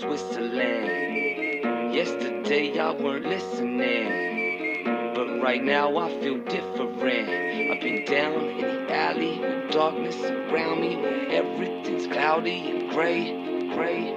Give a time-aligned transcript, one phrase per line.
[0.00, 1.92] birds whistling.
[1.92, 7.28] Yesterday I weren't listening, but right now I feel different.
[7.70, 10.96] I've been down in the alley with darkness around me,
[11.34, 14.16] everything's cloudy and gray, gray.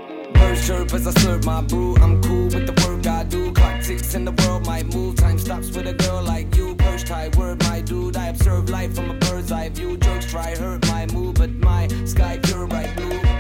[0.68, 1.96] Chirp as I serve my brew.
[1.98, 3.52] I'm cool with the work I do.
[3.52, 5.16] Clock ticks and the world might move.
[5.16, 6.76] Time stops with a girl like you.
[6.76, 8.16] Perch tight, word my dude.
[8.16, 9.98] I observe life from a bird's eye view.
[9.98, 13.33] Jokes try hurt my mood, but my sky pure bright blue.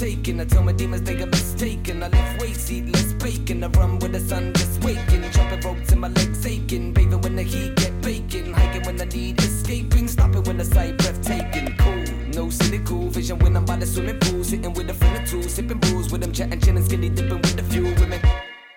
[0.00, 0.40] Taken.
[0.40, 2.02] I tell my demons they got mistaken.
[2.02, 3.62] I lift weights, seedless bacon.
[3.62, 5.30] I run with the sun just waking.
[5.30, 6.94] Jumping ropes and my legs aching.
[6.94, 8.54] Bathing when the heat get baking.
[8.54, 10.08] Hiking when I need escaping.
[10.08, 11.76] Stopping when the sight breathtaking.
[11.76, 14.42] Cool, no cynical vision when I'm by the swimming pool.
[14.42, 17.60] Sitting with a friend or two, sipping booze with them, chatting, chilling, skinny dipping with
[17.60, 18.22] a few women.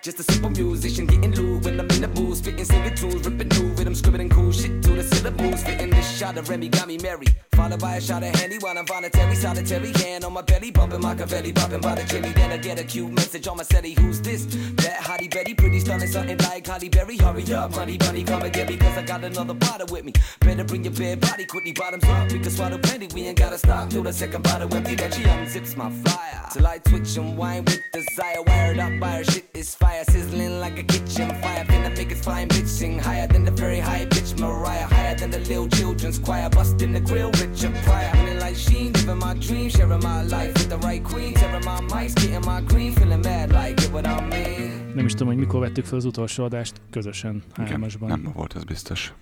[0.02, 3.48] Just a simple musician getting loot when I'm in the booth, spitting singing tunes, ripping
[3.48, 6.98] new rhythm, scribbling cool shit to the syllables, fitting this shot of Remy got me
[6.98, 7.28] merry.
[7.64, 11.00] Followed by a shot of Henny while I'm voluntary, solitary hand on my belly, bumping
[11.00, 12.28] Machiavelli, popping by the Jimmy.
[12.34, 14.44] Then I get a cute message on my setty, who's this?
[14.74, 17.16] That hottie Betty, pretty stunning, something like Holly Berry.
[17.16, 20.12] Hurry up, money, bunny, come and get me, cause I got another bottle with me.
[20.40, 23.56] Better bring your bare body quickly, bottoms up, we can swallow plenty, we ain't gotta
[23.56, 24.94] stop till the second bottle empty.
[24.94, 29.12] Then she unzips my flyer, till I twitch and whine with desire, wired up by
[29.12, 31.64] her shit is fire, sizzling like a kitchen fire.
[31.64, 35.30] Finna make it flying bitch sing higher than the very high bitch Mariah, higher than
[35.30, 38.10] the little children's choir, busting the grill, Richard Pryor.
[38.10, 41.80] Feeling like Sheen, living my dream, sharing my life with the right queen, tearing my
[41.92, 44.92] mics, getting my green, feeling mad like get what I mean.
[44.94, 48.08] Nem is tudom, hogy mikor vettük fel az utolsó adást közösen hármasban.
[48.08, 49.12] nem volt, ez biztos.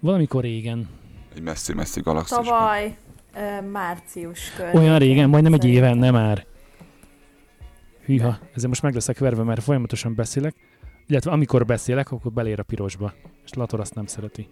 [0.00, 0.88] Valamikor régen.
[1.34, 2.44] Egy messzi-messzi galaxisban.
[2.44, 2.96] Tavaly
[3.34, 4.80] ö, március környékén.
[4.80, 6.46] Olyan régen, majdnem egy éven, nem már.
[8.04, 10.54] Hűha, ezzel most meg leszek verve, mert folyamatosan beszélek.
[11.06, 13.12] Illetve amikor beszélek, akkor belér a pirosba.
[13.44, 14.48] És Lator azt nem szereti.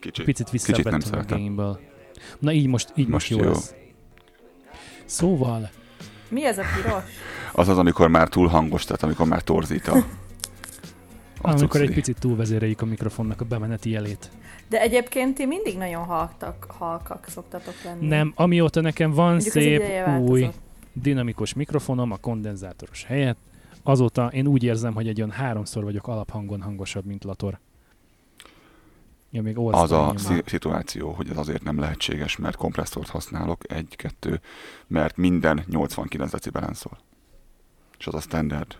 [0.00, 0.24] Kicsit.
[0.24, 1.96] Picit visszavettem a gameből.
[2.38, 3.52] Na így most, így most, Most jó jó.
[3.54, 3.74] lesz.
[5.04, 5.70] Szóval,
[6.28, 7.02] Mi az a piros?
[7.52, 9.96] Az az, amikor már túl hangos, tehát amikor már torzít a...
[11.42, 12.00] a amikor egy cucci.
[12.00, 14.30] picit túlvezéreljük a mikrofonnak a bemeneti jelét.
[14.68, 18.06] De egyébként ti mindig nagyon halktak, halkak szoktatok lenni.
[18.06, 19.82] Nem, amióta nekem van Mondjuk szép
[20.20, 20.48] új
[20.92, 23.38] dinamikus mikrofonom a kondenzátoros helyett,
[23.82, 27.58] azóta én úgy érzem, hogy egy olyan háromszor vagyok alaphangon hangosabb, mint Lator.
[29.30, 30.14] Ja, még Az a
[30.46, 34.40] szituáció, hogy ez azért nem lehetséges, mert kompresszort használok, egy, kettő,
[34.86, 36.98] mert minden 89 decibelen szól.
[37.98, 38.76] És az a standard.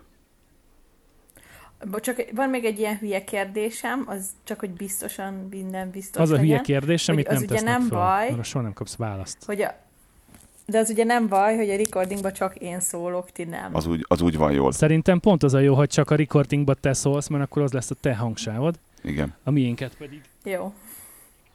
[1.99, 6.39] Csak van még egy ilyen hülye kérdésem, az csak, hogy biztosan minden biztos Az a
[6.39, 7.97] hülye kérdés, hogy amit az nem ugye tesznek nem föl.
[7.97, 8.27] baj.
[8.27, 9.45] Arra soha nem kapsz választ.
[9.45, 9.75] hogy a...
[10.65, 13.75] De az ugye nem baj, hogy a recordingban csak én szólok, ti nem.
[13.75, 14.71] Az úgy, az úgy van jól.
[14.71, 17.91] Szerintem pont az a jó, hogy csak a recordingba te szólsz, mert akkor az lesz
[17.91, 19.33] a te hangsávod, Igen.
[19.43, 20.73] a miénket pedig, Jó.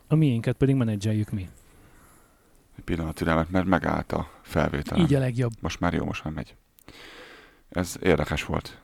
[0.08, 1.48] a miénket pedig menedzseljük mi.
[2.76, 4.98] Egy pillanat türelmet, mert megállt a felvétel.
[4.98, 5.52] Így a legjobb.
[5.60, 6.56] Most már jó, most már megy.
[7.68, 8.82] Ez érdekes volt.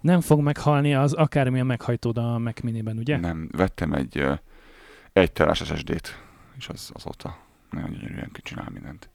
[0.00, 3.18] Nem fog meghalni az akármilyen meghajtód a Mac Miniben, ugye?
[3.18, 4.24] Nem, vettem egy
[5.12, 6.22] egy terás SSD-t,
[6.56, 7.38] és az azóta
[7.70, 9.10] nagyon gyönyörűen csinál mindent.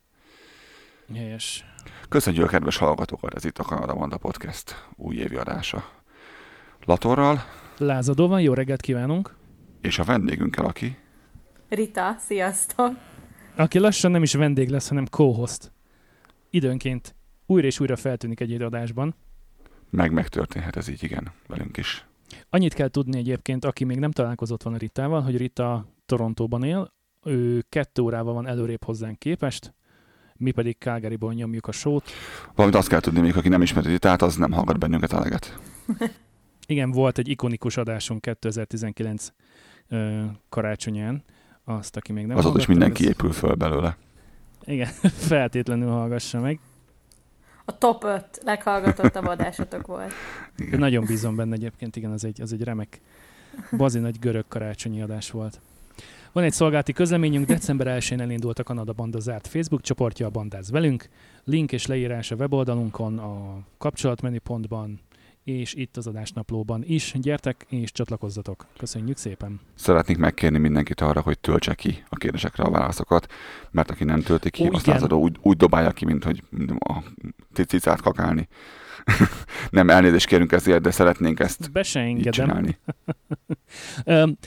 [1.15, 1.65] Helyes.
[2.09, 5.89] Köszönjük a kedves hallgatókat, ez itt a Kanada Manda Podcast új évi adása.
[6.85, 7.43] Latorral,
[7.77, 9.35] Lázadó van, jó reggelt kívánunk.
[9.85, 10.97] És a vendégünkkel, aki
[11.69, 12.91] Rita, sziasztok!
[13.55, 15.71] Aki lassan nem is vendég lesz, hanem co-host.
[16.49, 17.15] Időnként
[17.45, 19.15] újra és újra feltűnik egy adásban.
[19.89, 22.05] meg megtörténhet ez így, igen, velünk is.
[22.49, 26.93] Annyit kell tudni egyébként, aki még nem találkozott van a Ritával, hogy Rita Torontóban él,
[27.23, 29.73] ő kettő órával van előrébb hozzánk képest,
[30.35, 32.11] mi pedig Calgaryból nyomjuk a sót.
[32.55, 35.59] Valamit azt kell tudni, még aki nem ismeri Ritát, az nem hallgat bennünket eleget.
[36.67, 39.44] Igen, volt egy ikonikus adásunk 2019 ö,
[40.49, 41.23] karácsonyán,
[41.63, 43.97] azt, aki még nem Azóta is mindenki az- épül föl belőle.
[44.65, 44.87] Igen,
[45.29, 46.59] feltétlenül hallgassa meg.
[47.65, 50.11] A top 5 leghallgatottabb adásotok volt.
[50.57, 50.79] Igen.
[50.79, 53.01] nagyon bízom benne egyébként, igen, az egy, az egy remek,
[53.77, 55.59] bazi nagy görög karácsonyi adás volt.
[56.31, 60.71] Van egy szolgálati közleményünk, december 1-én elindult a Kanada Banda zárt Facebook csoportja, a Bandáz
[60.71, 61.09] velünk.
[61.43, 64.99] Link és leírás a weboldalunkon, a kapcsolatmenüpontban,
[65.45, 67.13] és itt az adásnaplóban is.
[67.15, 68.65] Gyertek és csatlakozzatok.
[68.77, 69.59] Köszönjük szépen!
[69.75, 73.33] Szeretnék megkérni mindenkit arra, hogy töltse ki a kérdésekre a válaszokat,
[73.71, 76.43] mert aki nem tölti ki, Ó, azt lázadó úgy, úgy dobálja ki, mint hogy
[76.79, 77.03] a
[77.67, 78.47] cicát kakálni.
[79.69, 82.31] nem elnézést kérünk ezért, de szeretnénk ezt Be se így engedem.
[82.31, 82.77] csinálni.
[84.05, 84.37] Öm,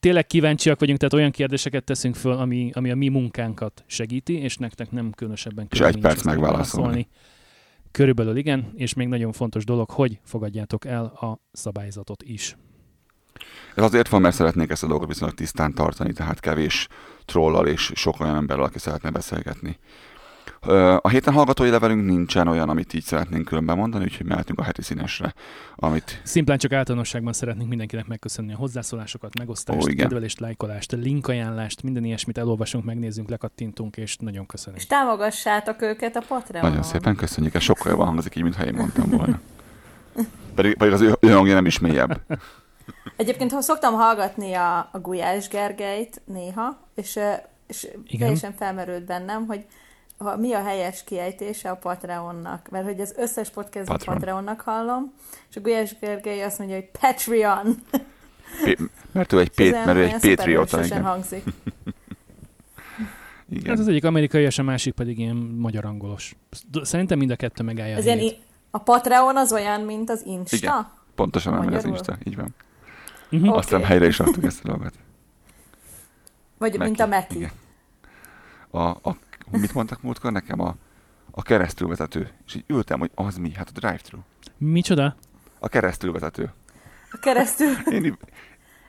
[0.00, 4.56] Tényleg kíváncsiak vagyunk, tehát olyan kérdéseket teszünk föl, ami, ami a mi munkánkat segíti, és
[4.56, 7.08] nektek nem különösebben És egy perc megválaszolni.
[7.92, 12.56] Körülbelül igen, és még nagyon fontos dolog, hogy fogadjátok el a szabályzatot is.
[13.74, 16.88] Ez azért van, mert szeretnék ezt a dolgot viszonylag tisztán tartani, tehát kevés
[17.24, 19.78] trollal és sok olyan emberrel, aki szeretne beszélgetni.
[21.00, 24.82] A héten hallgatói levelünk nincsen olyan, amit így szeretnénk különben mondani, úgyhogy mehetünk a heti
[24.82, 25.34] színesre,
[25.76, 32.04] amit Szimplán csak általánosságban szeretnénk mindenkinek megköszönni a hozzászólásokat, megosztást, Ó, kedvelést, lájkolást, linkajánlást, minden
[32.04, 34.78] ilyesmit elolvasunk, megnézzünk, lekattintunk, és nagyon köszönöm.
[34.78, 36.70] És támogassátok őket a Patreonon.
[36.70, 39.40] nagyon szépen köszönjük, ez sokkal jobban hangzik így, mintha én mondtam volna.
[40.54, 42.20] Pedig, pedig az ő ő hangja nem is mélyebb.
[43.16, 47.18] Egyébként ha szoktam hallgatni a, a Gulyás Gergelyt néha, és,
[47.66, 47.88] és
[48.18, 49.64] teljesen felmerült bennem, hogy
[50.22, 52.68] ha, mi a helyes kiejtése a Patreonnak.
[52.70, 54.18] Mert hogy az összes podcastban Patreon.
[54.18, 55.12] Patreonnak hallom,
[55.50, 57.74] és a Gulyás Gergely azt mondja, hogy Patreon.
[58.64, 58.78] P-
[59.12, 61.02] mert ő egy, pét, mert ő egy patriota, igen.
[61.04, 61.42] hangzik.
[63.50, 63.78] Ez igen.
[63.78, 66.34] az egyik amerikai, és a másik pedig ilyen magyar-angolos.
[66.82, 68.36] Szerintem mind a kettő megállja Ez a i-
[68.70, 70.56] a Patreon az olyan, mint az Insta?
[70.56, 70.88] Igen.
[71.14, 71.90] Pontosan nem ez Magyarul?
[71.90, 72.54] Insta, így van.
[73.30, 73.48] Mhm.
[73.48, 73.58] Oké.
[73.58, 74.94] Aztán helyre is adtuk ezt a dolgot.
[76.58, 77.36] Vagy mint a Meki.
[77.36, 77.50] Igen.
[78.70, 79.16] A, a,
[79.50, 80.60] mit mondtak múltkor nekem?
[80.60, 80.76] A,
[81.30, 82.30] a keresztülvezető.
[82.46, 83.52] És így ültem, hogy az mi?
[83.52, 84.18] Hát a drive-thru.
[84.56, 85.16] Micsoda?
[85.58, 86.52] A keresztülvezető.
[87.12, 87.68] A keresztül.
[87.90, 88.16] Én, én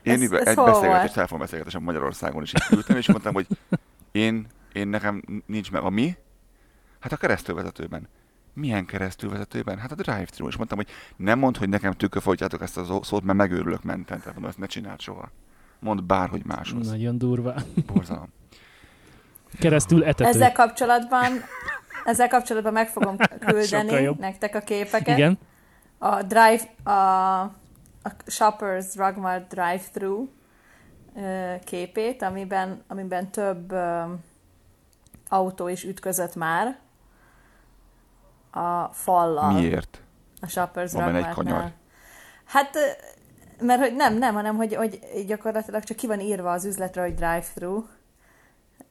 [0.02, 1.12] Ez- így ez egy beszélgetés, volt?
[1.12, 3.46] telefonbeszélgetésem Magyarországon is így ültem, és mondtam, hogy
[4.12, 6.16] én, én nekem nincs meg a mi?
[7.00, 8.08] Hát a keresztülvezetőben.
[8.52, 9.78] Milyen keresztülvezetőben?
[9.78, 10.46] Hát a drive-thru.
[10.48, 14.18] És mondtam, hogy nem mondd, hogy nekem tükörfolytjátok ezt a szó- szót, mert megőrülök menten.
[14.18, 15.30] Tehát mondom, ezt ne csináld soha.
[15.78, 16.88] Mondd bárhogy máshoz.
[16.88, 17.54] Nagyon durva.
[17.86, 18.28] Borzalom.
[19.60, 20.28] Keresztül etető.
[20.28, 21.32] Ezzel kapcsolatban,
[22.04, 23.16] ezzel kapcsolatban meg fogom
[23.46, 25.18] küldeni nektek a képeket.
[25.18, 25.38] Igen.
[25.98, 27.40] A drive, a,
[28.02, 30.28] a Shoppers Rugmart drive-thru
[31.16, 33.74] ö, képét, amiben, amiben több
[35.28, 36.78] autó is ütközött már
[38.50, 39.52] a fallal.
[39.52, 40.00] Miért?
[40.40, 41.72] A Shoppers Van benne egy kanyar?
[42.44, 42.76] Hát,
[43.60, 47.14] mert hogy nem, nem, hanem hogy, hogy gyakorlatilag csak ki van írva az üzletre, hogy
[47.14, 47.84] drive-thru,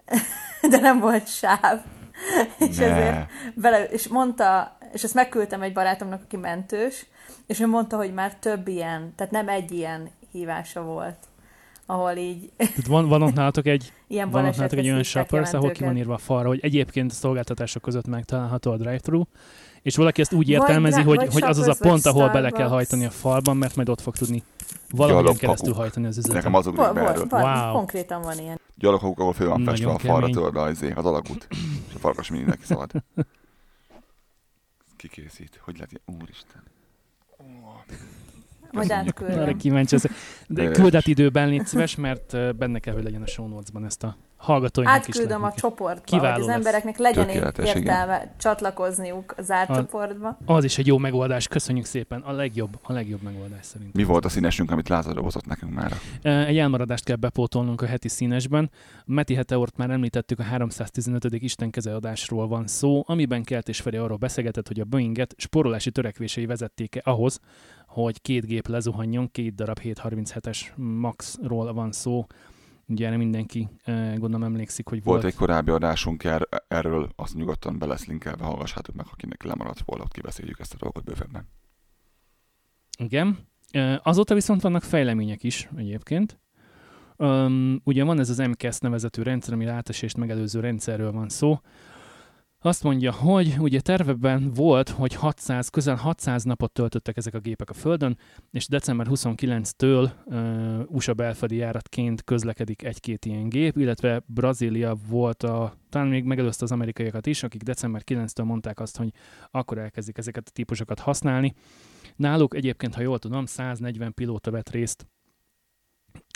[0.72, 1.80] de nem volt sáv.
[2.70, 2.86] És Ne.
[2.86, 7.06] ezért vele, és mondta, és ezt megküldtem egy barátomnak, aki mentős,
[7.48, 11.18] és ő mondta, hogy már több ilyen, tehát nem egy ilyen hívása volt,
[11.86, 15.26] ahol így Tehát van, van ott nálatok egy, ilyen van ott nálatok egy olyan hívták
[15.26, 19.24] shoppers, ahol ki van írva a falra, hogy egyébként a szolgáltatások között megtalálható a drive-thru,
[19.84, 22.14] és valaki ezt úgy Vagy értelmezi, dra- hogy, vagy hogy az az a pont, vagy
[22.16, 24.44] ahol bele kell hajtani a falban, mert majd ott fog tudni
[24.90, 26.56] valahogyan keresztül hajtani az Nekem üzletet.
[26.60, 27.28] az ugrik Volt, be volt, erről.
[27.30, 27.74] volt, Wow.
[27.74, 28.60] konkrétan van ilyen.
[28.76, 31.48] Gyalogok, ahol föl van festve a falra, tudod, az, izé, az alagút.
[31.88, 32.92] És a farkas mindig neki szalad.
[34.98, 35.60] Kikészít.
[35.64, 36.22] Hogy lehet ilyen?
[36.22, 36.64] Úristen.
[38.72, 39.20] Majd Köszönjük.
[39.20, 39.58] Arra átküldöm.
[39.58, 39.96] kíváncsi.
[40.48, 44.04] De Ö, küldet időben légy szíves, mert benne kell, hogy legyen a show notes-ban ezt
[44.04, 45.60] a hallgatóinak is Átküldöm a lehetnek.
[45.64, 46.56] csoportba, Kiváló hogy az lesz.
[46.56, 47.78] embereknek legyen Tökéletes, igen.
[47.82, 50.38] értelme csatlakozniuk a zárt A- csoportba.
[50.46, 52.22] Az is egy jó megoldás, köszönjük szépen.
[52.22, 54.02] A legjobb, a legjobb megoldás szerintem.
[54.02, 55.94] Mi volt a színesünk, amit Lázár hozott nekünk már?
[56.22, 58.72] Egy elmaradást kell bepótolnunk a heti színesben.
[59.06, 61.24] Meti Heteort már említettük, a 315.
[61.32, 66.46] Isten adásról van szó, amiben Kelt és Feri arról beszélgetett, hogy a Boeinget sporolási törekvései
[66.46, 67.40] vezették-e ahhoz,
[67.88, 72.26] hogy két gép lezuhanjon, két darab 737-es Maxról van szó.
[72.88, 73.70] Ugye erre mindenki
[74.16, 78.44] gondolom emlékszik, hogy Volt volt, egy korábbi adásunk er- erről, azt nyugodtan be lesz linkelve,
[78.44, 81.48] hallgassátok meg, akinek lemaradt volna, ott kibeszéljük ezt a dolgot bővebben.
[82.98, 83.48] Igen.
[84.04, 86.40] Azóta viszont vannak fejlemények is egyébként.
[87.18, 91.60] Um, ugye van ez az MCAS nevezetű rendszer, ami átesést megelőző rendszerről van szó.
[92.66, 97.70] Azt mondja, hogy ugye terveben volt, hogy 600, közel 600 napot töltöttek ezek a gépek
[97.70, 98.18] a Földön,
[98.52, 105.74] és december 29-től uh, USA belföldi járatként közlekedik egy-két ilyen gép, illetve Brazília volt a,
[105.90, 109.12] talán még megelőzte az amerikaiakat is, akik december 9-től mondták azt, hogy
[109.52, 111.54] akkor elkezdik ezeket a típusokat használni.
[112.16, 115.08] Náluk egyébként, ha jól tudom, 140 pilóta vett részt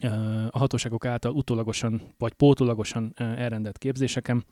[0.03, 0.07] ö,
[0.49, 4.45] a hatóságok által utólagosan vagy pótolagosan ö, elrendelt képzéseken.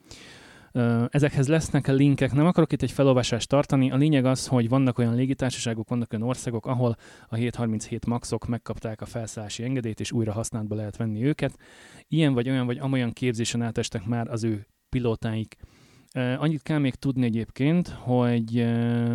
[1.10, 3.92] Ezekhez lesznek linkek, nem akarok itt egy felolvasást tartani.
[3.92, 6.96] A lényeg az, hogy vannak olyan légitársaságok, vannak olyan országok, ahol
[7.28, 11.58] a 737 maxok megkapták a felszállási engedélyt, és újra használatba lehet venni őket.
[12.08, 15.56] Ilyen vagy olyan vagy amolyan képzésen átestek már az ő pilótáik.
[16.14, 18.60] Annyit kell még tudni egyébként, hogy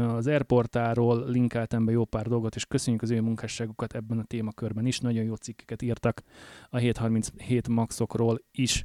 [0.08, 4.86] az Airportáról linkeltem be jó pár dolgot, és köszönjük az ő munkásságukat ebben a témakörben
[4.86, 4.98] is.
[4.98, 6.22] Nagyon jó cikkeket írtak
[6.68, 8.84] a 737 maxokról is.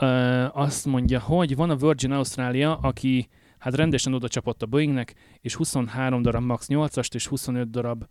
[0.00, 3.28] Uh, azt mondja, hogy van a Virgin Australia, aki
[3.58, 8.04] hát rendesen oda csapott a Boeingnek, és 23 darab MAX 8-ast és 25 darab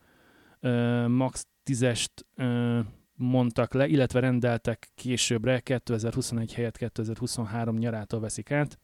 [0.61, 8.79] uh, MAX 10-est uh, mondtak le, illetve rendeltek későbbre, 2021 helyett 2023 nyarától veszik át.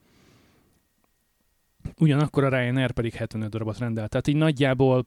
[2.00, 4.10] Ugyanakkor a Ryanair pedig 75 darabot rendelt.
[4.10, 5.04] Tehát így nagyjából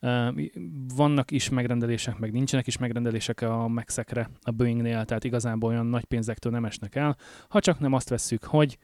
[0.96, 6.04] vannak is megrendelések, meg nincsenek is megrendelések a Maxekre a Boeingnél, tehát igazából olyan nagy
[6.04, 7.16] pénzektől nem esnek el,
[7.48, 8.78] ha csak nem azt vesszük, hogy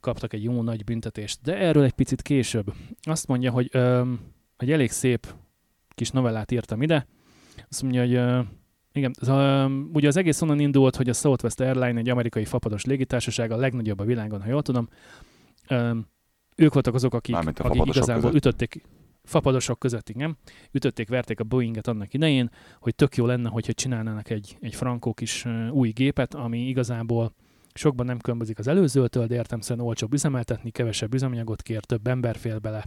[0.00, 1.38] kaptak egy jó nagy büntetést.
[1.42, 2.72] De erről egy picit később.
[3.02, 4.12] Azt mondja, hogy ö,
[4.56, 5.26] egy elég szép
[5.88, 7.06] kis novellát írtam ide.
[7.68, 8.40] Azt mondja, hogy ö,
[8.92, 12.84] igen, az, ö, ugye az egész onnan indult, hogy a Southwest Airline egy amerikai fapados
[12.84, 14.88] légitársaság, a legnagyobb a világon, ha jól tudom.
[15.72, 15.98] Ö,
[16.56, 18.36] ők voltak azok, akik, akik igazából között.
[18.36, 18.82] ütötték,
[19.24, 20.38] fapadosok között, igen,
[20.70, 22.50] ütötték, verték a Boeinget annak idején,
[22.80, 27.34] hogy tök jó lenne, hogyha csinálnának egy, egy frankó kis új gépet, ami igazából
[27.74, 32.36] Sokban nem különbözik az előzőtől, de értem szerint olcsóbb üzemeltetni, kevesebb üzemanyagot kér, több ember
[32.36, 32.84] fél bele.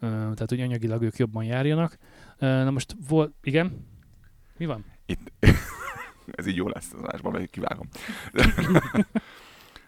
[0.00, 1.96] Tehát, hogy anyagilag ők jobban járjanak.
[2.38, 3.86] Na most volt, igen?
[4.56, 4.84] Mi van?
[5.06, 5.32] Itt,
[6.38, 7.88] ez így jó lesz az adásban, mert kivágom.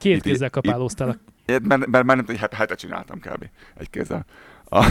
[0.02, 1.20] Két itt, kézzel kapálóztál.
[1.46, 3.48] Itt, mert, mert már nem hogy hetet csináltam kb.
[3.74, 4.24] egy kézzel.
[4.64, 4.86] A,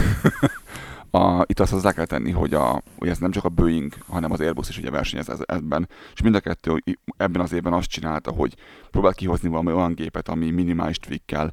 [1.18, 4.32] a, itt azt hozzá kell tenni, hogy, a, hogy ez nem csak a Boeing, hanem
[4.32, 6.82] az Airbus is ugye versenyez ez, ebben, és mind a kettő
[7.16, 8.54] ebben az évben azt csinálta, hogy
[8.90, 11.52] próbált kihozni valami olyan gépet, ami minimális tweakkel,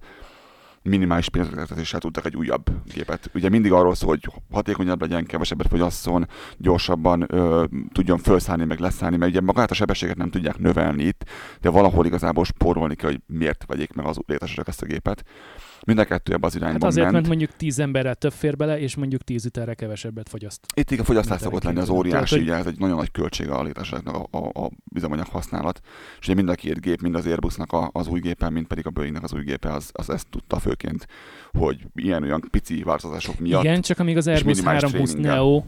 [0.83, 3.29] minimális pénzbefektetéssel tudtak egy újabb gépet.
[3.33, 9.17] Ugye mindig arról szól, hogy hatékonyabb legyen, kevesebbet fogyasszon, gyorsabban ö, tudjon felszállni, meg leszállni,
[9.17, 11.25] mert ugye magát a sebességet nem tudják növelni itt,
[11.61, 15.23] de valahol igazából spórolni kell, hogy miért vegyék meg az létesek ezt a gépet.
[15.85, 17.15] Mind a kettő ebben az irányban hát azért, ment.
[17.15, 20.65] mert mondjuk 10 emberrel több fér bele, és mondjuk 10 literre kevesebbet fogyaszt.
[20.73, 23.63] Itt a fogyasztás szokott lenni az óriási, Tehát, ugye ez egy nagyon nagy költsége a
[23.63, 25.81] léteseknek a, a, a üzemanyag használat.
[26.19, 28.87] És ugye mind a két gép, mind az Airbusnak a, az új gépe, mind pedig
[28.87, 31.07] a Boeingnek az új gépe, az, az ezt tudta főként,
[31.51, 33.63] hogy ilyen olyan pici változások miatt.
[33.63, 35.63] Igen, csak amíg az Airbus 320 Neo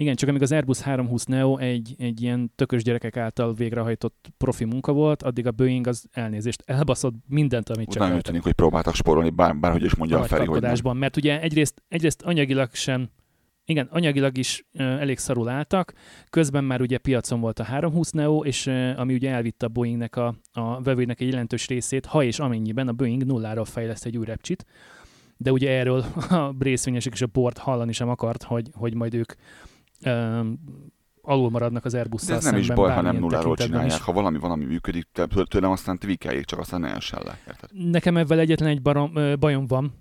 [0.00, 4.64] igen, csak amíg az Airbus 320 Neo egy, egy ilyen tökös gyerekek által végrehajtott profi
[4.64, 8.94] munka volt, addig a Boeing az elnézést elbaszott mindent, amit csak Nem tűnik, hogy próbáltak
[8.94, 10.96] spórolni, bár, bárhogy is mondja a, a Feri, hogy nem.
[10.96, 13.08] Mert ugye egyrészt, egyrészt anyagilag sem
[13.64, 15.92] igen, anyagilag is uh, elég szarul álltak,
[16.30, 20.16] közben már ugye piacon volt a 320 Neo, és uh, ami ugye elvitte a Boeingnek
[20.16, 24.24] a, a vevőnek egy jelentős részét, ha és amennyiben a Boeing nulláról fejleszt egy új
[24.24, 24.64] repcsit,
[25.36, 29.32] de ugye erről a részvényesek és a board hallani sem akart, hogy, hogy majd ők
[31.28, 33.92] alul maradnak az airbus De ez nem is baj, ha nem nulláról csinálják.
[33.92, 34.00] Is.
[34.00, 35.06] Ha valami valami működik,
[35.48, 37.38] tőlem aztán tweakeljék, csak aztán ne essen le.
[37.46, 37.70] Érted?
[37.90, 39.92] Nekem ebben egyetlen egy barom, bajom van,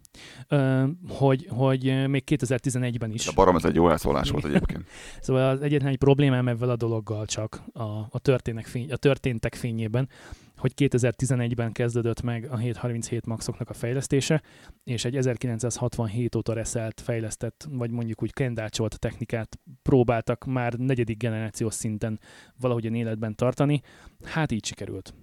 [1.08, 3.27] hogy, hogy még 2011-ben is.
[3.27, 4.86] A barom ez egy jó elszólás volt egyébként.
[5.22, 9.56] szóval az egyetlen egy problémám ebben a dologgal csak a, a, történek fény, a történtek
[9.56, 10.10] fényében,
[10.58, 14.42] hogy 2011-ben kezdődött meg a 737 Maxoknak a fejlesztése,
[14.84, 21.74] és egy 1967 óta reszelt, fejlesztett, vagy mondjuk úgy kendácsolt technikát próbáltak már negyedik generációs
[21.74, 22.20] szinten
[22.60, 23.82] valahogyan életben tartani.
[24.24, 25.14] Hát így sikerült.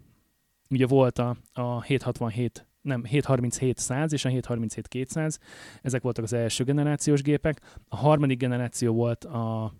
[0.71, 5.38] Ugye volt a, a 767 nem, 737 100 és a 737 200,
[5.83, 7.61] ezek voltak az első generációs gépek.
[7.88, 9.75] A harmadik generáció volt a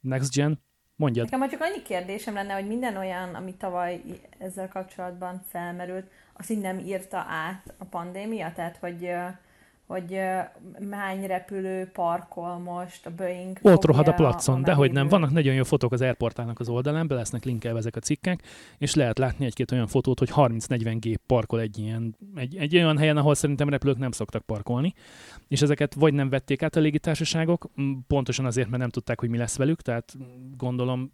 [0.00, 0.60] Next Gen,
[1.00, 1.30] Mondjad.
[1.30, 4.00] Nekem csak annyi kérdésem lenne, hogy minden olyan, ami tavaly
[4.38, 8.52] ezzel kapcsolatban felmerült, azt így nem írta át a pandémia?
[8.54, 9.10] Tehát, hogy
[9.90, 10.20] hogy
[10.90, 13.58] hány repülő parkol most a Boeing.
[13.62, 15.08] Ott rohad a placon, de hogy nem.
[15.08, 18.42] Vannak nagyon jó fotók az airportálnak az oldalán, be lesznek linkelve ezek a cikkek,
[18.78, 22.98] és lehet látni egy-két olyan fotót, hogy 30-40 gép parkol egy ilyen, egy, egy olyan
[22.98, 24.94] helyen, ahol szerintem repülők nem szoktak parkolni,
[25.48, 27.70] és ezeket vagy nem vették át a légitársaságok,
[28.06, 30.16] pontosan azért, mert nem tudták, hogy mi lesz velük, tehát
[30.56, 31.12] gondolom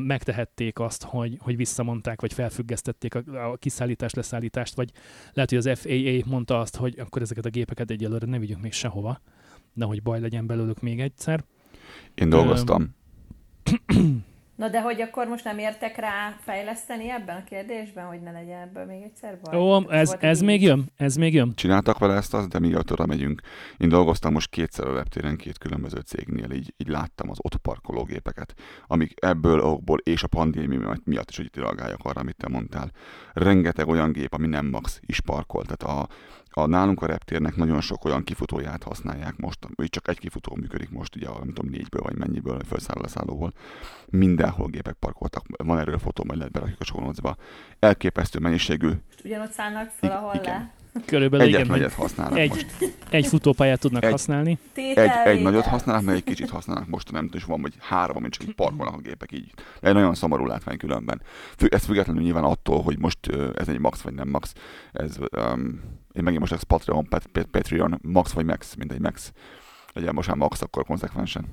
[0.00, 4.92] megtehették azt, hogy, hogy visszamondták, vagy felfüggesztették a, a kiszállítást, leszállítást, vagy
[5.32, 8.72] lehet, hogy az FAA mondta azt, hogy akkor ezeket a gépeket egyelőre ne vigyünk még
[8.72, 9.20] sehova,
[9.72, 11.44] nehogy baj legyen belőlük még egyszer.
[12.14, 12.94] Én dolgoztam.
[14.58, 18.60] Na de hogy akkor most nem értek rá fejleszteni ebben a kérdésben, hogy ne legyen
[18.60, 19.58] ebből még egyszer baj?
[19.58, 21.52] Ó, ez, ez még jön, ez még jön.
[21.54, 23.40] Csináltak vele ezt az, de mi oda megyünk.
[23.76, 28.04] Én dolgoztam most kétszer a reptéren két különböző cégnél, így, így láttam az ott parkoló
[28.04, 28.54] gépeket,
[28.86, 32.90] amik ebből okból és a pandémia miatt is, hogy itt reagáljak arra, amit te mondtál.
[33.32, 35.64] Rengeteg olyan gép, ami nem max is parkol.
[35.64, 36.08] Tehát a,
[36.58, 40.90] a nálunk a reptérnek nagyon sok olyan kifutóját használják most, vagy csak egy kifutó működik
[40.90, 43.52] most, ugye, nem tudom, négyből vagy mennyiből, felszálló leszállóból.
[44.06, 47.36] Mindenhol gépek parkoltak, van erről fotó, majd lehet berakjuk a csónocba.
[47.78, 48.90] Elképesztő mennyiségű.
[49.24, 50.54] Ugyanott szállnak fel, ahol igen.
[50.54, 50.76] le.
[51.04, 52.66] Körülbelül Egyet igen, nagyot használnak egy, most.
[53.10, 54.58] Egy futópályát tudnak egy, használni.
[54.74, 58.32] Egy, egy nagyot használnak, meg egy kicsit használnak most, nem tudom, van vagy három, amit
[58.32, 59.52] csak így parkolnak a gépek így.
[59.80, 61.22] Egy nagyon szomorú látvány különben.
[61.68, 63.18] Ez függetlenül nyilván attól, hogy most
[63.54, 64.52] ez egy max vagy nem max.
[64.92, 65.80] Ez, um,
[66.18, 69.32] én megint most ez Patreon, Pat, Patreon, max vagy max, mindegy max.
[69.92, 71.44] Legyen most már max, akkor konzekvensen.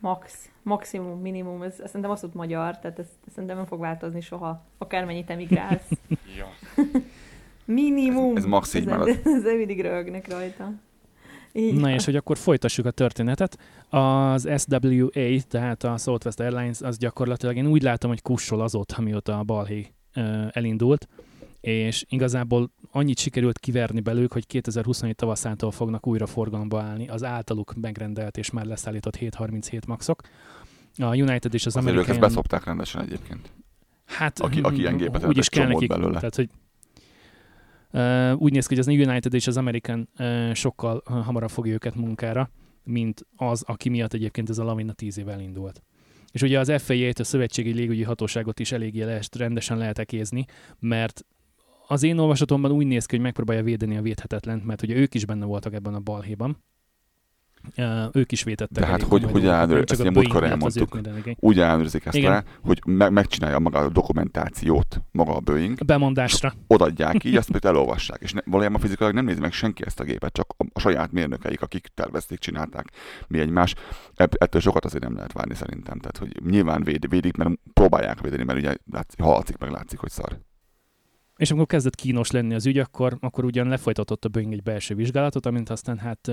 [0.00, 4.20] Max, maximum, minimum, ez, ez szerintem azt magyar, tehát ez, ez szerintem nem fog változni
[4.20, 5.88] soha, akármennyit emigrálsz.
[6.38, 6.46] ja.
[7.64, 8.36] Minimum.
[8.36, 9.08] Ez- ez max így marad.
[9.24, 10.72] Ezen mindig röhögnek rajta.
[11.52, 13.58] Így Na és hogy akkor folytassuk a történetet.
[13.88, 19.38] Az SWA, tehát a Southwest Airlines, az gyakorlatilag én úgy látom, hogy kussol azóta, mióta
[19.38, 19.86] a balhé
[20.50, 21.08] elindult,
[21.60, 27.74] és igazából annyit sikerült kiverni belőlük, hogy 2027 tavaszától fognak újra forgalomba állni az általuk
[27.80, 30.22] megrendelt és már leszállított 737 maxok.
[30.96, 33.52] A United és az Azért ők ezt beszopták rendesen egyébként.
[34.04, 35.88] Hát, Aki- aki ilyen gépet úgy is kell nekik.
[35.88, 36.18] belőle.
[36.18, 36.48] Tehát, hogy
[37.92, 41.72] uh, úgy néz ki, hogy az United és az American uh, sokkal uh, hamarabb fogja
[41.72, 42.50] őket munkára,
[42.84, 45.82] mint az, aki miatt egyébként ez a lavina 10 éve elindult.
[46.32, 50.44] És ugye az FAA-t, a Szövetségi Légügyi Hatóságot is eléggé lehet, rendesen lehet ekézni,
[50.78, 51.24] mert
[51.90, 55.24] az én olvasatomban úgy néz ki, hogy megpróbálja védeni a védhetetlent, mert ugye ők is
[55.24, 56.62] benne voltak ebben a balhéban.
[57.76, 58.82] Uh, ők is vétettek.
[58.82, 60.98] De hát hogy- hogy csak ezt ugye múltkor elmondtuk.
[61.36, 62.30] Úgy ellenőrzik ezt Igen.
[62.30, 66.52] le, hogy me- megcsinálja maga a dokumentációt, maga a Boeing, Bemondásra.
[66.66, 68.20] odaadják így, azt pedig elolvassák.
[68.20, 71.12] És ne, valójában fizikailag nem nézi meg senki ezt a gépet, csak a, a saját
[71.12, 72.86] mérnökeik, akik tervezték, csinálták
[73.28, 73.74] mi egymás.
[74.14, 75.98] Ettől sokat azért nem lehet várni szerintem.
[75.98, 80.10] Tehát, hogy nyilván véd, védik, mert próbálják védeni, mert ugye látszik, hallatszik, meg látszik, hogy
[80.10, 80.38] szar.
[81.40, 84.94] És amikor kezdett kínos lenni az ügy, akkor, akkor ugyan lefolytatott a Boeing egy belső
[84.94, 86.32] vizsgálatot, amint aztán hát,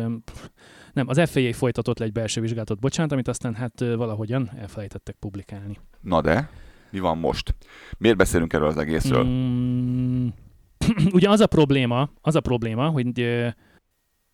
[0.94, 5.80] nem, az FAA folytatott le egy belső vizsgálatot, bocsánat, amit aztán hát valahogyan elfelejtettek publikálni.
[6.02, 6.50] Na de,
[6.92, 7.56] mi van most?
[7.98, 9.24] Miért beszélünk erről az egészről?
[9.24, 10.28] Mm,
[11.18, 13.48] ugye az a probléma, az a probléma, hogy ö,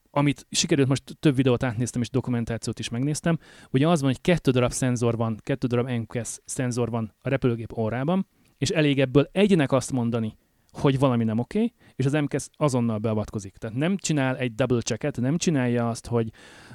[0.10, 3.38] amit sikerült, most több videót átnéztem, és dokumentációt is megnéztem,
[3.72, 7.78] ugye az van, hogy kettő darab szenzor van, kettő darab NQS szenzor van a repülőgép
[7.78, 8.28] órában,
[8.58, 10.38] és elég ebből egynek azt mondani,
[10.74, 13.58] hogy valami nem oké, és az MKS azonnal beavatkozik.
[13.58, 16.30] Tehát nem csinál egy double checket, nem csinálja azt, hogy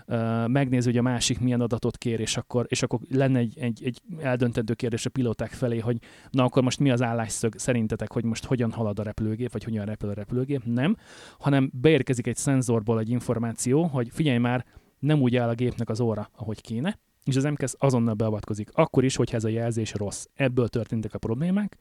[0.07, 3.85] uh, megnézi, hogy a másik milyen adatot kér, és akkor, és akkor lenne egy, egy,
[3.85, 5.99] egy eldöntendő kérdés a pilóták felé, hogy
[6.31, 9.85] na akkor most mi az állásszög szerintetek, hogy most hogyan halad a repülőgép, vagy hogyan
[9.85, 10.65] repül a repülőgép.
[10.65, 10.97] Nem,
[11.39, 14.65] hanem beérkezik egy szenzorból egy információ, hogy figyelj már,
[14.99, 18.71] nem úgy áll a gépnek az óra, ahogy kéne, és az MKS azonnal beavatkozik.
[18.73, 20.25] Akkor is, hogyha ez a jelzés rossz.
[20.35, 21.79] Ebből történtek a problémák.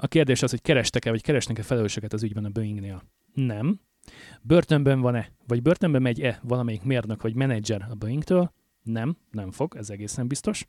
[0.00, 3.02] A kérdés az, hogy kerestek-e, vagy keresnek-e felelősöket az ügyben a Boeingnél?
[3.34, 3.80] Nem.
[4.42, 8.52] Börtönben van-e, vagy börtönben megy-e valamelyik mérnök vagy menedzser a Boeingtől?
[8.82, 10.66] Nem, nem fog, ez egészen biztos.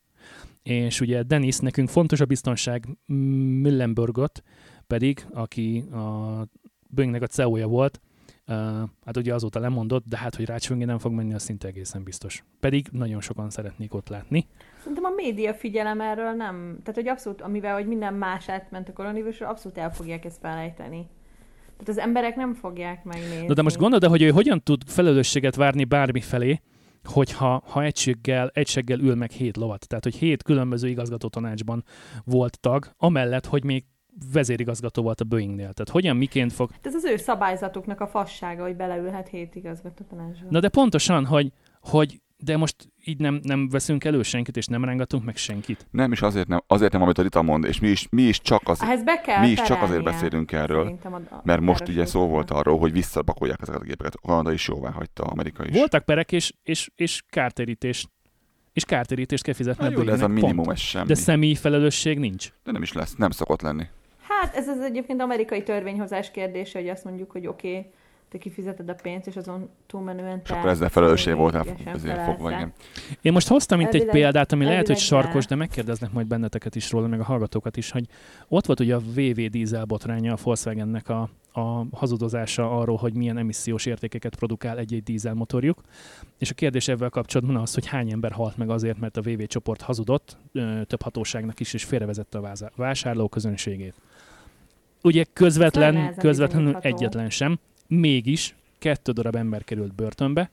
[0.63, 2.87] És ugye Dennis, nekünk fontos a biztonság,
[3.61, 4.43] Millenburgot
[4.87, 6.43] pedig, aki a
[6.87, 8.01] Boeingnek a CEO-ja volt,
[9.05, 12.43] hát ugye azóta lemondott, de hát, hogy rácsvöngi nem fog menni, az szinte egészen biztos.
[12.59, 14.47] Pedig nagyon sokan szeretnék ott látni.
[14.77, 18.93] Szerintem a média figyelem erről nem, tehát hogy abszolút, amivel hogy minden más átment a
[18.93, 21.07] koronavírusról, abszolút el fogják ezt felejteni.
[21.77, 23.45] Tehát az emberek nem fogják megnézni.
[23.45, 26.61] Na de most gondolod, hogy ő hogyan tud felelősséget várni bármi felé,
[27.03, 29.87] hogyha ha egységgel, egységgel ül meg hét lovat.
[29.87, 31.83] Tehát, hogy hét különböző igazgatótanácsban
[32.25, 33.85] volt tag, amellett, hogy még
[34.33, 35.73] vezérigazgató volt a Boeingnél.
[35.73, 36.71] Tehát hogyan, miként fog...
[36.71, 40.47] Hát ez az ő szabályzatuknak a fassága, hogy beleülhet hét igazgató tanácsba.
[40.49, 41.51] Na de pontosan, hogy,
[41.81, 45.87] hogy de most így nem, nem veszünk elő senkit, és nem rángatunk meg senkit.
[45.91, 48.41] Nem, és azért nem, azért nem, amit a Rita mond, és mi is, mi is
[48.41, 51.87] csak az, Ehhez be kell mi is csak azért beszélünk erről, a- a mert most
[51.87, 54.13] ugye szó volt arról, hogy visszapakolják ezeket a gépeket.
[54.21, 55.75] A Kanada is jóvá hagyta, Amerika is.
[55.75, 58.07] Voltak perek, és, és, és kártérítés.
[58.73, 60.69] És kártérítést kell fizetni Na jó, de ez a minimum, pont.
[60.71, 61.05] ez semmi.
[61.07, 62.49] De személyi felelősség nincs.
[62.63, 63.83] De nem is lesz, nem szokott lenni.
[64.41, 67.91] Hát ez az egyébként amerikai törvényhozás kérdése, hogy azt mondjuk, hogy oké, okay,
[68.29, 70.55] te kifizeted a pénzt, és azon túlmenően És te...
[70.55, 72.49] akkor ezzel felelősség voltál ténylegesen ezért rá.
[72.49, 72.73] igen.
[73.21, 75.49] Én most hoztam itt egy példát, ami lehet, hogy sarkos, de.
[75.49, 78.05] de megkérdeznek majd benneteket is róla, meg a hallgatókat is, hogy
[78.47, 83.37] ott volt ugye a VV dízel botránya a Volkswagennek a, a hazudozása arról, hogy milyen
[83.37, 85.81] emissziós értékeket produkál egy-egy dízel motorjuk.
[86.37, 89.43] És a kérdés ebben kapcsolatban az, hogy hány ember halt meg azért, mert a VV
[89.43, 90.37] csoport hazudott
[90.87, 93.93] több hatóságnak is, és félrevezette a vásárló közönségét.
[95.03, 100.49] Ugye közvetlen, nehezen közvetlenül egyetlen sem, mégis kettő darab ember került börtönbe,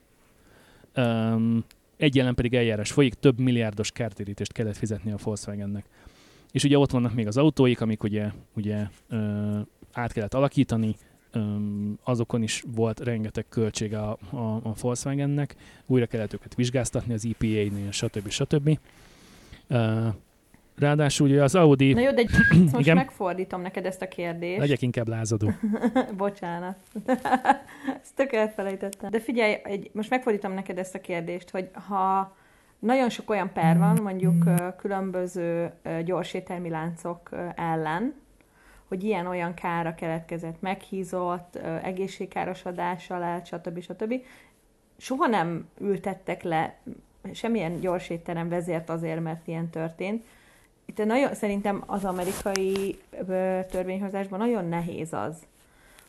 [0.96, 1.64] um,
[1.96, 5.84] egy ellen pedig eljárás folyik, több milliárdos kártérítést kellett fizetni a Volkswagennek.
[6.52, 9.58] És ugye ott vannak még az autóik, amik ugye, ugye ö,
[9.92, 10.96] át kellett alakítani,
[11.32, 15.56] öm, azokon is volt rengeteg költség a, a, a Volkswagennek,
[15.86, 18.28] újra kellett őket vizsgáztatni az EPA-nél, stb.
[18.28, 18.78] stb.
[19.66, 20.06] Ö,
[20.78, 22.22] ráadásul ugye az Audi, Na jó, de
[22.72, 22.96] most Igen.
[22.96, 24.58] megfordítom neked ezt a kérdést.
[24.58, 25.50] legyek inkább lázadó.
[26.16, 26.76] Bocsánat.
[28.02, 29.10] Ezt tök elfelejtettem.
[29.10, 32.36] De figyelj, egy, most megfordítom neked ezt a kérdést, hogy ha
[32.78, 34.44] nagyon sok olyan per van, mondjuk
[34.76, 35.72] különböző
[36.04, 38.14] gyorsételmi láncok ellen,
[38.88, 43.80] hogy ilyen-olyan kára keletkezett, meghízott, ö, egészségkárosodása lett, stb.
[43.80, 44.14] stb.
[44.96, 46.78] Soha nem ültettek le
[47.32, 50.24] semmilyen gyorsétterem vezért azért, mert ilyen történt.
[50.86, 52.98] Itt nagyon, szerintem az amerikai
[53.70, 55.46] törvényhozásban nagyon nehéz az,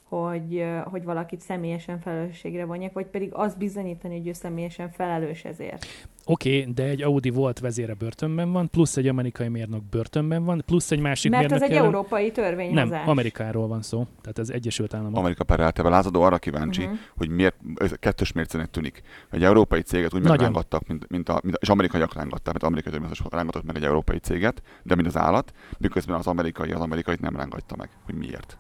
[0.10, 5.86] hogy, hogy valakit személyesen felelősségre vonják, vagy pedig az bizonyítani, hogy ő személyesen felelős ezért.
[6.26, 10.64] Oké, okay, de egy Audi volt vezére börtönben van, plusz egy amerikai mérnök börtönben van,
[10.66, 12.90] plusz egy másik Mert mérnök az egy ellen- európai törvényhozás.
[12.90, 15.18] Nem, Amerikáról van szó, tehát ez Egyesült Államok.
[15.18, 16.98] Amerika perelteve lázadó arra kíváncsi, uh-huh.
[17.18, 19.02] hogy miért ez kettős mércének tűnik.
[19.32, 20.36] Egy európai céget úgy Nagyon.
[20.36, 23.84] megrángattak, mint, mint, a, mint a, és amerikaiak rángattak, mint amerikai törvényhozás rángatott meg egy
[23.84, 27.90] európai céget, de mint az állat, miközben az amerikai az amerikait nem rángatta meg.
[28.06, 28.58] Hogy miért?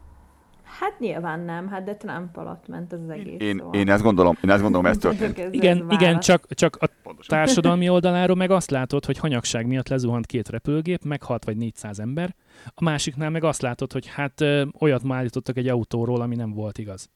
[0.79, 3.39] Hát nyilván nem, hát de Trump alatt ment ez az egész.
[3.39, 3.73] Én, szóval.
[3.73, 5.39] én ezt gondolom, én ezt gondolom, ez történt.
[5.39, 7.37] Ez- Igen, igen, csak, csak a Pontosan.
[7.37, 12.35] társadalmi oldaláról meg azt látod, hogy hanyagság miatt lezuhant két repülőgép, meghalt vagy 400 ember.
[12.65, 16.53] A másiknál meg azt látod, hogy hát ö, olyat már állítottak egy autóról, ami nem
[16.53, 17.09] volt igaz.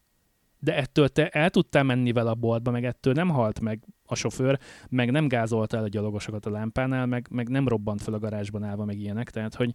[0.59, 4.15] De ettől te el tudtál menni vele a boltba, meg ettől nem halt meg a
[4.15, 8.19] sofőr, meg nem gázolta el a gyalogosokat a lámpánál, meg, meg nem robbant fel a
[8.19, 9.29] garázsban állva, meg ilyenek.
[9.29, 9.73] Tehát, hogy,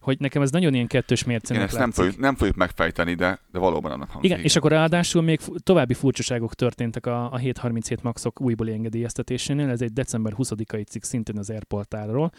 [0.00, 3.38] hogy nekem ez nagyon ilyen kettős Igen, mércének ezt nem fogjuk, nem fogjuk megfejteni, de,
[3.52, 4.30] de valóban annak hangzik.
[4.30, 9.68] Igen, és akkor ráadásul még további furcsaságok történtek a, a 737 Maxok újbóli engedélyeztetésénél.
[9.68, 12.30] Ez egy december 20-ai cikk szintén az Airportáról.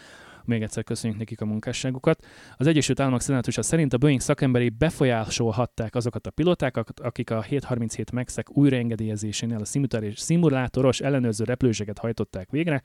[0.44, 2.24] Még egyszer köszönjük nekik a munkásságukat.
[2.56, 8.12] Az Egyesült Államok szenátusa szerint a Boeing szakemberei befolyásolhatták azokat a pilótákat, akik a 737
[8.12, 12.82] Maxek újraengedélyezésénél a szimulátoros- ellenőrző repüléseket hajtották végre.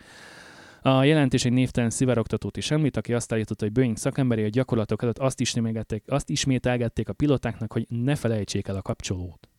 [0.82, 5.02] A jelentés egy névtelen szivárogtatót is említ, aki azt állította, hogy Boeing szakemberei a gyakorlatok
[5.02, 9.50] előtt azt ismételgették, azt ismételgették a pilotáknak, hogy ne felejtsék el a kapcsolót.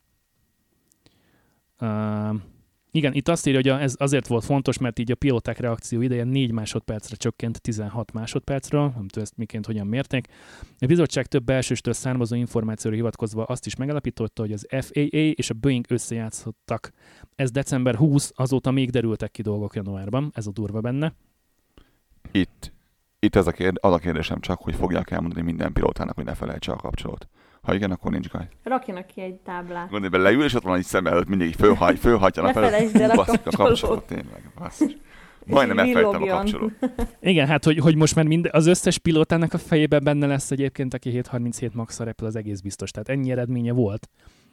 [1.81, 2.35] Uh,
[2.99, 6.25] igen, itt azt írja, hogy ez azért volt fontos, mert így a pilóták reakció ideje
[6.25, 10.27] 4 másodpercre csökkent 16 másodpercről, nem tudom ezt miként hogyan mérték.
[10.79, 15.55] A bizottság több belsőstől származó információra hivatkozva azt is megalapította, hogy az FAA és a
[15.55, 16.91] Boeing összejátszottak.
[17.35, 21.15] Ez december 20, azóta még derültek ki dolgok januárban, ez a durva benne.
[22.33, 22.73] Itt,
[23.19, 26.35] itt ez a kérd, az a kérdésem csak, hogy fogják elmondani minden pilótának, hogy ne
[26.35, 27.29] felejtse a kapcsolót.
[27.69, 28.49] Ha igen, akkor nincs gaj.
[28.63, 29.91] Rakjanak ki egy táblát.
[29.91, 32.97] Gondolj be, leül, és ott van egy szem előtt, mindig így fölhagy, fölhagyjanak Ne felejtsd
[32.97, 34.07] el a a kapcsolót.
[34.07, 34.97] tényleg, basszus.
[35.45, 36.73] Majdnem elfelejtem a kapcsolót.
[37.21, 40.95] Igen, hát hogy, hogy most már mind, az összes pilótának a fejében benne lesz egyébként,
[40.95, 42.91] aki 737 max repül, az egész biztos.
[42.91, 44.09] Tehát ennyi eredménye volt.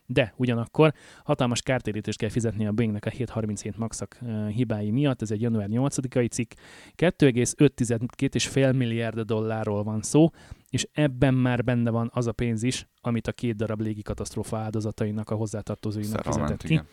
[0.08, 5.42] De ugyanakkor hatalmas kártérítést kell fizetni a Boeingnek a 737 maxak hibái miatt, ez egy
[5.42, 6.52] január 8-ai cikk,
[6.96, 10.30] 2,5-2,5 milliárd dollárról van szó,
[10.70, 15.30] és ebben már benne van az a pénz is, amit a két darab légikatasztrófa áldozatainak,
[15.30, 16.74] a hozzátartozóinak fizetett ki.
[16.74, 16.88] igen.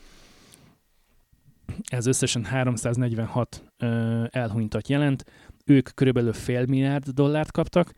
[1.84, 5.24] Ez összesen 346 ö, elhunytat jelent.
[5.64, 7.92] Ők körülbelül fél milliárd dollárt kaptak,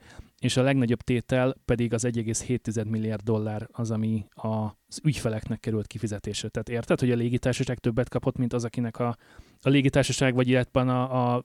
[0.44, 6.48] és a legnagyobb tétel pedig az 1,7 milliárd dollár az, ami az ügyfeleknek került kifizetésre.
[6.48, 9.16] Tehát érted, hogy a légitársaság többet kapott, mint az, akinek a,
[9.62, 11.44] a légitársaság, vagy illetve a, a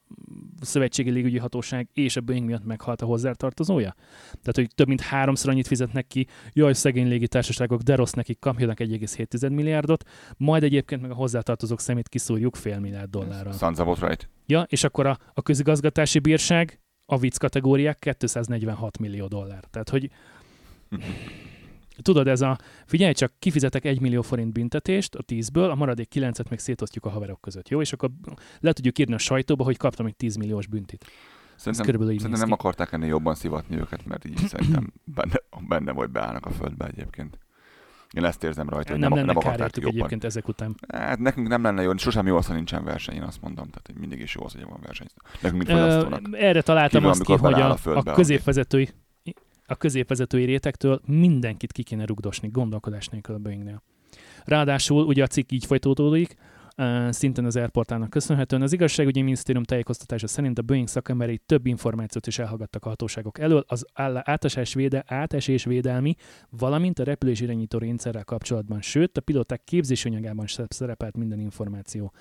[0.62, 3.96] szövetségi légügyi hatóság és a Boeing miatt meghalt a hozzátartozója?
[4.30, 8.80] Tehát, hogy több mint háromszor annyit fizetnek ki, jaj, szegény légitársaságok, de rossz nekik, kapjanak
[8.80, 10.04] 1,7 milliárdot,
[10.38, 13.54] majd egyébként meg a hozzátartozók szemét kiszúrjuk fél milliárd dollárral.
[13.54, 14.30] Sansa was right.
[14.46, 16.80] Ja, és akkor a, a közigazgatási bírság,
[17.12, 19.64] a vicc kategóriák 246 millió dollár.
[19.72, 20.10] Tehát, hogy
[22.02, 26.50] tudod, ez a, figyelj csak, kifizetek 1 millió forint büntetést a 10-ből, a maradék 9-et
[26.50, 27.82] meg szétosztjuk a haverok között, jó?
[27.82, 28.10] És akkor
[28.60, 31.06] le tudjuk írni a sajtóba, hogy kaptam egy 10 milliós büntit.
[31.56, 35.92] Szerintem, körülbelül így szerintem nem akarták ennél jobban szivatni őket, mert így szerintem benne, benne
[35.92, 37.38] vagy beállnak a földbe egyébként.
[38.14, 39.92] Én ezt érzem rajta, hogy Nem, nem, nem akarták jobban.
[39.92, 40.76] egyébként ezek után.
[40.88, 43.70] Hát nekünk nem lenne jó, sosem jó az, ha nincsen verseny, én azt mondom.
[43.70, 45.08] Tehát mindig is jó az, hogy van verseny.
[45.42, 46.22] Nekünk, mint fogyasztónak.
[46.32, 48.90] erre találtam Kívül, azt ki, hogy a, a a középvezetői
[49.66, 53.82] a középvezetői rétektől mindenkit ki kéne rugdosni, gondolkodás nélkül a Boeingnél.
[54.46, 56.36] Ráadásul ugye a cikk így folytatódik,
[57.10, 58.62] szintén az Airportának köszönhetően.
[58.62, 63.64] Az igazságügyi minisztérium tájékoztatása szerint a Boeing szakemberei több információt is elhallgattak a hatóságok elől,
[63.68, 63.86] az
[64.24, 66.16] átesés, véde, átesés védelmi,
[66.50, 72.14] valamint a repülés irányító rendszerrel kapcsolatban, sőt, a pilóták képzési anyagában sem szerepelt minden információ.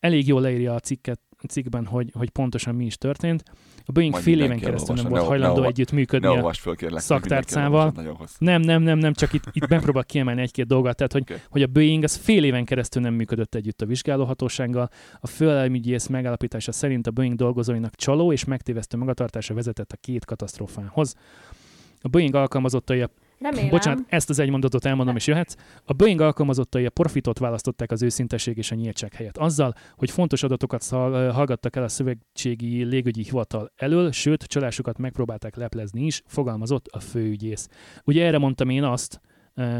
[0.00, 3.42] Elég jól leírja a cikket, cikkben, hogy, hogy pontosan mi is történt.
[3.86, 6.26] A Boeing Majd fél éven keresztül nem volt Ne- ne hajlandó olva- együtt Ne működni.
[6.26, 7.00] a- föl, kérlek.
[7.00, 7.92] szaktárcával.
[8.18, 8.34] hosszú.
[8.38, 11.34] Nem, nem, nem, nem, csak itt, itt megpróbál kiemelni egy-két dolgot, tehát hogy, Oké.
[11.50, 14.88] hogy a Boeing az fél éven keresztül nem működött együtt a vizsgálóhatósággal.
[15.20, 21.14] A főelmügyész megállapítása szerint a Boeing dolgozóinak csaló és megtévesztő magatartása vezetett a két katasztrófához.
[22.00, 23.68] A Boeing alkalmazottai a Remélem.
[23.68, 25.54] Bocsánat, ezt az egy mondatot elmondom, és jöhetsz.
[25.84, 29.36] A Boeing alkalmazottai a profitot választották az őszintesség és a nyíltság helyett.
[29.36, 36.04] Azzal, hogy fontos adatokat hallgattak el a szövetségi légügyi hivatal elől, sőt, csalásukat megpróbálták leplezni
[36.04, 37.68] is, fogalmazott a főügyész.
[38.04, 39.20] Ugye erre mondtam én azt,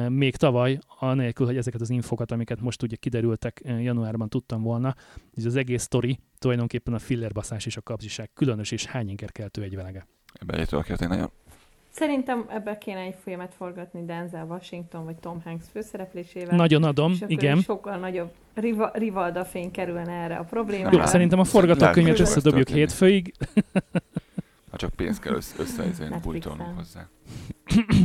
[0.08, 4.94] még tavaly, anélkül, hogy ezeket az infokat, amiket most ugye kiderültek januárban tudtam volna,
[5.34, 9.76] hogy az egész sztori tulajdonképpen a fillerbaszás és a kapzsiság különös és hány ingerkeltő egy
[9.76, 10.06] velege.
[10.32, 11.30] Ebben egyetőkérték nagyon.
[11.90, 16.56] Szerintem ebbe kéne egy filmet forgatni Denzel Washington vagy Tom Hanks főszereplésével.
[16.56, 17.60] Nagyon adom, és akkor igen.
[17.60, 20.96] sokkal nagyobb riva, rivalda fény kerülne erre a problémára.
[20.96, 23.34] Jó, szerintem a forgatókönyvet összedobjuk hétfőig,
[24.70, 26.20] Ha csak pénz kell össze, Netflixen.
[26.22, 27.08] bújtolnunk hozzá.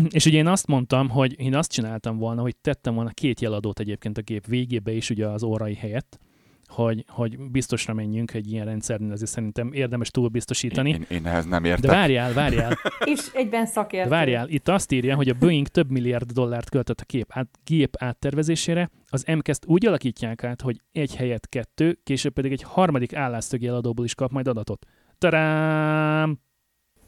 [0.09, 3.79] és ugye én azt mondtam, hogy én azt csináltam volna, hogy tettem volna két jeladót
[3.79, 6.19] egyébként a gép végébe is, ugye az órai helyett,
[6.67, 10.89] hogy, hogy biztosra menjünk egy ilyen rendszernél, azért szerintem érdemes túl biztosítani.
[10.89, 11.91] Én, én ehhez nem De értek.
[11.91, 14.09] várjál, várjál, És egyben de szakértő.
[14.09, 17.95] várjál, itt azt írja, hogy a Boeing több milliárd dollárt költött a gép, át, gép
[17.99, 23.67] áttervezésére, az MKS-t úgy alakítják át, hogy egy helyett kettő, később pedig egy harmadik állásztögi
[23.67, 24.85] eladóból is kap majd adatot.
[25.17, 26.39] Tarám!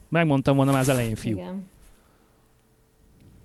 [0.08, 1.36] Megmondtam volna már az elején, fiú.
[1.36, 1.66] Igen.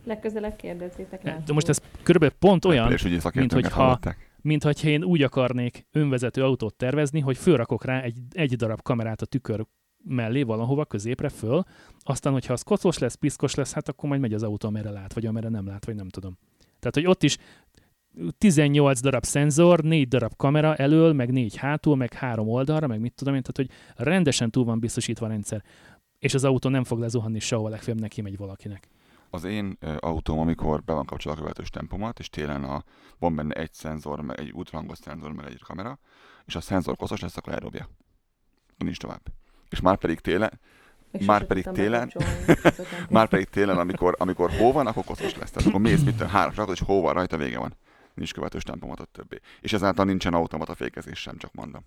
[0.05, 1.37] Legközelebb kérdezzétek rá.
[1.45, 4.31] De most ez körülbelül pont olyan, szakértőnket hogyha- hallották.
[4.43, 9.21] Mint hogyha én úgy akarnék önvezető autót tervezni, hogy fölrakok rá egy, egy darab kamerát
[9.21, 9.65] a tükör
[10.03, 11.63] mellé valahova középre föl,
[11.99, 15.13] aztán, hogyha az kocos lesz, piszkos lesz, hát akkor majd megy az autó, amerre lát,
[15.13, 16.37] vagy amerre nem lát, vagy nem tudom.
[16.79, 17.37] Tehát, hogy ott is
[18.37, 23.13] 18 darab szenzor, 4 darab kamera elől, meg 4 hátul, meg 3 oldalra, meg mit
[23.13, 25.63] tudom én, tehát, hogy rendesen túl van biztosítva a rendszer.
[26.19, 28.89] És az autó nem fog lezuhanni sehol, legfeljebb neki megy valakinek.
[29.33, 32.83] Az én autóm, amikor be van kapcsolva a követős tempomat, és télen a,
[33.19, 35.99] van benne egy szenzor, meg egy ultrahangos szenzor, meg egy kamera,
[36.45, 37.89] és a szenzor koszos lesz, akkor elrobja.
[38.77, 39.21] Nincs tovább.
[39.69, 40.59] És már pedig télen,
[41.11, 42.13] Még már pedig télen-
[43.09, 45.51] már pedig télen, amikor, amikor hó van, akkor koszos lesz.
[45.51, 47.75] Tehát akkor mész, mit három rakod, és hó van rajta, vége van.
[48.13, 49.39] Nincs követős tempomat ott többé.
[49.61, 51.85] És ezáltal nincsen automata fékezés sem, csak mondom.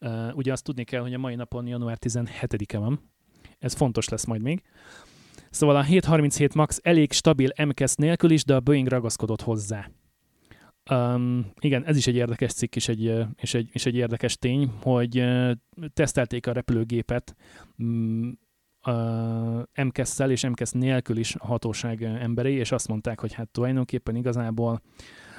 [0.00, 3.10] Uh, ugye azt tudni kell, hogy a mai napon január 17-e van.
[3.58, 4.62] Ez fontos lesz majd még.
[5.52, 9.90] Szóval a 737 MAX elég stabil MKS nélkül is, de a Boeing ragaszkodott hozzá.
[10.90, 14.70] Um, igen, ez is egy érdekes cikk és egy, és egy, és egy érdekes tény,
[14.82, 15.50] hogy uh,
[15.94, 17.36] tesztelték a repülőgépet
[17.78, 18.38] um,
[18.86, 24.16] uh, MKS-szel és MKS nélkül is a hatóság emberei, és azt mondták, hogy hát tulajdonképpen
[24.16, 24.82] igazából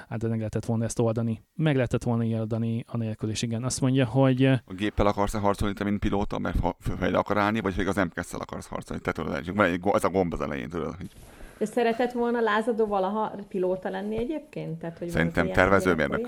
[0.09, 1.43] hát meg lehetett volna ezt oldani.
[1.55, 3.63] Meg lehetett volna oldani anélkül is, igen.
[3.63, 6.57] Azt mondja, hogy A géppel akarsz-e harcolni, te mint pilóta, mert
[6.99, 9.01] fejle akar állni, vagy pedig az MKS-szel akarsz harcolni.
[9.01, 10.95] Te tudod, van egy, ez a gomb az elején, tudod.
[10.95, 11.09] Hogy
[11.57, 14.79] De szeretett volna lázadó valaha pilóta lenni egyébként?
[14.79, 16.27] Tehát, hogy Szerintem tervezőmérnök.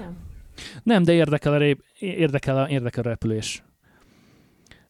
[0.83, 3.63] Nem, de érdekel a, rép, érdekel a, érdekel a repülés.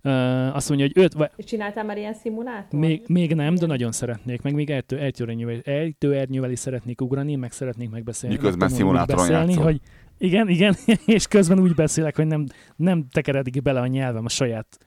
[0.06, 2.72] Uh, azt mondja, hogy öt, vagy És csináltál már ilyen szimulátort?
[2.72, 7.90] még, még nem, de nagyon szeretnék, meg még ejtő, ejtőernyővel, is szeretnék ugrani, meg szeretnék
[7.90, 8.36] megbeszélni.
[8.36, 9.64] Miközben szimulátoron beszélni, játszol.
[9.64, 9.82] hogy
[10.18, 14.78] igen, igen, és közben úgy beszélek, hogy nem, nem tekeredik bele a nyelvem a saját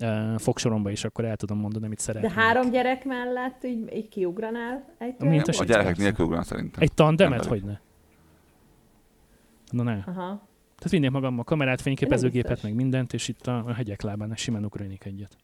[0.00, 2.32] uh, fogsoromba, és akkor el tudom mondani, amit De szeretnék.
[2.32, 6.82] három gyerek mellett így, így kiugranál egy Mint a a gyerekek nélkül ugrán szerintem.
[6.82, 7.78] Egy tandemet, Nem hogy ne?
[9.70, 10.02] Na ne.
[10.06, 10.48] Aha.
[10.84, 15.04] Tehát vinnék magammal kamerát, fényképezőgépet, meg mindent, és itt a, a hegyek lábán simán ugranék
[15.04, 15.36] egyet.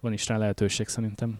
[0.00, 1.38] Van is rá lehetőség szerintem.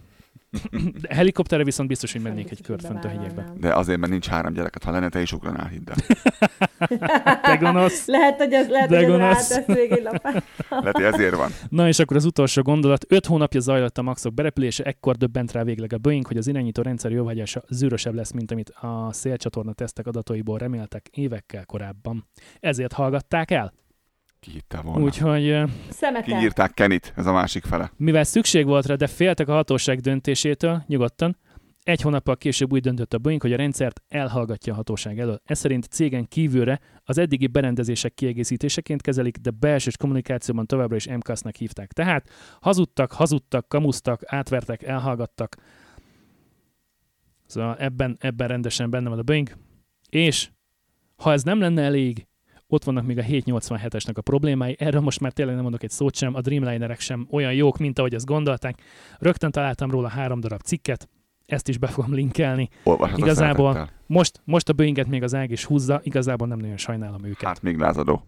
[1.00, 3.52] De helikopterre viszont biztos, hogy mennék egy kört fönt a hegyekbe.
[3.60, 4.84] De azért, mert nincs három gyereket.
[4.84, 5.90] Ha lenne, te is ugranál, hidd.
[7.42, 8.06] Te gonosz!
[8.06, 9.66] Lehet, hogy ez, lehet, De hogy ez gonosz.
[10.02, 10.44] lapát.
[10.68, 11.50] Lehet, hogy ezért van.
[11.68, 13.04] Na és akkor az utolsó gondolat.
[13.08, 16.82] Öt hónapja zajlott a maxok berepülése, ekkor döbbent rá végleg a Boeing, hogy az irányító
[16.82, 22.26] rendszer jóvágyása zűrösebb lesz, mint amit a szélcsatorna tesztek adataiból reméltek évekkel korábban.
[22.60, 23.72] Ezért hallgatták el.
[24.40, 25.04] Ki hitte volna.
[25.04, 26.38] Úgyhogy ö, Szemetel.
[26.38, 27.92] Kiírták Kenit, ez a másik fele.
[27.96, 31.36] mivel szükség volt rá, de féltek a hatóság döntésétől, nyugodtan,
[31.82, 35.40] egy hónappal később úgy döntött a Boeing, hogy a rendszert elhallgatja a hatóság elől.
[35.44, 41.54] Ez szerint cégen kívülre az eddigi berendezések kiegészítéseként kezelik, de belső kommunikációban továbbra is MCAS-nak
[41.56, 41.92] hívták.
[41.92, 42.28] Tehát
[42.60, 45.56] hazudtak, hazudtak, kamusztak, átvertek, elhallgattak.
[47.46, 49.56] Szóval ebben, ebben rendesen benne van a Boeing.
[50.08, 50.50] És
[51.16, 52.26] ha ez nem lenne elég,
[52.72, 56.14] ott vannak még a 787-esnek a problémái, erről most már tényleg nem mondok egy szót
[56.16, 58.82] sem, a Dreamlinerek sem olyan jók, mint ahogy ezt gondolták.
[59.18, 61.08] Rögtön találtam róla három darab cikket,
[61.46, 62.68] ezt is be fogom linkelni.
[62.82, 63.98] Olvashatod Igazából- szeretettel.
[64.06, 67.48] Most, most a Boeinget még az ág is húzza, igazából nem nagyon sajnálom őket.
[67.48, 68.24] Hát még lázadó.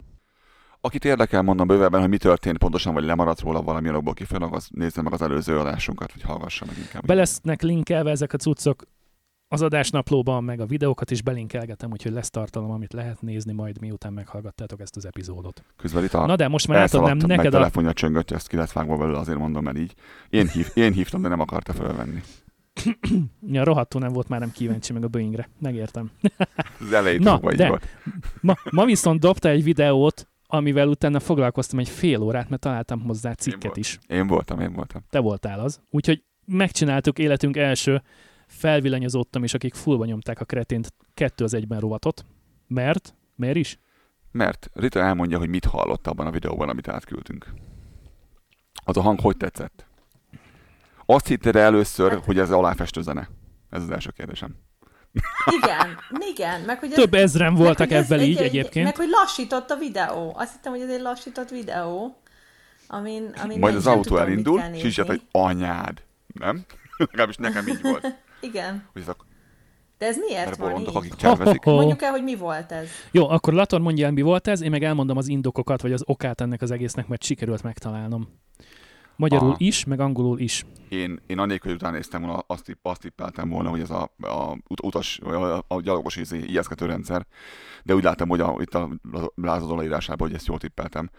[0.80, 4.68] Akit érdekel, mondom bővebben, hogy mi történt pontosan, vagy lemaradt róla valami alapból kifolyólag, az
[4.70, 7.06] nézze meg az előző adásunkat, vagy hallgassa meg inkább.
[7.06, 8.84] Be lesznek linkelve ezek a cuccok
[9.52, 14.12] az adásnaplóban, meg a videókat is belinkelgetem, úgyhogy lesz tartalom, amit lehet nézni majd, miután
[14.12, 15.64] meghallgattátok ezt az epizódot.
[15.76, 17.50] Közben itt a Na de most már átadnám neked a...
[17.50, 19.94] telefonja csöngött, ezt ki lett vágva belőle, azért mondom, mert így.
[20.30, 22.22] Én, hív, én hívtam, de nem akarta fölvenni.
[23.46, 25.48] Ja, rohadtul nem volt már nem kíváncsi meg a Boeingre.
[25.60, 26.10] Megértem.
[26.80, 27.88] Az elejét Na, de- volt.
[28.40, 33.32] Ma, ma viszont dobta egy videót, amivel utána foglalkoztam egy fél órát, mert találtam hozzá
[33.32, 33.76] cikket volt.
[33.76, 33.98] is.
[34.06, 35.02] Én voltam, én voltam.
[35.10, 35.80] Te voltál az.
[35.90, 38.02] Úgyhogy megcsináltuk életünk első
[38.58, 42.24] felvillanyozottam, és akik fullba nyomták a kretént kettő az egyben rovatot.
[42.66, 43.14] Mert?
[43.34, 43.78] Miért is?
[44.30, 47.46] Mert Rita elmondja, hogy mit hallott abban a videóban, amit átküldtünk.
[48.84, 49.86] Az a hang hogy tetszett?
[51.06, 53.28] Azt hitted először, Hát- hogy ez aláfestő zene?
[53.70, 54.54] Ez az első kérdésem.
[55.62, 55.98] Igen,
[56.34, 56.60] igen.
[56.60, 58.84] Meg, hogy ez, Több ezren voltak meg, hogy ez így egy- egyébként.
[58.84, 60.32] Meg, hogy lassított a videó.
[60.36, 62.16] Azt hittem, hogy ez egy lassított videó,
[62.86, 66.02] amin, amin Majd az autó elindul, és így hogy anyád.
[66.26, 66.64] Nem?
[66.98, 68.21] Legalábbis nekem így volt.
[68.42, 68.88] Igen.
[68.94, 69.16] A
[69.98, 70.98] De ez miért mert van bolondok, így?
[70.98, 71.64] akik tervezik.
[71.64, 72.88] Mondjuk el, hogy mi volt ez.
[73.10, 76.02] Jó, akkor Lator mondja el, mi volt ez, én meg elmondom az indokokat, vagy az
[76.06, 78.28] okát ennek az egésznek, mert sikerült megtalálnom.
[79.16, 79.56] Magyarul Aha.
[79.58, 80.64] is, meg angolul is.
[80.88, 84.02] Én, én annélkül, hogy utána néztem volna, azt, tipp, azt tippeltem volna, hogy ez a,
[84.20, 87.26] a ut- utas, a, a gyalogos izé, ijesztgető rendszer,
[87.84, 88.88] de úgy láttam, hogy a, itt a
[89.34, 91.10] lázadó leírásában, hogy ezt jól tippeltem.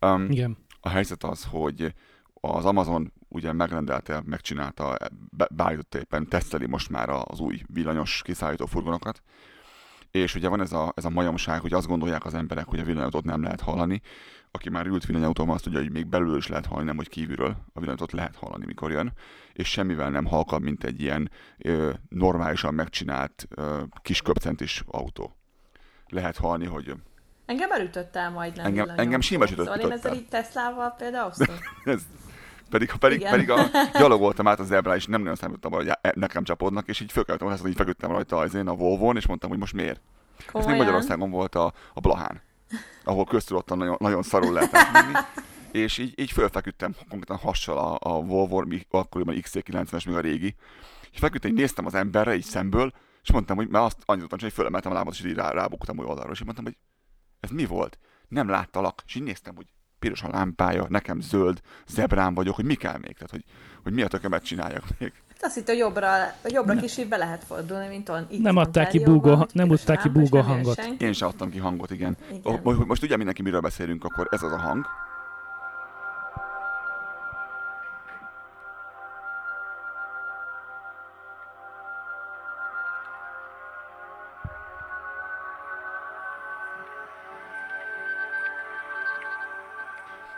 [0.00, 0.56] Um, Igen.
[0.80, 1.94] a helyzet az, hogy
[2.34, 4.96] az Amazon ugye megrendelte, megcsinálta,
[5.30, 9.22] be- beállította éppen, teszteli most már az új villanyos kiszállító furgonokat,
[10.10, 12.84] és ugye van ez a, ez a majomság, hogy azt gondolják az emberek, hogy a
[12.84, 14.00] villanyautót nem lehet hallani.
[14.50, 17.48] Aki már ült villanyautóban, azt tudja, hogy még belül is lehet hallani, nem hogy kívülről.
[17.48, 19.12] A villanyautót lehet hallani, mikor jön.
[19.52, 25.36] És semmivel nem halkabb, mint egy ilyen ö, normálisan megcsinált ö, kis köpcentis autó.
[26.08, 26.94] Lehet hallani, hogy
[27.46, 28.66] Engem elütöttel majdnem.
[28.66, 31.32] Engem- engem sima is Szóval én ezzel így Teslával például
[31.84, 32.02] ez,
[32.70, 33.30] pedig, pedig, Igen.
[33.30, 33.58] pedig a,
[33.98, 37.48] gyalogoltam át az zebrán, és nem nagyon számítottam, hogy e- nekem csapodnak, és így fölkeltem,
[37.48, 40.00] hogy így feküdtem rajta az én a Volvo-n, és mondtam, hogy most miért.
[40.38, 40.78] Ez még Komolyan.
[40.78, 42.40] Magyarországon volt a, a Blahán,
[43.04, 45.12] ahol köztudottan nagyon, nagyon szarul lehetett menni.
[45.72, 50.54] És így, így fölfeküdtem konkrétan hassal a, a Volvo, mi- akkoriban XC90-es, még a régi.
[51.12, 54.38] És feküdtem, így néztem az emberre, így szemből, és mondtam, hogy mert azt annyit tudtam,
[54.40, 56.76] hogy fölemeltem a lábat, és így rá, rábuktam úgy oldalról, és így mondtam, hogy
[57.40, 57.98] ez mi volt?
[58.28, 59.02] Nem láttalak.
[59.06, 59.66] És így néztem, hogy
[60.00, 63.44] piros a lámpája, nekem zöld, zebrán vagyok, hogy mi kell még, tehát hogy,
[63.82, 65.12] hogy mi a tökömet csináljak még.
[65.28, 66.08] Hát Azt hittem, jobbra,
[66.48, 70.08] jobbra kicsit be lehet fordulni, mint olyan itt Nem adták ki búgó- nem adták ki
[70.08, 70.80] búgó nem hangot.
[70.98, 72.16] Én sem adtam ki hangot, igen.
[72.32, 72.60] Igen.
[72.62, 74.86] Most, most tudja mindenki, miről beszélünk, akkor ez az a hang.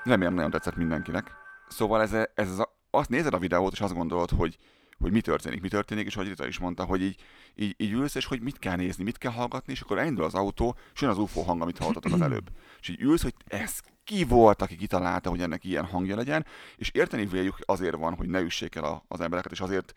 [0.05, 1.31] Remélem nagyon tetszett mindenkinek.
[1.69, 4.59] Szóval ez, ez az azt nézed a videót, és azt gondolod, hogy,
[4.99, 7.21] hogy mi történik, mi történik, és hogy Rita is mondta, hogy így,
[7.55, 10.35] így, így ülsz, és hogy mit kell nézni, mit kell hallgatni, és akkor elindul az
[10.35, 12.51] autó, és jön az UFO hang, amit hallottatok az előbb.
[12.81, 16.91] És így ülsz, hogy ez ki volt, aki kitalálta, hogy ennek ilyen hangja legyen, és
[16.91, 19.93] érteni véljük azért van, hogy ne üssék el a, az embereket, és azért,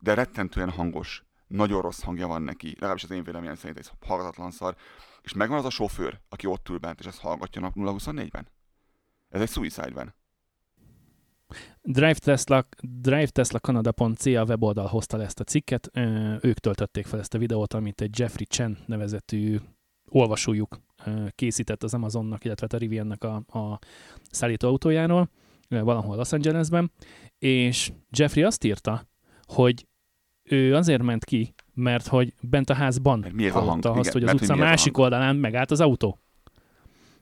[0.00, 4.50] de rettentően hangos, nagyon rossz hangja van neki, legalábbis az én véleményem szerint ez hallgatatlan
[4.50, 4.76] szar,
[5.22, 8.48] és megvan az a sofőr, aki ott ül bent, és ezt hallgatja nap 0-24-ben.
[9.28, 10.14] Ez egy suicide van.
[11.82, 15.90] Drive Tesla, Drive Tesla Canada.ca weboldal hozta le ezt a cikket.
[16.40, 19.58] Ők töltötték fel ezt a videót, amit egy Jeffrey Chen nevezetű
[20.08, 20.78] olvasójuk
[21.30, 23.78] készített az Amazonnak, illetve a Riviannak a, a
[24.30, 25.28] szállítóautójáról,
[25.68, 26.92] ö, valahol Los Angelesben,
[27.38, 29.08] és Jeffrey azt írta,
[29.42, 29.86] hogy
[30.42, 33.66] ő azért ment ki, mert hogy bent a házban Mert mi ez a hang?
[33.68, 35.04] hallotta azt, Igen, hogy az mert hogy utca a másik hang?
[35.04, 36.18] oldalán megállt az autó.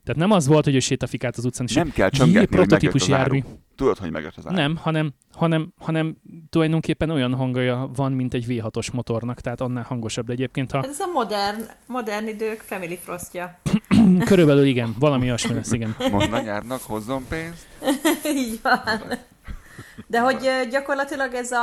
[0.05, 3.11] Tehát nem az volt, hogy ő sétafikált az utcán, és Nem kell csöngetni, prototípus az
[3.11, 3.19] áru.
[3.19, 3.40] jármű.
[3.77, 4.55] Tudod, hogy megjött az áru.
[4.55, 6.17] Nem, hanem, hanem, hanem
[6.51, 10.87] tulajdonképpen olyan hangja van, mint egy V6-os motornak, tehát annál hangosabb de egyébként, ha Hát
[10.87, 13.61] ez a modern, modern idők Family Frostja.
[14.31, 15.97] körülbelül igen, valami olyasmi lesz, igen.
[16.11, 17.67] Mondd a nyárnak, hozzon pénzt.
[18.37, 19.19] Így van.
[20.07, 21.62] De hogy gyakorlatilag ez a,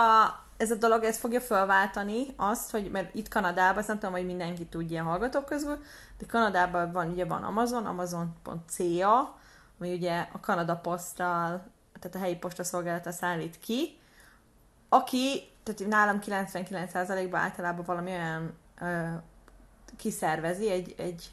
[0.62, 4.26] ez a dolog, ez fogja felváltani azt, hogy, mert itt Kanadában, ezt nem tudom, hogy
[4.26, 5.84] mindenki tudja a hallgatók közül,
[6.18, 9.38] de Kanadában van, ugye van Amazon, amazon.ca,
[9.80, 11.64] ami ugye a Kanada Postal,
[12.00, 14.00] tehát a helyi postaszolgálata szállít ki,
[14.90, 19.08] aki, tehát nálam 99%-ban általában valami olyan ö,
[19.98, 21.30] kiszervezi egy, egy,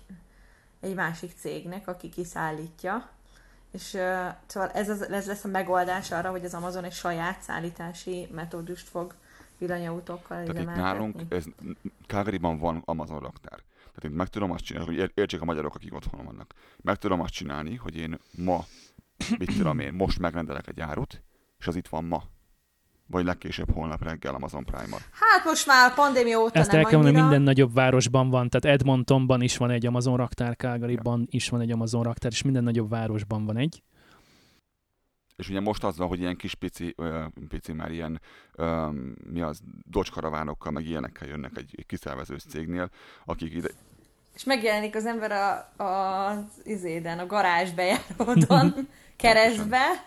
[0.81, 3.09] egy másik cégnek, aki kiszállítja,
[3.73, 7.43] és uh, szóval ez, az, ez lesz a megoldás arra, hogy az Amazon egy saját
[7.43, 9.15] szállítási metódust fog
[9.59, 11.45] villanyautókkal Tehát itt nálunk, ez,
[12.07, 13.59] Calgaryban van Amazon raktár.
[13.77, 16.55] Tehát én meg tudom azt csinálni, hogy ér- értsék a magyarok, akik otthon vannak.
[16.77, 18.65] Meg tudom azt csinálni, hogy én ma,
[19.39, 21.23] mit tudom én, most megrendelek egy árut,
[21.59, 22.23] és az itt van ma.
[23.07, 24.99] Vagy legkésőbb holnap reggel Amazon Prime-mal.
[25.11, 28.49] Hát most már a pandémia óta Ezt nem el kell mondani, minden nagyobb városban van,
[28.49, 32.63] tehát Edmontonban is van egy Amazon raktár, Calgaryban is van egy Amazon raktár, és minden
[32.63, 33.83] nagyobb városban van egy.
[35.39, 38.21] És ugye most az van, hogy ilyen kis pici, ö, pici már ilyen,
[38.55, 38.89] ö,
[39.33, 39.61] mi az,
[39.91, 42.91] Dodge karavánokkal, meg ilyenekkel jönnek egy, egy kiszervezős cégnél,
[43.25, 43.69] akik ide,
[44.35, 48.75] És megjelenik az ember a, a, az izéden, a garázs bejáródon,
[49.17, 50.05] keresztbe,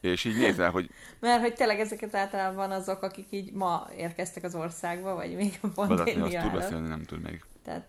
[0.00, 0.90] És így nézel, hogy
[1.20, 5.86] mert hogy tényleg ezeket általában azok, akik így ma érkeztek az országba, vagy még a
[5.86, 7.44] vezetni azt tud beszélni, nem tud még.
[7.64, 7.86] Tehát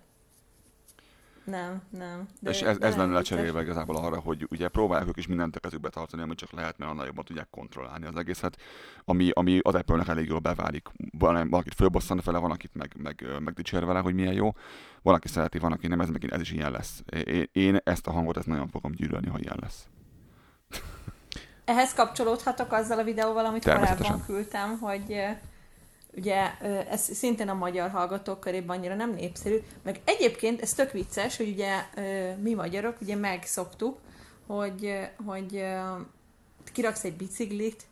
[1.50, 2.28] nem, nem.
[2.40, 5.60] De, és ez, ez lenne lecserélve igazából arra, hogy ugye próbálják ők is mindent a
[5.60, 8.58] kezükbe tartani, amit csak lehet, mert annál jobban tudják kontrollálni az egészet,
[9.06, 10.88] ami, ami az Apple-nek elég jól beválik.
[11.18, 14.52] Van, van akit fölbosszant vele, van akit meg, meg, meg dicsér vele, hogy milyen jó.
[15.02, 17.04] Van, aki szereti, van, aki nem, ez megint ez is ilyen lesz.
[17.24, 19.88] Én, én ezt a hangot ezt nagyon fogom gyűlölni, ha ilyen lesz.
[21.66, 25.26] Ehhez kapcsolódhatok azzal a videóval, amit korábban küldtem, hogy
[26.16, 26.58] ugye
[26.90, 31.50] ez szintén a magyar hallgatók körében annyira nem népszerű, meg egyébként ez tök vicces, hogy
[31.50, 31.86] ugye
[32.42, 33.98] mi magyarok ugye megszoktuk,
[34.48, 35.66] hogy, hogy
[36.74, 37.88] kiraksz egy biciklit,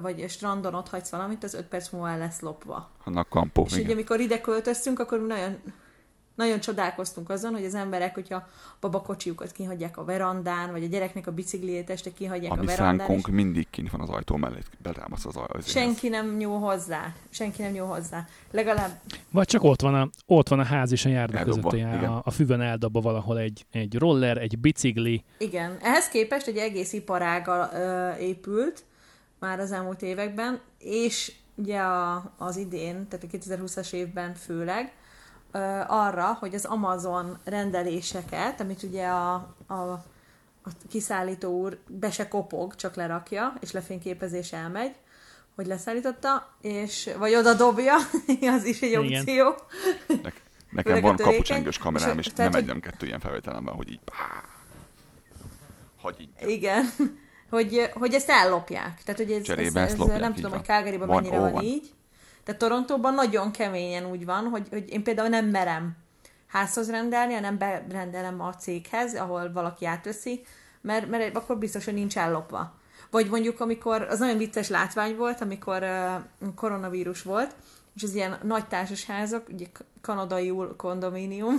[0.00, 2.90] vagy strandon ott hagysz valamit, az öt perc múlva el lesz lopva.
[3.04, 3.92] Annak kampó, És ugye, igen.
[3.92, 5.62] amikor ide költöztünk, akkor mi nagyon,
[6.34, 8.48] nagyon csodálkoztunk azon, hogy az emberek, hogyha
[8.80, 13.26] babakocsiukat kihagyják a verandán, vagy a gyereknek a bicikliét este kihagyják A a verandán, szánkunk
[13.26, 15.60] és mindig kint van az ajtó mellett, betámasz az ajtó.
[15.60, 17.12] senki nem nyúl hozzá.
[17.30, 18.26] Senki nem nyúl hozzá.
[18.50, 21.86] Legalább Vagy csak ott van a, ott van a ház és a járda Eldobva, között,
[21.86, 22.10] a, igen.
[22.10, 25.24] a, a füvön eldobva valahol egy, egy roller, egy bicikli.
[25.38, 28.84] Igen, ehhez képest egy egész iparága ö, épült
[29.38, 34.92] már az elmúlt években, és ugye a, az idén, tehát a 2020-as évben főleg,
[35.86, 39.34] arra, hogy az Amazon rendeléseket, amit ugye a,
[39.66, 39.74] a,
[40.62, 44.94] a kiszállító úr be se kopog, csak lerakja, és lefényképezés elmegy,
[45.54, 47.94] hogy leszállította, és vagy oda dobja,
[48.56, 49.20] az is egy Igen.
[49.20, 49.54] opció.
[50.06, 50.30] Ne,
[50.70, 53.90] nekem van kapucsengős kamerám, És- és tehát, nem egy, nem kettő ilyen felvételem van, hogy
[53.90, 54.42] így pá,
[56.00, 56.50] hogy így.
[56.50, 56.84] Igen.
[57.50, 59.02] Hogy, hogy ezt ellopják.
[59.04, 60.58] Tehát, hogy ez, Cserébe ez, ez lopják, nem tudom, van.
[60.58, 61.62] hogy Calgaryban Van, mennyire van, van.
[61.62, 61.92] így.
[62.44, 65.96] De Torontóban nagyon keményen úgy van, hogy, hogy én például nem merem
[66.46, 70.44] házhoz rendelni, hanem berendelem a céghez, ahol valaki átveszi,
[70.80, 72.74] mert, mert akkor biztos, hogy nincs ellopva.
[73.10, 77.54] Vagy mondjuk, amikor, az nagyon vicces látvány volt, amikor uh, koronavírus volt,
[77.96, 81.54] és az ilyen nagy társasházak, ugye k- kanadaiul kondomínium,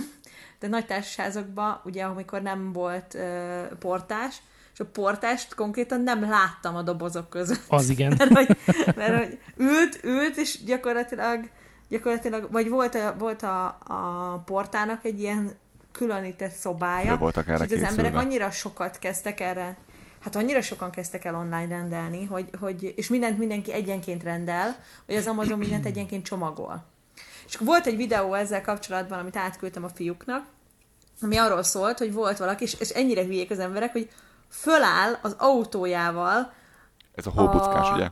[0.58, 4.36] de nagy társasházakban, ugye amikor nem volt uh, portás,
[4.76, 7.62] és a portást konkrétan nem láttam a dobozok között.
[7.68, 8.14] Az igen.
[8.18, 8.56] Mert hogy,
[8.96, 11.48] mert hogy ült, ült, és gyakorlatilag,
[11.88, 15.52] gyakorlatilag vagy volt, a, volt a, a portának egy ilyen
[15.92, 19.76] különített szobája, Föl voltak erre és az emberek annyira sokat kezdtek erre,
[20.20, 25.14] hát annyira sokan kezdtek el online rendelni, hogy, hogy és mindent mindenki egyenként rendel, hogy
[25.14, 26.84] az Amazon mindent egyenként csomagol.
[27.46, 30.46] És volt egy videó ezzel kapcsolatban, amit átküldtem a fiúknak,
[31.20, 34.10] ami arról szólt, hogy volt valaki, és, és ennyire hülyék az emberek, hogy
[34.50, 36.52] föláll az autójával
[37.14, 38.08] Ez a hóbuckás, A- ugye?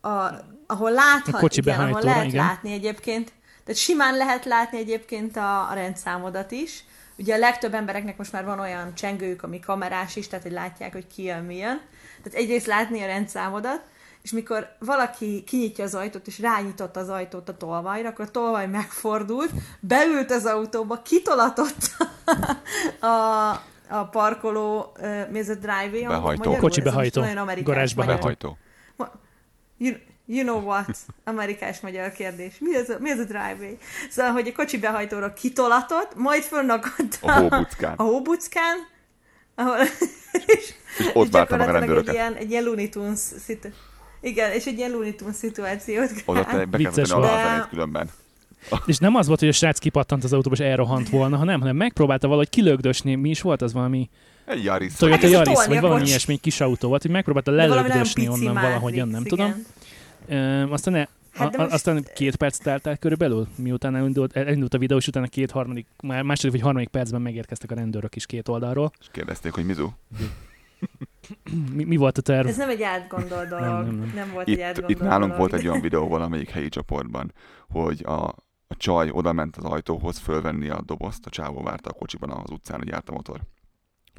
[0.00, 0.34] a,
[0.66, 2.44] ahol láthat, A kocsi igen, ahol lehet igen.
[2.44, 3.32] látni egyébként,
[3.64, 6.84] tehát simán lehet látni egyébként a, a rendszámodat is.
[7.18, 10.92] Ugye a legtöbb embereknek most már van olyan csengőjük, ami kamerás is, tehát hogy látják,
[10.92, 11.80] hogy ki jön, mi jön.
[12.22, 13.80] Tehát egyrészt látni a rendszámodat,
[14.22, 18.66] és mikor valaki kinyitja az ajtót, és rányított az ajtót a tolvajra, akkor a tolvaj
[18.66, 19.50] megfordult,
[19.80, 21.90] beült az autóba, kitolatott
[23.00, 23.50] a,
[23.88, 26.06] a parkoló, uh, mi ez a driveway?
[26.06, 26.28] Behajtó.
[26.36, 26.58] Magyarul?
[26.58, 27.20] Kocsi Ez behajtó.
[27.20, 28.18] Nagyon amerikás magyar.
[28.18, 28.58] Behajtó.
[29.78, 29.94] You,
[30.26, 30.96] you know what?
[31.24, 32.56] Amerikás magyar kérdés.
[32.60, 33.76] Mi az a, mi az a driveway?
[34.10, 37.94] Szóval, hogy a kocsi behajtóra kitolatott, majd fönnakadt A hóbuckán.
[37.96, 38.76] a hóbuckán,
[39.54, 39.76] ahol,
[40.46, 42.14] és, És ott várta meg a gyakorlatilag egy rendőröket.
[42.14, 43.74] ilyen, egy ilyen Looney Tunes szitu-
[44.20, 48.10] igen, és egy ilyen Looney Tunes szituációt Oda te be kell a De- különben.
[48.86, 51.76] És nem az volt, hogy a srác kipattant az autóba, és elrohant volna, hanem, hanem
[51.76, 53.14] megpróbálta valahogy kilögdösni.
[53.14, 54.08] Mi is volt az valami
[54.44, 54.94] Egy Yaris.
[54.94, 59.08] Toyota ez Yaris, vagy valami ilyesmi egy kis autó volt, hogy megpróbálta lelögdösni onnan valahogyan,
[59.08, 59.36] nem igen.
[59.36, 59.64] tudom.
[60.28, 64.74] Ö, aztán, ne, Hát a, most- aztán két perc telt el körülbelül, miután elindult, elindult
[64.74, 68.26] a videó, és utána két harmadik, már második vagy harmadik percben megérkeztek a rendőrök is
[68.26, 68.92] két oldalról.
[69.00, 69.88] És kérdezték, hogy Mizu,
[71.72, 72.46] Mi, mi volt a terv?
[72.46, 73.64] Ez nem egy átgondolt dolog.
[73.64, 74.30] Nem, Nem, nem, nem.
[74.32, 75.38] volt egy itt, átgondolt itt nálunk dolog.
[75.38, 77.32] volt egy olyan videó valamelyik helyi csoportban,
[77.68, 78.34] hogy a,
[78.68, 82.50] a csaj oda ment az ajtóhoz fölvenni a dobozt, a csávó várta a kocsiban az
[82.50, 83.40] utcán, hogy járt a motor.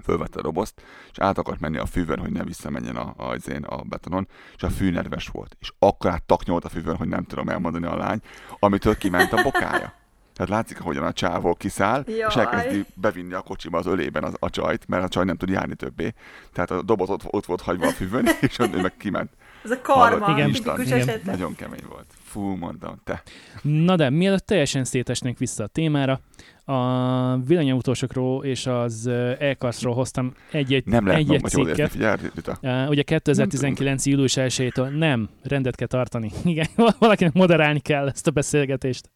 [0.04, 0.82] Fölvette a dobozt,
[1.12, 4.64] és át akart menni a fűvön, hogy ne visszamenjen a, a, a, a betonon, és
[4.64, 5.58] a fű nedves volt.
[5.60, 8.22] És akkor át taknyolt a fűvön, hogy nem tudom elmondani a lány,
[8.60, 9.94] amitől kiment a bokája.
[10.38, 12.46] Tehát látszik, ahogyan a csávó kiszáll, és Jaj.
[12.46, 15.76] elkezdi bevinni a kocsiba az ölében az, a csajt, mert a csaj nem tud járni
[15.76, 16.14] többé.
[16.54, 19.32] Tehát a doboz ott, ott volt hagyva a füvön, és ő meg kiment.
[19.64, 20.38] Ez a karma, Hallod?
[20.38, 20.52] Igen.
[20.52, 21.00] tipikus Igen.
[21.00, 21.24] eset.
[21.24, 22.14] Nagyon kemény volt.
[22.38, 23.24] Fú, mondom, te.
[23.62, 26.20] Na de, mielőtt teljesen szétesnénk vissza a témára,
[26.66, 29.08] a villanyautósokról és az
[29.40, 31.92] elkarszról hoztam egy-egy, Nem lehet hogy jól cikket.
[31.92, 32.58] figyelj, Rita.
[32.62, 34.06] Uh, ugye 2019.
[34.06, 36.32] július 1-től nem, rendet kell tartani.
[36.44, 36.68] Igen,
[37.00, 39.12] valakinek moderálni kell ezt a beszélgetést.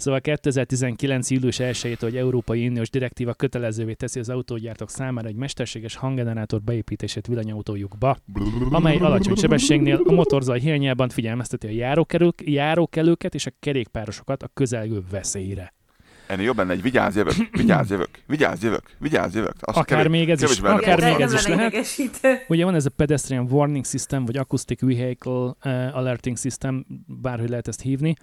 [0.00, 1.30] Szóval 2019.
[1.30, 7.26] július 1 hogy Európai Uniós direktíva kötelezővé teszi az autógyártók számára egy mesterséges hanggenerátor beépítését
[7.26, 8.16] villanyautójukba,
[8.70, 15.02] amely alacsony sebességnél a motorzaj hiányában figyelmezteti a járókelők, járókelőket és a kerékpárosokat a közelgő
[15.10, 15.74] veszélyre.
[16.26, 19.54] Ennél jobb lenne egy vigyázz, jövök, vigyázz, jövök, vigyázz, jövök, vigyázz, jövök.
[19.60, 21.74] Azt Akár kevés- még ez is, akár még ez is lehet.
[22.48, 27.68] Ugye van ez a Pedestrian Warning System, vagy Acoustic Vehicle uh, Alerting System, bárhogy lehet
[27.68, 28.16] ezt hívni.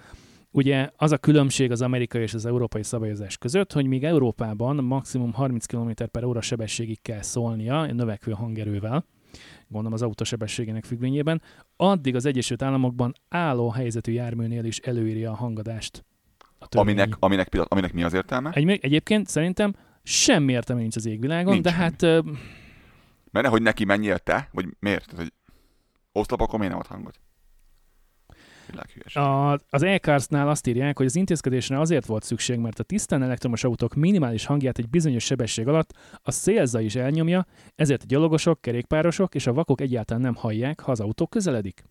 [0.57, 5.33] Ugye az a különbség az amerikai és az európai szabályozás között, hogy míg Európában maximum
[5.33, 9.05] 30 km per óra sebességig kell szólnia, növekvő hangerővel,
[9.67, 11.41] gondolom az autó sebességének függvényében,
[11.75, 16.05] addig az Egyesült Államokban álló helyzetű járműnél is előírja a hangadást.
[16.59, 16.93] A törvény.
[16.93, 18.51] Aminek, aminek, pillanat- aminek mi az értelme?
[18.53, 21.81] Egy, egyébként szerintem semmi értelme nincs az égvilágon, Nincs de semmi.
[21.83, 22.21] hát ö,
[23.31, 25.05] Mert nehogy neki menjél te, vagy miért?
[25.05, 25.33] Tehát, hogy
[26.11, 27.19] oszlopokon miért nem ad hangot?
[29.13, 33.63] A, az e-Cars-nál azt írják, hogy az intézkedésre azért volt szükség, mert a tisztán elektromos
[33.63, 35.93] autók minimális hangját egy bizonyos sebesség alatt
[36.23, 37.45] a szélza is elnyomja,
[37.75, 41.83] ezért a gyalogosok, kerékpárosok és a vakok egyáltalán nem hallják, ha az autó közeledik.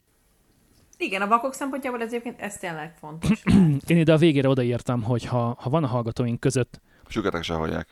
[0.99, 3.43] Igen, a vakok szempontjából ez egyébként ez tényleg fontos.
[3.87, 7.89] Én ide a végére odaírtam, hogy ha, ha van a hallgatóink között, Süketek se hallják.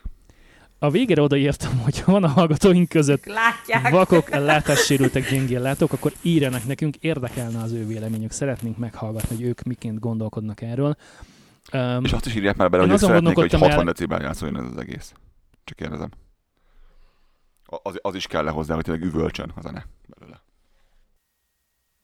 [0.79, 3.89] A végére odaírtam, hogy ha van a hallgatóink között Látják.
[3.89, 9.63] vakok, látássérültek, gyengén látók, akkor írjanak nekünk, érdekelne az ő véleményük, szeretnénk meghallgatni, hogy ők
[9.63, 10.95] miként gondolkodnak erről.
[11.73, 13.93] Um, És azt is írják már bele, hogy ők azon szeretnék, hogy gondolkodtam 60 el-
[13.93, 15.13] decibel játszoljon ez az egész.
[15.63, 16.09] Csak kérdezem.
[17.65, 20.41] Az, az is kell hozzá, hogy tényleg üvölcsön a zene belőle.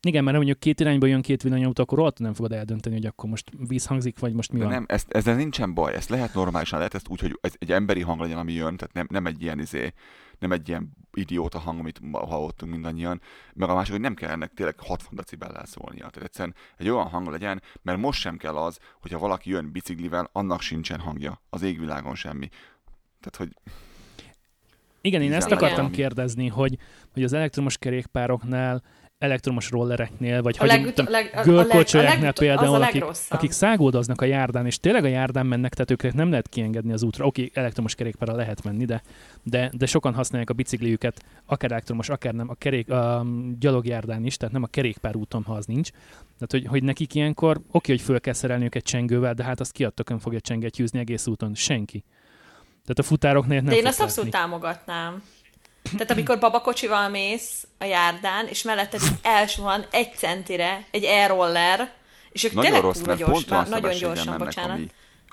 [0.08, 3.06] Igen, mert ha mondjuk két irányba jön két villanyautó, akkor rohadtul nem fogod eldönteni, hogy
[3.06, 4.74] akkor most vízhangzik, vagy most mi De van.
[4.74, 8.02] nem, ezt, ezzel nincsen baj, ezt lehet normálisan, lehet ezt úgy, hogy ez egy emberi
[8.02, 9.93] hang legyen, ami jön, tehát nem, nem egy ilyen izé,
[10.39, 13.22] nem egy ilyen idióta hang, amit hallottunk mindannyian,
[13.54, 16.10] meg a másik, hogy nem kell ennek tényleg 60 decibellel szólnia.
[16.10, 20.30] Tehát egyszerűen egy olyan hang legyen, mert most sem kell az, hogyha valaki jön biciklivel,
[20.32, 21.41] annak sincsen hangja.
[21.49, 22.47] Az égvilágon semmi.
[23.20, 23.74] Tehát, hogy
[25.02, 26.78] Igen, én ezt akartam kérdezni, hogy,
[27.14, 28.84] hogy az elektromos kerékpároknál,
[29.22, 32.86] elektromos rollereknél, vagy A hogy legüt- tudom, leg- a- a görkocsolyáknál leg- az például, a
[32.86, 36.93] akik, akik száguldoznak a járdán, és tényleg a járdán mennek, tehát őket nem lehet kiengedni
[36.93, 37.26] az útra.
[37.26, 39.01] Oké, elektromos kerékpárral lehet menni, de,
[39.43, 43.26] de, de sokan használják a bicikliüket, akár elektromos, akár nem, a, kerék, a
[43.59, 45.89] gyalogjárdán is, tehát nem a kerékpár úton, ha az nincs.
[45.91, 49.72] Tehát, hogy, hogy nekik ilyenkor oké, hogy föl kell szerelni őket csengővel, de hát azt
[49.72, 51.55] ki a tökön fogja csengettyűzni egész úton?
[51.55, 52.03] Senki.
[52.82, 55.24] Tehát a futároknél nem De én azt abszolút támogatnám.
[55.84, 61.91] Tehát amikor babakocsival mész a járdán, és melletted így elsuhan egy centire egy e-roller,
[62.32, 64.71] és ők nagyon rossz, mert gyors, pont nagyon gyorsan, mennek, bocsánat.
[64.71, 64.88] ami,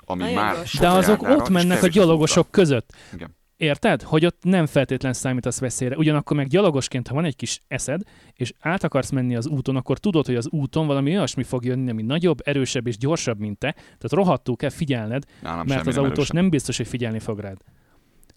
[0.05, 0.73] ami Nagyon már gyors.
[0.73, 2.61] De azok járdára, ott mennek a az gyalogosok útra.
[2.61, 2.93] között.
[3.13, 3.37] Igen.
[3.57, 4.01] Érted?
[4.01, 5.95] Hogy ott nem feltétlen számítasz veszélyre.
[5.95, 8.01] Ugyanakkor meg gyalogosként, ha van egy kis eszed,
[8.33, 11.89] és át akarsz menni az úton, akkor tudod, hogy az úton valami olyasmi fog jönni,
[11.89, 13.71] ami nagyobb, erősebb és gyorsabb, mint te.
[13.71, 16.35] Tehát rohadtul kell figyelned, Nálam mert az nem autós erősebb.
[16.35, 17.57] nem biztos, hogy figyelni fog rád.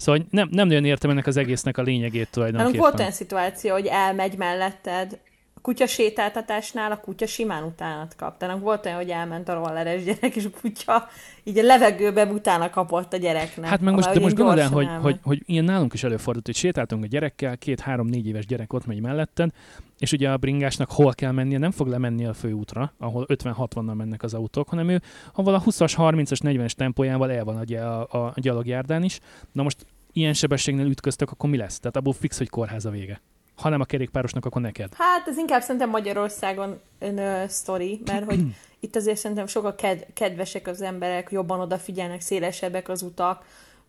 [0.02, 2.80] Szóval nem, nem nagyon értem ennek az egésznek a lényegét tulajdonképpen.
[2.80, 5.18] volt olyan szituáció, hogy elmegy melletted,
[5.54, 8.40] a kutya sétáltatásnál a kutya simán utánat kap.
[8.40, 11.08] Nálunk volt olyan, hogy elment a rolleres gyerek, és a kutya
[11.44, 13.70] így a levegőbe utána kapott a gyereknek.
[13.70, 15.02] Hát meg most, de most gyorsan hogy, elment.
[15.02, 18.72] hogy, hogy ilyen nálunk is előfordult, hogy sétáltunk a gyerekkel, két, három, négy éves gyerek
[18.72, 19.50] ott megy melletted,
[19.98, 24.22] és ugye a bringásnak hol kell mennie, nem fog lemenni a főútra, ahol 50-60-nal mennek
[24.22, 28.24] az autók, hanem ő avval a 20-as, 30-as, 40-es tempójával el van ugye a, a,
[28.24, 29.20] a gyalogjárdán is.
[29.52, 31.78] Na most ilyen sebességnél ütköztök, akkor mi lesz?
[31.78, 33.20] Tehát abból fix, hogy kórház a vége.
[33.56, 34.94] Ha nem a kerékpárosnak, akkor neked.
[34.94, 38.40] Hát ez inkább szerintem Magyarországon ö, sztori, mert hogy
[38.80, 43.44] itt azért szerintem sokkal ked- kedvesek az emberek, jobban odafigyelnek, szélesebbek az utak,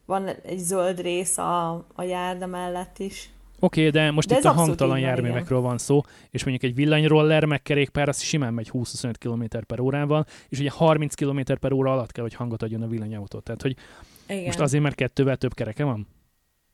[0.05, 3.29] van egy zöld rész a, a járda mellett is.
[3.59, 7.45] Oké, okay, de most De itt a hangtalan járművekről van szó, és mondjuk egy villanyroller
[7.45, 11.91] meg kerékpár, az simán megy 20-25 km per órával, és ugye 30 km per óra
[11.91, 13.39] alatt kell, hogy hangot adjon a villanyautó.
[13.39, 13.75] Tehát, hogy
[14.27, 14.43] Igen.
[14.43, 16.07] most azért, mert kettővel több kereke van?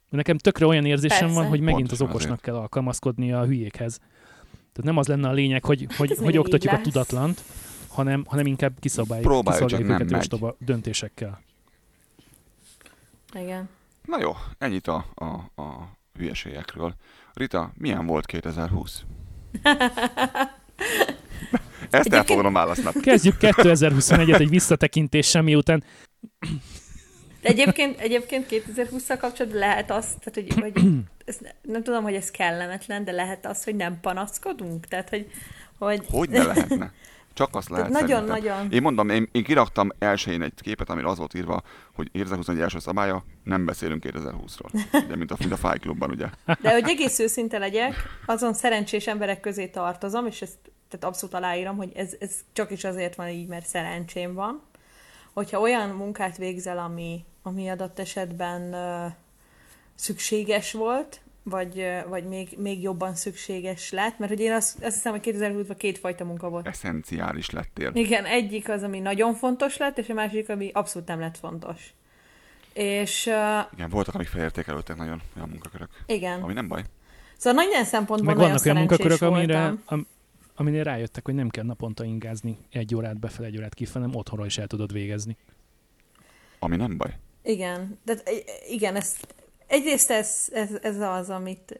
[0.09, 1.33] Nekem tökre olyan érzésem Persze.
[1.33, 2.45] van, hogy megint Pontosan az okosnak azért.
[2.45, 3.97] kell alkalmazkodni a hülyékhez.
[4.51, 6.85] Tehát nem az lenne a lényeg, hogy, hogy, Hát hogy mindig oktatjuk a lesz.
[6.85, 7.43] tudatlant,
[7.87, 11.41] hanem, hanem inkább kiszabáljuk, Próbáljuk, csak kiszolgáljuk őket ostoba döntésekkel.
[13.33, 13.69] Igen.
[14.05, 15.25] Na jó, ennyit a, a,
[15.61, 16.95] a hülyeségekről.
[17.33, 19.03] Rita, milyen volt 2020?
[21.89, 22.93] Ezt elfogadom válasznak.
[23.01, 25.83] Kezdjük 2021-et egy visszatekintéssel, miután
[27.41, 30.85] De egyébként, egyébként 2020-szal kapcsolatban lehet az, tehát, hogy, hogy
[31.25, 34.85] ez, nem tudom, hogy ez kellemetlen, de lehet az, hogy nem panaszkodunk?
[34.87, 35.27] Tehát, hogy,
[35.77, 36.91] hogy Hogy ne lehetne?
[37.33, 38.71] Csak azt lehet nagyon-nagyon...
[38.71, 41.61] Én mondom, én, én kiraktam elsőjén egy képet, amire az volt írva,
[41.93, 44.83] hogy 2021 első szabálya, nem beszélünk 2020-ról.
[45.05, 46.27] Ugye, mint a, mint a Fight Clubban, ugye.
[46.61, 50.57] De hogy egész őszinte legyek, azon szerencsés emberek közé tartozom, és ezt
[50.89, 54.61] tehát abszolút aláírom, hogy ez, ez csak is azért van így, mert szerencsém van.
[55.33, 59.11] Hogyha olyan munkát végzel, ami, ami adott esetben uh,
[59.95, 64.93] szükséges volt, vagy, uh, vagy még, még jobban szükséges lett, mert hogy én azt, azt
[64.93, 66.67] hiszem, hogy 2020-ban kétfajta munka volt.
[66.67, 67.91] Eszenciális lettél.
[67.93, 71.93] Igen, egyik az, ami nagyon fontos lett, és a másik, ami abszolút nem lett fontos.
[72.73, 75.89] És uh, Igen, voltak, amik felértékelődtek nagyon olyan munkakörök.
[76.05, 76.41] igen.
[76.41, 76.83] Ami nem baj.
[77.37, 79.83] Szóval nagyon szempontból Meg nagyon vannak olyan szerencsés munkakörök, amire, voltam.
[79.85, 80.07] am,
[80.59, 84.47] aminél rájöttek, hogy nem kell naponta ingázni egy órát befele, egy órát kifele, hanem otthonról
[84.47, 85.37] is el tudod végezni.
[86.59, 87.17] Ami nem baj.
[87.43, 88.17] Igen, de
[88.69, 89.15] igen, ez,
[89.67, 91.79] egyrészt ez, ez, ez az, amit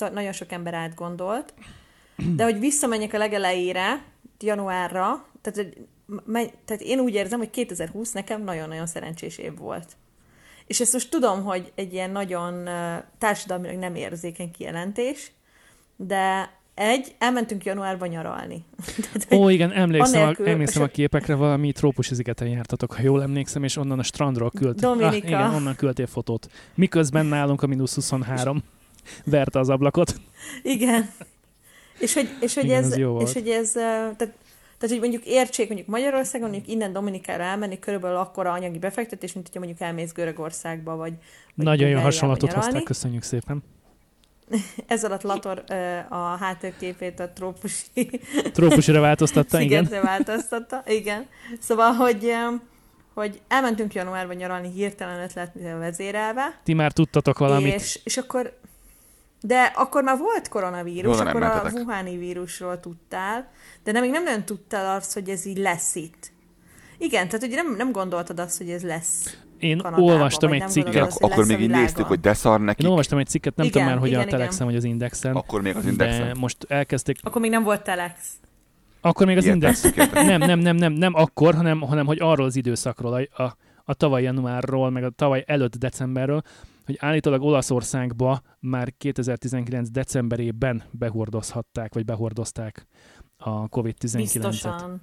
[0.00, 1.54] uh, nagyon sok ember átgondolt,
[2.36, 4.04] de hogy visszamenjek a legelejére,
[4.40, 5.86] januárra, tehát, hogy
[6.64, 9.96] tehát én úgy érzem, hogy 2020 nekem nagyon-nagyon szerencsés év volt.
[10.66, 15.32] És ezt most tudom, hogy egy ilyen nagyon uh, társadalmilag nem érzékeny kijelentés,
[15.96, 18.64] de egy, elmentünk januárban nyaralni.
[19.12, 23.22] Tehát, Ó, igen, emlékszem, Anélkül- a, emlékszem a képekre, valami trópusi szigeten jártatok, ha jól
[23.22, 24.88] emlékszem, és onnan a strandról küldtél.
[24.88, 25.16] Dominika.
[25.16, 26.50] Ah, igen, onnan küldtél fotót.
[26.74, 28.62] Miközben nálunk a mínusz 23
[29.24, 30.14] verte az ablakot.
[30.62, 31.10] Igen.
[31.98, 33.28] És hogy, és hogy Igen, ez, volt.
[33.28, 34.16] és hogy ez, tehát,
[34.78, 39.46] tehát, hogy mondjuk értsék mondjuk Magyarországon, mondjuk innen Dominikára elmenni, körülbelül akkora anyagi befektetés, mint
[39.46, 41.12] hogyha mondjuk elmész Görögországba, vagy,
[41.54, 43.62] vagy Nagyon jó hasonlatot hozták, köszönjük szépen.
[44.86, 48.20] Ez alatt Lator ö, a háttérképét a trópusi
[48.52, 49.84] Trópusira változtatta, igen.
[49.84, 50.82] szigetre változtatta.
[50.86, 51.26] Igen.
[51.60, 52.34] Szóval, hogy,
[53.14, 57.74] hogy elmentünk januárban nyaralni hirtelen ötlettel vezérelve, Ti már tudtatok valamit.
[57.74, 58.58] És, és akkor,
[59.40, 61.70] de akkor már volt koronavírus, akkor a.
[61.72, 63.50] Wuhani vírusról tudtál,
[63.84, 66.34] de nem, még nem nagyon tudtál azt, hogy ez így lesz itt.
[66.98, 69.36] Igen, tehát ugye nem, nem gondoltad azt, hogy ez lesz.
[69.58, 70.92] Én Kanadában, olvastam egy cikket.
[70.94, 72.82] Igen, ak- akkor még így néztük, hogy de szar neki.
[72.82, 75.34] Én olvastam egy cikket, nem Igen, tudom már, hogy igen, a Telexen vagy az Indexen,
[75.36, 76.36] Akkor még az de indexen.
[76.38, 78.32] most elkezdték, Akkor még nem volt Telex.
[79.00, 82.46] akkor még az Ilyet Index, nem, nem, nem, nem, nem akkor, hanem, hanem hogy arról
[82.46, 86.42] az időszakról, a, a, a tavaly januárról, meg a tavaly előtt decemberről,
[86.86, 92.86] hogy állítólag Olaszországba már 2019 decemberében behordozhatták, vagy behordozták
[93.36, 94.16] a COVID-19-et.
[94.16, 95.02] Biztosan.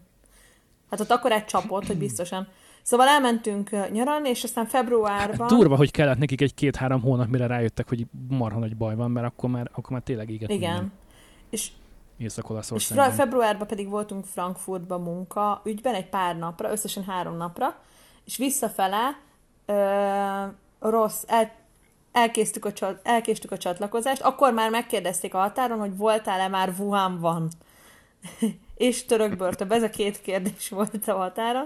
[0.90, 2.48] Hát ott akkor egy csapott, hogy biztosan.
[2.84, 5.48] Szóval elmentünk nyaralni, és aztán februárban...
[5.48, 9.26] Durva, hogy kellett nekik egy két-három hónap, mire rájöttek, hogy marha nagy baj van, mert
[9.28, 10.92] akkor már, akkor már tényleg éget Igen.
[11.50, 11.72] És
[12.18, 13.12] És Észak-Olaszországban.
[13.12, 17.76] februárban pedig voltunk Frankfurtba munka ügyben egy pár napra, összesen három napra,
[18.26, 19.20] és visszafele
[19.66, 19.74] ö,
[20.80, 21.52] rossz, el,
[22.12, 22.72] elkésztük, a,
[23.04, 27.50] elkéstük a csatlakozást, akkor már megkérdezték a határon, hogy voltál-e már Wuhanban.
[28.78, 29.78] és török börtönben.
[29.78, 31.66] Ez a két kérdés volt a határon.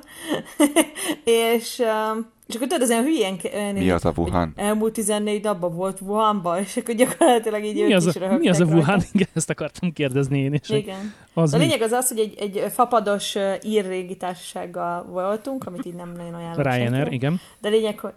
[1.23, 3.39] és, ö, és akkor tudod, az olyan hülyén
[3.73, 4.53] Mi az a Wuhan?
[4.55, 8.49] Elmúlt 14 napban volt Wuhanban, és akkor gyakorlatilag így Mi ők az, is a, mi
[8.49, 8.77] az a rajta.
[8.77, 9.01] Wuhan?
[9.11, 10.69] Igen, ezt akartam kérdezni én is.
[10.69, 11.13] Igen.
[11.33, 15.93] Az A lényeg az az, hogy egy, egy fapados ír régi társasággal voltunk, amit így
[15.93, 17.39] nem nagyon ajánlok Ryanair, igen.
[17.61, 18.13] De lényeg, hogy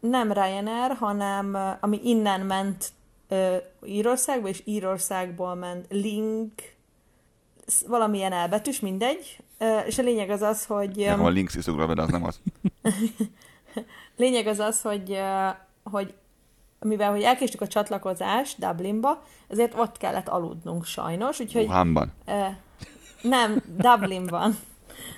[0.00, 2.88] nem Ryanair, hanem ami innen ment
[3.28, 3.56] ö,
[3.86, 6.52] Írországba, és Írországból ment Link,
[7.86, 9.38] valamilyen elbetűs, mindegy.
[9.86, 10.96] És a lényeg az az, hogy...
[10.96, 12.40] Nem, öm, a Links is be, de az nem az.
[14.16, 15.18] Lényeg az az, hogy,
[15.82, 16.14] hogy
[16.80, 22.12] mivel hogy elkéstük a csatlakozást Dublinba, ezért ott kellett aludnunk sajnos, úgyhogy Wuhanban.
[23.22, 24.58] Nem, Dublinban.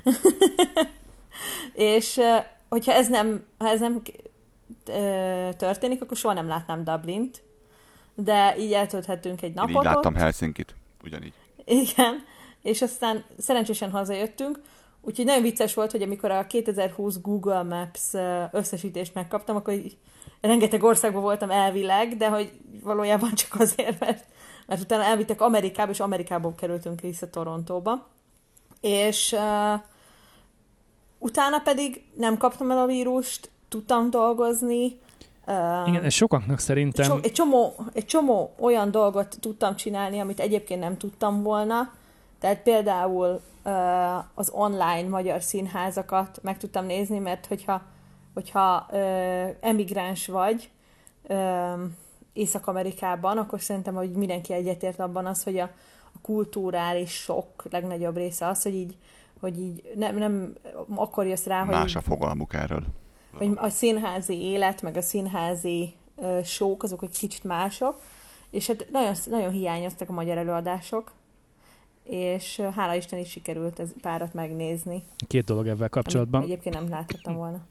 [1.73, 2.21] és
[2.69, 4.03] hogyha ez nem, ha ez nem
[5.57, 7.43] történik, akkor soha nem látnám Dublint.
[8.15, 10.15] De így eltölthetünk egy Én napot így láttam.
[10.15, 10.75] Helsinkit.
[11.05, 11.33] Ugyanígy.
[11.65, 12.25] Igen.
[12.69, 14.61] És aztán szerencsésen hazajöttünk.
[15.01, 18.13] Úgyhogy nagyon vicces volt, hogy amikor a 2020 Google Maps
[18.53, 19.97] összesítést megkaptam, akkor így
[20.41, 22.53] rengeteg országban voltam elvileg, de hogy
[22.83, 24.25] valójában csak azért, mert,
[24.67, 28.07] mert utána elvittek Amerikába, és Amerikából kerültünk vissza Torontóba.
[28.81, 29.81] És uh,
[31.19, 34.99] utána pedig nem kaptam el a vírust, tudtam dolgozni.
[35.47, 37.05] Uh, Igen, ez sokaknak szerintem...
[37.05, 41.93] So, egy, csomó, egy csomó olyan dolgot tudtam csinálni, amit egyébként nem tudtam volna.
[42.39, 43.41] Tehát például
[44.35, 47.83] az online magyar színházakat meg tudtam nézni, mert hogyha,
[48.35, 48.87] hogyha
[49.61, 50.71] emigráns vagy
[52.33, 55.71] Észak-Amerikában, akkor szerintem, hogy mindenki egyetért abban az, hogy a,
[56.15, 58.97] a kulturális sok legnagyobb része az, hogy így,
[59.41, 60.55] hogy így nem, nem
[60.95, 62.85] akkor jössz rá, hogy Más a fogalmuk erről.
[63.33, 68.01] hogy a színházi élet, meg a színházi uh, sók, azok egy kicsit mások,
[68.51, 71.13] és hát nagyon, nagyon hiányoztak a magyar előadások,
[72.09, 75.03] és hála Isten is sikerült ez párat megnézni.
[75.27, 76.41] Két dolog ebben kapcsolatban.
[76.41, 77.67] Amit Egyébként nem láthattam volna.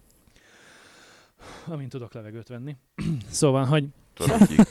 [1.73, 2.75] amint tudok levegőt venni.
[3.29, 3.85] szóval, hogy
[4.17, 4.67] hogy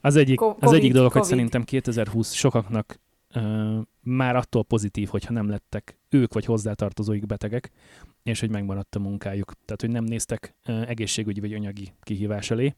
[0.00, 1.36] az egyik, Co- az egyik Covid, dolog, hogy Covid.
[1.36, 3.00] szerintem 2020 sokaknak
[3.34, 7.70] ö, már attól pozitív, hogyha nem lettek ők vagy hozzátartozóik betegek,
[8.22, 9.52] és hogy megmaradt a munkájuk.
[9.64, 12.74] Tehát, hogy nem néztek ö, egészségügyi vagy anyagi kihívás elé.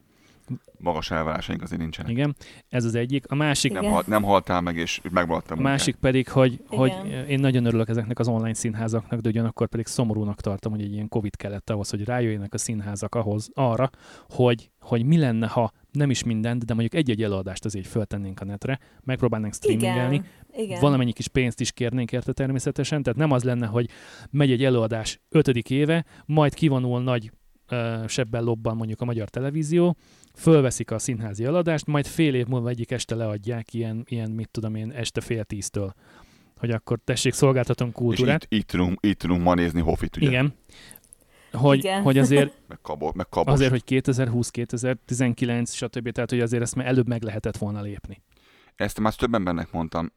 [0.78, 2.10] Magas elvárásaink azért nincsenek.
[2.10, 2.36] Igen,
[2.68, 3.30] ez az egyik.
[3.30, 3.94] A másik, Nem, Igen.
[3.94, 5.72] hal, nem haltál meg, és megmaradt a a munkád.
[5.72, 7.26] másik pedig, hogy, hogy Igen.
[7.26, 11.08] én nagyon örülök ezeknek az online színházaknak, de ugyanakkor pedig szomorúnak tartom, hogy egy ilyen
[11.08, 13.90] Covid kellett ahhoz, hogy rájöjjenek a színházak ahhoz, arra,
[14.28, 18.44] hogy, hogy mi lenne, ha nem is mindent, de mondjuk egy-egy előadást azért föltennénk a
[18.44, 20.80] netre, megpróbálnánk streamingelni, Igen, igen.
[20.80, 23.88] valamennyi kis pénzt is kérnénk érte természetesen, tehát nem az lenne, hogy
[24.30, 27.30] megy egy előadás ötödik éve, majd kivonul nagy
[27.68, 29.96] ö, sebben lobban mondjuk a magyar televízió,
[30.34, 34.74] fölveszik a színházi eladást, majd fél év múlva egyik este leadják ilyen, ilyen mit tudom
[34.74, 35.94] én, este fél tíztől
[36.58, 38.44] hogy akkor tessék, szolgáltatom És kultúrát.
[38.44, 40.26] itt, itt, tudunk, itt tudunk ma nézni Hofit, ugye?
[40.26, 40.54] Igen.
[41.52, 42.02] Hogy, Igen.
[42.02, 43.52] hogy azért, Meg, kabol, meg kabos.
[43.54, 46.10] azért, hogy 2020, 2019, stb.
[46.10, 48.22] Tehát, hogy azért ezt már előbb meg lehetett volna lépni.
[48.76, 50.12] Ezt már több embernek mondtam.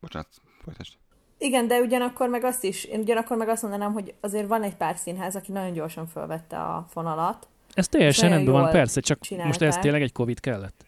[0.00, 0.28] Bocsánat,
[0.62, 0.92] folytasd.
[1.38, 4.76] Igen, de ugyanakkor meg azt is, én ugyanakkor meg azt mondanám, hogy azért van egy
[4.76, 7.48] pár színház, aki nagyon gyorsan fölvette a fonalat.
[7.74, 9.68] Ez teljesen nagyon rendben van, persze, csak most csinálták.
[9.68, 10.84] ez tényleg egy Covid kellett?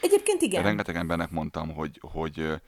[0.00, 0.62] Egyébként igen.
[0.62, 2.60] Rengeteg embernek mondtam, hogy, hogy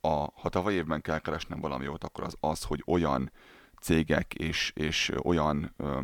[0.00, 3.32] a, ha tavaly évben kell keresnem valami jót, akkor az az, hogy olyan
[3.80, 6.00] cégek és, és olyan ö,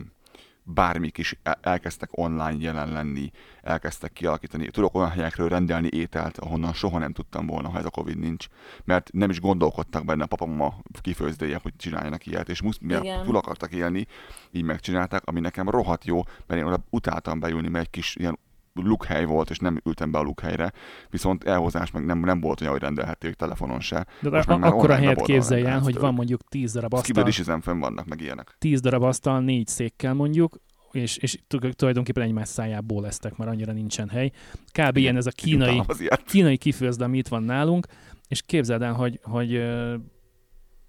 [0.67, 3.31] bármik is el- elkezdtek online jelen lenni,
[3.63, 4.71] elkezdtek kialakítani.
[4.71, 8.47] Tudok olyan helyekről rendelni ételt, ahonnan soha nem tudtam volna, ha ez a Covid nincs,
[8.85, 13.37] mert nem is gondolkodtak benne a papamama kifőzdéje, hogy csináljanak ilyet, és musz, mivel túl
[13.37, 14.07] akartak élni,
[14.51, 18.39] így megcsinálták, ami nekem rohadt jó, mert én oda utáltam beülni, mert egy kis ilyen
[18.85, 20.73] lukhely volt, és nem ültem be a lukhelyre,
[21.11, 24.07] viszont elhozás meg nem, nem volt olyan, hogy rendelhették telefonon se.
[24.21, 27.61] De Most a, akkor a helyet képzelj el, hogy van mondjuk 10 darab asztal, the
[27.61, 28.57] fönn vannak, meg ilyenek.
[28.59, 30.57] 10 darab asztal, négy székkel mondjuk,
[30.93, 34.31] és, és tu- tulajdonképpen egymás szájából lesztek, mert annyira nincsen hely.
[34.73, 34.97] Kb.
[34.97, 35.83] ilyen ez a kínai,
[36.25, 37.87] kínai kifőzde, ami itt van nálunk,
[38.29, 39.63] és képzeld el, hogy, hogy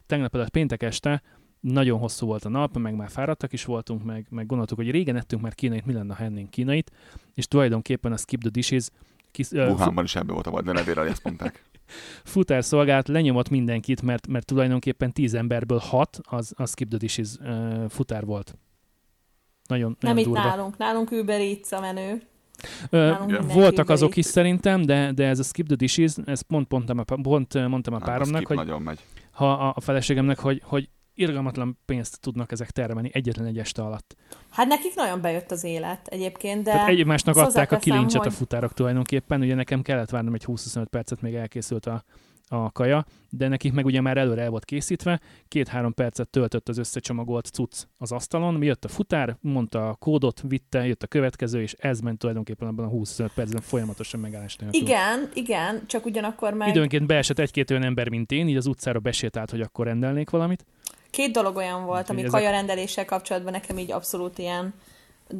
[0.05, 1.21] tegnap előtt péntek este
[1.59, 5.15] nagyon hosszú volt a nap, meg már fáradtak is voltunk, meg, meg gondoltuk, hogy régen
[5.15, 6.91] ettünk már kínait, mi lenne, ha ennénk kínait,
[7.33, 8.89] és tulajdonképpen a Skip the Dishes
[9.31, 11.63] kis, Wuhanban is ebbe volt a vagy, nevére, ezt mondták.
[12.23, 17.85] futárszolgált lenyomott mindenkit, mert, mert tulajdonképpen 10 emberből 6 az, az Skip the Dishes ö,
[17.89, 18.55] futár volt.
[19.67, 20.43] Nagyon, Nem nagyon itt durva.
[20.49, 20.77] nálunk.
[20.77, 22.21] Nálunk Uber Eats a menő.
[22.89, 23.13] Ö,
[23.53, 27.67] voltak azok is szerintem, de, de ez a Skip the Dishes, ezt pont, pont, pont
[27.67, 28.99] mondtam a Hát, a páromnak, skip hogy nagyon megy.
[29.31, 34.15] ha a, a feleségemnek, hogy, hogy irgalmatlan pénzt tudnak ezek termelni egyetlen egy este alatt.
[34.49, 36.71] Hát nekik nagyon bejött az élet egyébként, de...
[36.71, 40.85] Tehát egymásnak adták a kilincset a hogy- futárok tulajdonképpen, ugye nekem kellett várnom egy 20-25
[40.89, 42.03] percet, még elkészült a,
[42.47, 46.77] a kaja, de nekik meg ugye már előre el volt készítve, két-három percet töltött az
[46.77, 51.61] összecsomagolt cucc az asztalon, mi jött a futár, mondta a kódot, vitte, jött a következő,
[51.61, 54.81] és ez ment tulajdonképpen abban a 25 percben folyamatosan megállás nélkül.
[54.81, 58.99] Igen, igen, csak ugyanakkor meg Időnként beesett egy-két olyan ember, mint én, így az utcára
[58.99, 60.65] besétált, hogy akkor rendelnék valamit.
[61.17, 64.73] Két dolog olyan volt, ami ezek- kajarendeléssel kapcsolatban nekem így abszolút ilyen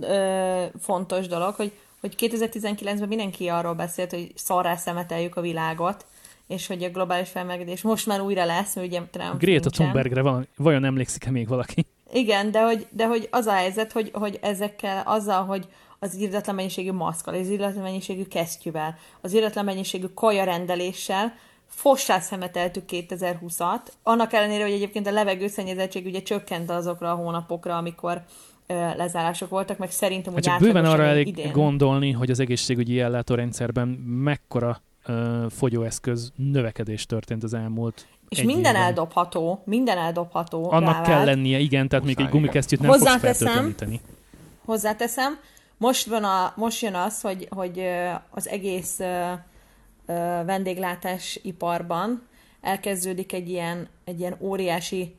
[0.02, 6.06] ö, fontos dolog, hogy, hogy 2019-ben mindenki arról beszélt, hogy szarrá szemeteljük a világot,
[6.48, 9.70] és hogy a globális felmelegedés most már újra lesz, mert ugye Trump Greta.
[9.70, 11.86] Thunbergre van, vajon emlékszik-e még valaki?
[12.14, 15.68] Igen, de hogy, de hogy az a helyzet, hogy, hogy ezekkel, azzal, hogy
[16.00, 21.34] az irdatlan mennyiségű maszkkal, az irdatlan mennyiségű kesztyűvel, az irdatlan mennyiségű kajarendeléssel
[21.68, 28.22] fossá szemeteltük 2020-at, annak ellenére, hogy egyébként a levegőszennyezettség ugye csökkent azokra a hónapokra, amikor
[28.96, 31.52] lezárások voltak, meg szerintem Hát úgy csak bőven arra elég idén.
[31.52, 33.88] gondolni, hogy az egészségügyi ellátórendszerben
[34.24, 38.88] mekkora ö, fogyóeszköz növekedés történt az elmúlt És egy minden évben.
[38.88, 40.72] eldobható, minden eldobható.
[40.72, 41.06] Annak rávág.
[41.06, 44.02] kell lennie, igen, tehát még egy gumikesztyűt nem fogsz Hozzáteszem, feltöltöníteni.
[44.66, 45.40] hozzáteszem.
[45.78, 47.82] Most, van a, most jön az, hogy, hogy
[48.30, 49.00] az egész
[50.46, 52.28] vendéglátás iparban
[52.62, 55.16] elkezdődik egy ilyen, egy ilyen óriási,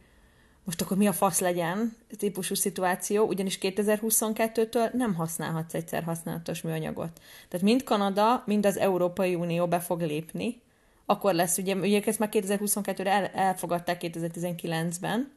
[0.64, 7.20] most akkor mi a fasz legyen típusú szituáció, ugyanis 2022-től nem használhatsz egyszer használatos műanyagot.
[7.48, 10.60] Tehát mind Kanada, mind az Európai Unió be fog lépni,
[11.06, 15.32] akkor lesz, ugye, ugye ezt már 2022-re el, elfogadták 2019-ben,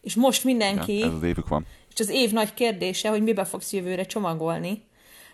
[0.00, 0.96] és most mindenki...
[0.96, 1.66] Igen, ez az évük van.
[1.94, 4.82] És az év nagy kérdése, hogy mibe fogsz jövőre csomagolni,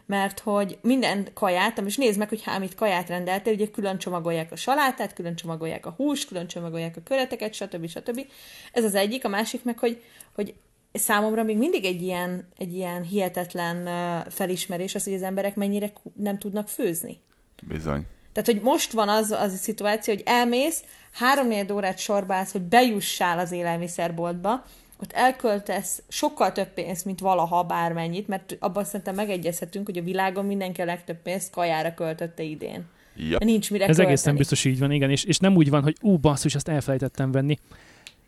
[0.06, 4.56] mert hogy minden kaját, és nézd meg, hogy hámit kaját rendeltél, ugye külön csomagolják a
[4.56, 7.88] salátát, külön csomagolják a húst, külön csomagolják a köreteket, stb.
[7.88, 8.26] stb.
[8.72, 10.02] Ez az egyik, a másik meg, hogy,
[10.34, 10.54] hogy
[10.92, 13.88] számomra még mindig egy ilyen, egy ilyen hihetetlen
[14.30, 17.20] felismerés az, hogy az emberek mennyire nem tudnak főzni.
[17.62, 18.06] Bizony.
[18.32, 20.82] Tehát, hogy most van az, az a szituáció, hogy elmész,
[21.12, 24.64] három órát sorba állsz, hogy bejussál az élelmiszerboltba,
[25.02, 30.44] ott elköltesz sokkal több pénzt, mint valaha bármennyit, mert abban szerintem megegyezhetünk, hogy a világon
[30.44, 32.84] mindenki a legtöbb pénzt kajára költötte idén.
[33.16, 33.38] Ja.
[33.44, 34.08] Nincs mire Ez költeni.
[34.08, 37.30] egészen biztos így van, igen, és, és nem úgy van, hogy ú, basszus, azt elfelejtettem
[37.32, 37.58] venni.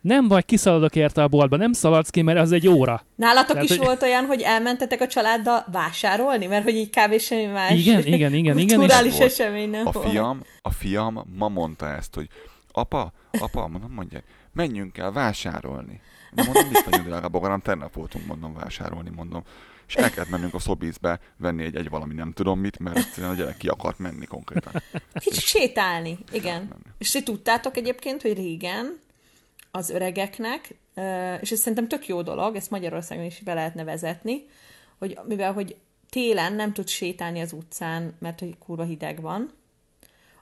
[0.01, 3.03] Nem baj, kiszaladok érte a boltba, nem szaladsz ki, mert az egy óra.
[3.15, 6.47] Nálatok Tehát, is hogy- volt olyan, hogy elmentetek a családdal vásárolni?
[6.47, 7.19] Mert hogy így kb.
[7.19, 10.09] semmi más Igen, igen, igen, igen, kulturális és- esemény nem A volt.
[10.11, 12.29] fiam, a fiam ma mondta ezt, hogy
[12.73, 14.21] apa, apa, mondom, mondja,
[14.53, 16.01] menjünk el vásárolni.
[16.45, 19.43] Mondom, vagyunk drága bogaram, tegnap voltunk, mondom, vásárolni, mondom.
[19.87, 23.33] És el kellett mennünk a szobízbe, venni egy, egy valami nem tudom mit, mert egyszerűen
[23.33, 24.73] a gyerek ki akart menni konkrétan.
[25.13, 26.61] Kicsit sétálni, igen.
[26.61, 26.83] menni.
[26.99, 28.99] És ti tudtátok egyébként, hogy régen
[29.71, 30.75] az öregeknek,
[31.41, 34.45] és ez szerintem tök jó dolog, ezt Magyarországon is be lehetne vezetni,
[34.99, 35.77] hogy mivel hogy
[36.11, 39.51] télen nem tud sétálni az utcán, mert hogy kurva hideg van,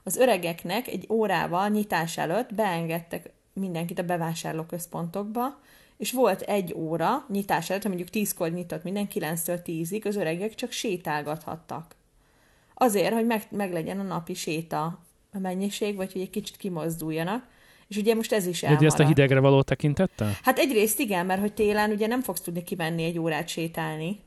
[0.03, 5.59] az öregeknek egy órával nyitás előtt beengedtek mindenkit a bevásárlóközpontokba,
[5.97, 10.71] és volt egy óra nyitás előtt, mondjuk 10-kor nyitott minden, 9-től 10-ig, az öregek csak
[10.71, 11.95] sétálgathattak.
[12.73, 14.99] Azért, hogy meg, meglegyen a napi séta
[15.33, 17.47] a mennyiség, vagy hogy egy kicsit kimozduljanak.
[17.87, 20.31] És ugye most ez is Ugye ezt a hidegre való tekintettel?
[20.41, 24.19] Hát egyrészt igen, mert hogy télen ugye nem fogsz tudni kimenni egy órát sétálni,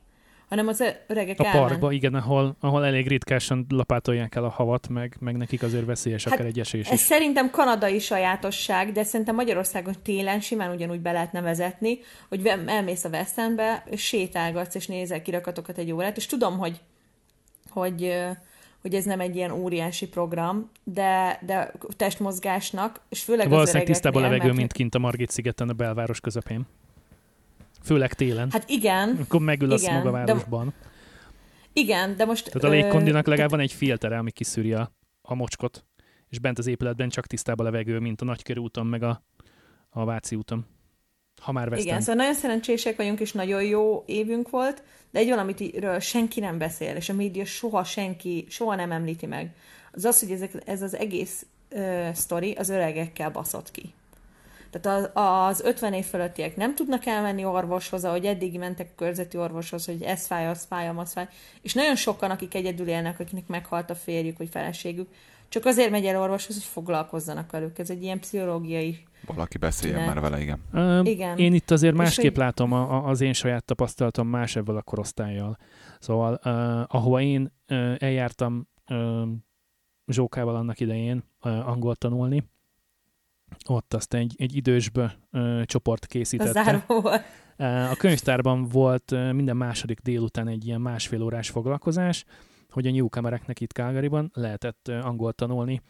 [0.51, 4.87] hanem az öregek A elmen- parkba, igen, ahol, ahol elég ritkásan lapátolják el a havat,
[4.89, 6.99] meg, meg nekik azért veszélyes Hát akár egy esés Ez is.
[6.99, 11.99] szerintem kanadai sajátosság, de szerintem Magyarországon télen simán ugyanúgy be lehetne vezetni,
[12.29, 16.81] hogy elmész a West Endbe, sétálgatsz, és nézel kirakatokat egy órát, és tudom, hogy,
[17.69, 18.13] hogy,
[18.81, 24.13] hogy ez nem egy ilyen óriási program, de, de testmozgásnak, és főleg az Valószínűleg tisztább
[24.15, 26.65] a öregeknél, levegő, mert- mint kint a Margit szigeten a belváros közepén.
[27.83, 28.51] Főleg télen.
[28.51, 30.73] Hát igen, Akkor megül a igen, smog a de- városban.
[31.73, 32.45] igen, de most...
[32.51, 35.85] Tehát a légkondinak legalább van egy filtere, ami kiszűri a, a mocskot,
[36.29, 39.23] és bent az épületben csak tisztább a levegő, mint a Nagykörúton, meg a,
[39.89, 40.65] a Váci úton.
[41.41, 41.87] Ha már vesztem.
[41.87, 46.57] Igen, szóval nagyon szerencsések vagyunk, és nagyon jó évünk volt, de egy valamiről senki nem
[46.57, 49.55] beszél, és a média soha senki, soha nem említi meg.
[49.91, 53.93] Az az, hogy ezek, ez az egész ö, sztori az öregekkel baszott ki.
[54.71, 59.37] Tehát az, az 50 év fölöttiek nem tudnak elmenni orvoshoz, ahogy eddig mentek a körzeti
[59.37, 61.27] orvoshoz, hogy ez fáj, az fáj, az fáj.
[61.61, 65.09] És nagyon sokan, akik egyedül élnek, akiknek meghalt a férjük vagy feleségük,
[65.49, 67.79] csak azért megy el orvoshoz, hogy foglalkozzanak velük.
[67.79, 70.05] Ez egy ilyen pszichológiai Valaki beszéljen Ne.
[70.05, 70.59] már vele, igen.
[70.73, 71.37] Ö, Igen.
[71.37, 74.81] Én itt azért másképp hogy- látom, a, a, az én saját tapasztalatom más ebből a
[74.81, 75.57] korosztályjal.
[75.99, 79.27] Szóval, uh, ahova én uh, eljártam uh,
[80.07, 82.43] Zsókával annak idején uh, angol tanulni,
[83.67, 86.63] ott azt egy, egy idősbö uh, csoport készítette.
[86.63, 87.23] záró volt.
[87.57, 92.25] Uh, A könyvtárban volt minden második délután egy ilyen másfél órás foglalkozás,
[92.69, 95.81] hogy a newcomereknek itt Calgaryban lehetett angol tanulni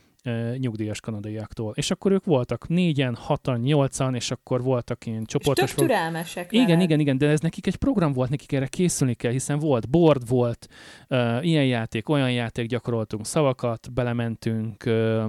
[0.57, 1.73] nyugdíjas kanadaiaktól.
[1.75, 5.87] És akkor ők voltak négyen, hatan, nyolcan, és akkor voltak ilyen És csoportos tök fog-
[5.87, 6.81] türelmesek igen, veled.
[6.83, 10.27] igen, igen, de ez nekik egy program volt, nekik erre készülni kell, hiszen volt board,
[10.27, 10.67] volt
[11.09, 15.23] uh, ilyen játék, olyan játék, gyakoroltunk szavakat, belementünk uh,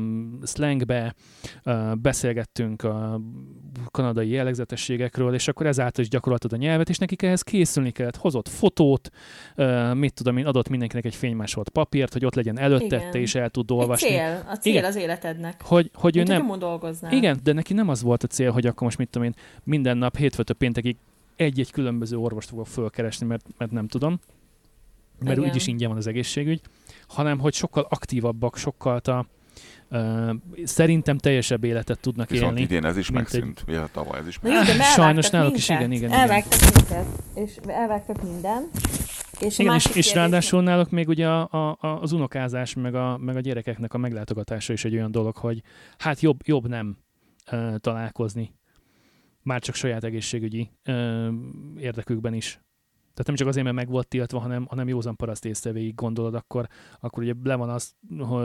[0.44, 1.14] slangbe,
[1.64, 3.20] uh, beszélgettünk a
[3.90, 8.16] kanadai jellegzetességekről, és akkor ezáltal is gyakoroltad a nyelvet, és nekik ehhez készülni kellett.
[8.16, 9.08] Hozott fotót,
[9.56, 13.22] uh, mit tudom én, adott mindenkinek egy fénymásolt papírt, hogy ott legyen előtte, Igen.
[13.22, 14.08] is el tud Egy olvasni.
[14.08, 14.81] cél, a cél Igen.
[14.84, 15.62] Az életednek.
[15.64, 16.58] Hogy, hogy ő Mint nem, nem...
[16.58, 17.12] dolgoznál.
[17.12, 19.96] igen, de neki nem az volt a cél, hogy akkor most mit tudom én, minden
[19.96, 20.96] nap hétfőtől péntekig
[21.36, 24.20] egy-egy különböző orvost fogok fölkeresni, mert, mert nem tudom,
[25.24, 25.48] mert Igen.
[25.50, 26.60] úgyis ingyen van az egészségügy,
[27.08, 29.26] hanem hogy sokkal aktívabbak, sokkal a,
[29.90, 30.30] uh,
[30.64, 32.60] szerintem teljesebb életet tudnak Viszont élni.
[32.60, 33.80] idén ez is megszűnt, egy...
[33.92, 34.78] tavaly ez is Na jó, megszűnt.
[34.78, 36.20] de Sajnos náluk is, igen, igen, igen.
[36.20, 38.68] Elvágtak minket, és elvágtak minden.
[39.40, 43.36] És, Igen, és, és ráadásul náluk még ugye a, a, az unokázás, meg a, meg
[43.36, 45.62] a gyerekeknek a meglátogatása is egy olyan dolog, hogy
[45.98, 46.96] hát jobb, jobb nem
[47.52, 48.54] uh, találkozni,
[49.42, 51.28] már csak saját egészségügyi uh,
[51.78, 52.60] érdekükben is.
[53.00, 56.34] Tehát nem csak azért, mert meg volt tiltva, hanem, hanem józan paraszt észre végig gondolod,
[56.34, 56.68] akkor,
[57.00, 57.94] akkor ugye le van az,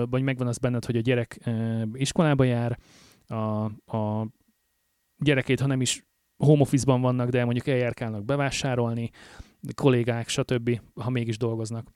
[0.09, 2.79] vagy megvan az benned, hogy a gyerek uh, iskolába jár,
[3.27, 3.63] a,
[3.97, 4.27] a
[5.17, 6.05] gyerekét, ha nem is
[6.38, 9.09] home office-ban vannak, de mondjuk eljárkálnak bevásárolni,
[9.76, 11.88] kollégák, stb., ha mégis dolgoznak,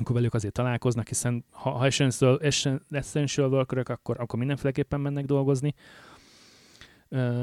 [0.00, 5.24] akkor velük azért találkoznak, hiszen ha, ha essential, essen- essential workerök, akkor, akkor mindenféleképpen mennek
[5.24, 5.74] dolgozni.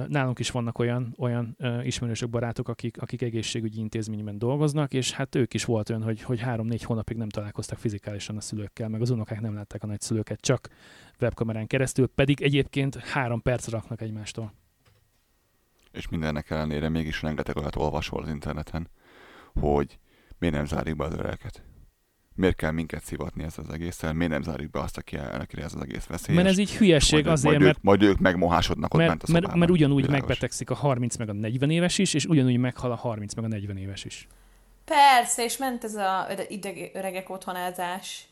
[0.07, 5.53] Nálunk is vannak olyan, olyan ismerősök, barátok, akik, akik egészségügyi intézményben dolgoznak, és hát ők
[5.53, 9.41] is volt olyan, hogy, hogy három-négy hónapig nem találkoztak fizikálisan a szülőkkel, meg az unokák
[9.41, 10.69] nem látták a nagyszülőket, csak
[11.19, 14.53] webkamerán keresztül, pedig egyébként három perc raknak egymástól.
[15.91, 18.87] És mindennek ellenére mégis rengeteg olyat olvasol az interneten,
[19.59, 19.99] hogy
[20.39, 21.61] miért nem zárjuk be az öregeket.
[22.35, 25.73] miért kell minket szivatni ez az egésszel, miért nem zárjuk be azt, aki akire ez
[25.73, 26.43] az egész veszélyes.
[26.43, 29.31] Mert ez így hülyeség majd, azért, majd mert ők, majd ők megmohásodnak ott bent a
[29.31, 30.19] mert, mert, mert ugyanúgy Világos.
[30.19, 33.47] megbetegszik a 30 meg a 40 éves is, és ugyanúgy meghal a 30 meg a
[33.47, 34.27] 40 éves is.
[34.85, 38.27] Persze, és ment ez a ideg, öregek otthonázás,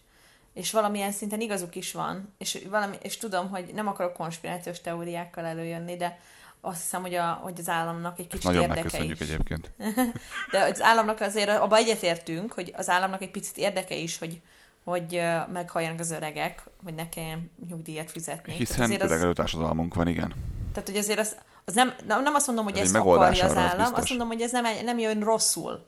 [0.53, 5.45] és valamilyen szinten igazuk is van, és, valami, és tudom, hogy nem akarok konspirációs teóriákkal
[5.45, 6.19] előjönni, de
[6.65, 9.27] azt hiszem, hogy, a, hogy az államnak egy kicsit Nagyon érdeke megköszönjük is.
[9.27, 9.71] egyébként.
[10.51, 14.41] De az államnak azért, abban egyetértünk, hogy az államnak egy picit érdeke is, hogy,
[14.83, 18.53] hogy meghalljanak az öregek, hogy ne kelljen nyugdíjat fizetni.
[18.53, 20.33] Hiszen azért az, társadalmunk van, igen.
[20.73, 21.35] tehát, hogy azért az,
[21.65, 23.97] az nem, nem azt mondom, hogy Ez ezt megoldás akarja az az állam, biztos.
[23.99, 25.85] azt mondom, hogy ez nem, nem jön rosszul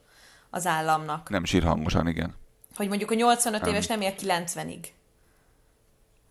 [0.50, 1.30] az államnak.
[1.30, 2.36] Nem sírhangosan, igen.
[2.76, 3.70] Hogy mondjuk a 85 Nem.
[3.70, 4.86] éves nem ér 90-ig,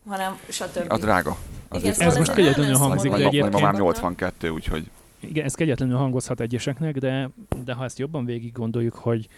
[0.08, 0.92] hanem stb.
[0.92, 1.36] A drága.
[1.80, 3.76] Igen, szóval Ez most kegyetlenül hangzik, de majd ma már egyébként...
[3.76, 7.30] 82, úgyhogy Igen, ez kegyetlenül hangozhat egyeseknek, de,
[7.64, 9.28] de ha ezt jobban végig gondoljuk, hogy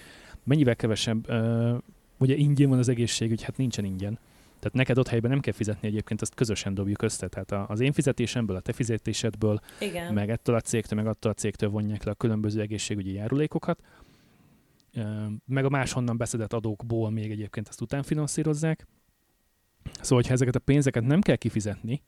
[0.44, 1.78] mennyivel kevesebb, uh,
[2.18, 4.18] ugye ingyen van az egészségügy, hát nincsen ingyen.
[4.58, 7.28] Tehát neked ott helyben nem kell fizetni egyébként, azt közösen dobjuk össze.
[7.28, 10.14] Tehát az én fizetésemből, a te fizetésedből, Igen.
[10.14, 13.80] meg ettől a cégtől, meg attól a cégtől vonják le a különböző egészségügyi járulékokat,
[15.46, 18.86] meg a máshonnan beszedett adókból még egyébként ezt után finanszírozzák.
[19.84, 22.02] Szóval, hogyha ezeket a pénzeket nem kell kifizetni,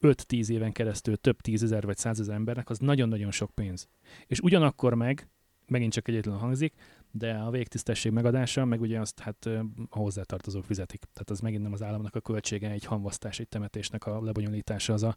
[0.00, 3.88] 5-10 éven keresztül több tízezer vagy százezer embernek, az nagyon-nagyon sok pénz.
[4.26, 5.28] És ugyanakkor meg,
[5.66, 6.74] megint csak egyetlen hangzik,
[7.10, 9.46] de a végtisztesség megadása, meg ugye azt hát
[9.90, 11.00] a hozzátartozók fizetik.
[11.00, 15.02] Tehát az megint nem az államnak a költsége, egy hamvasztás, egy temetésnek a lebonyolítása, az
[15.02, 15.14] a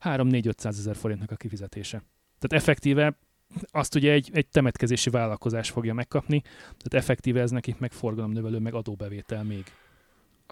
[0.00, 2.04] 3-4-500 ezer forintnak a kifizetése.
[2.38, 3.18] Tehát effektíve
[3.70, 8.74] azt ugye egy, egy temetkezési vállalkozás fogja megkapni, tehát effektíve ez nekik meg forgalomnövelő, meg
[8.74, 9.64] adóbevétel még.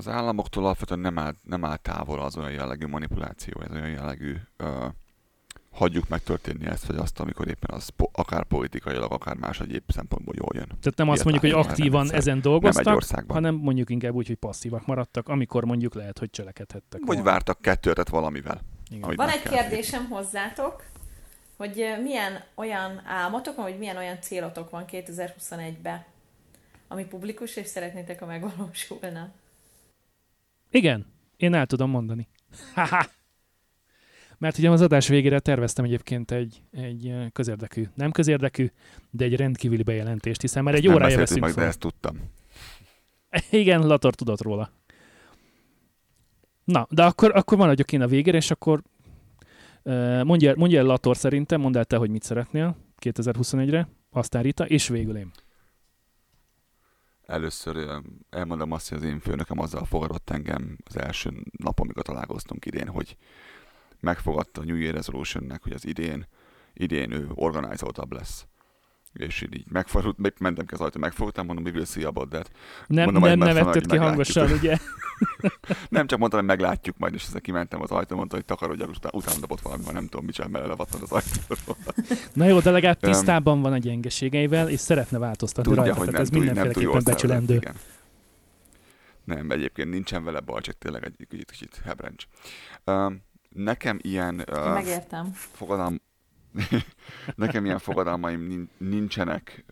[0.00, 4.36] Az államoktól alapvetően nem áll, nem áll távol az olyan jellegű manipuláció, ez olyan jellegű
[4.58, 4.84] uh,
[5.70, 10.34] hagyjuk megtörténni ezt vagy azt, amikor éppen az po- akár politikailag, akár más egyéb szempontból
[10.38, 10.66] jól jön.
[10.66, 13.36] Tehát nem azt mondjuk, hogy nem aktívan ezen Nem dolgoztak, országban.
[13.36, 17.00] hanem mondjuk inkább úgy, hogy passzívak maradtak, amikor mondjuk lehet, hogy cselekedhettek.
[17.00, 17.30] Vagy volna.
[17.30, 18.60] vártak kettőtet valamivel.
[18.90, 19.14] Igen.
[19.16, 20.84] Van egy kérdésem hozzátok,
[21.56, 26.04] hogy ö, milyen olyan álmotok van, vagy milyen olyan célotok van 2021-ben,
[26.88, 29.32] ami publikus, és szeretnétek, ha megvalósulna.
[30.70, 31.06] Igen,
[31.36, 32.28] én el tudom mondani.
[32.74, 33.06] Haha.
[34.38, 38.70] Mert ugye az adás végére terveztem egyébként egy, egy közérdekű, nem közérdekű,
[39.10, 41.68] de egy rendkívüli bejelentést, hiszen már egy Nem órája veszünk meg, de fel.
[41.68, 42.16] ezt tudtam.
[43.50, 44.70] Igen, Lator tudott róla.
[46.64, 48.82] Na, de akkor, akkor maradjak én a végére, és akkor
[49.82, 54.66] uh, mondja, mondja el Lator szerintem, mondd el te, hogy mit szeretnél 2021-re, aztán Rita,
[54.66, 55.30] és végül én.
[57.30, 62.66] Először elmondom azt, hogy az én főnököm azzal fogadott engem az első nap, amikor találkoztunk
[62.66, 63.16] idén, hogy
[64.00, 66.26] megfogadta a New Year Resolutionnek, hogy az idén,
[66.72, 68.46] idén ő organizoltabb lesz.
[69.12, 72.50] És így, így megfordult, meg- mentem ki az ajtó, megfogtam, mondom, will see about that.
[72.86, 74.76] Nem, Mondom, nem megy, ki hangosan, ugye?
[75.88, 79.16] Nem csak mondtam, hogy meglátjuk majd, és ezzel kimentem az ajtó, mondta, hogy takarodjál, utána,
[79.16, 81.76] utána dobott valami, nem tudom, mit mert levattam az ajtóról.
[82.32, 86.30] Na jó, de legalább tisztában van a gyengeségeivel, és szeretne változtatni Tudja, rajta, hogy tehát
[86.30, 87.54] nem, ez túl, nem túl mindenféleképpen becsülendő.
[87.54, 87.74] igen.
[89.24, 92.24] Nem, egyébként nincsen vele baj, csak tényleg egy kicsit, kicsit hebrencs.
[92.84, 95.30] Um, nekem ilyen uh, megértem.
[95.34, 96.00] fogadalm,
[97.34, 99.64] nekem ilyen fogadalmaim nin- nincsenek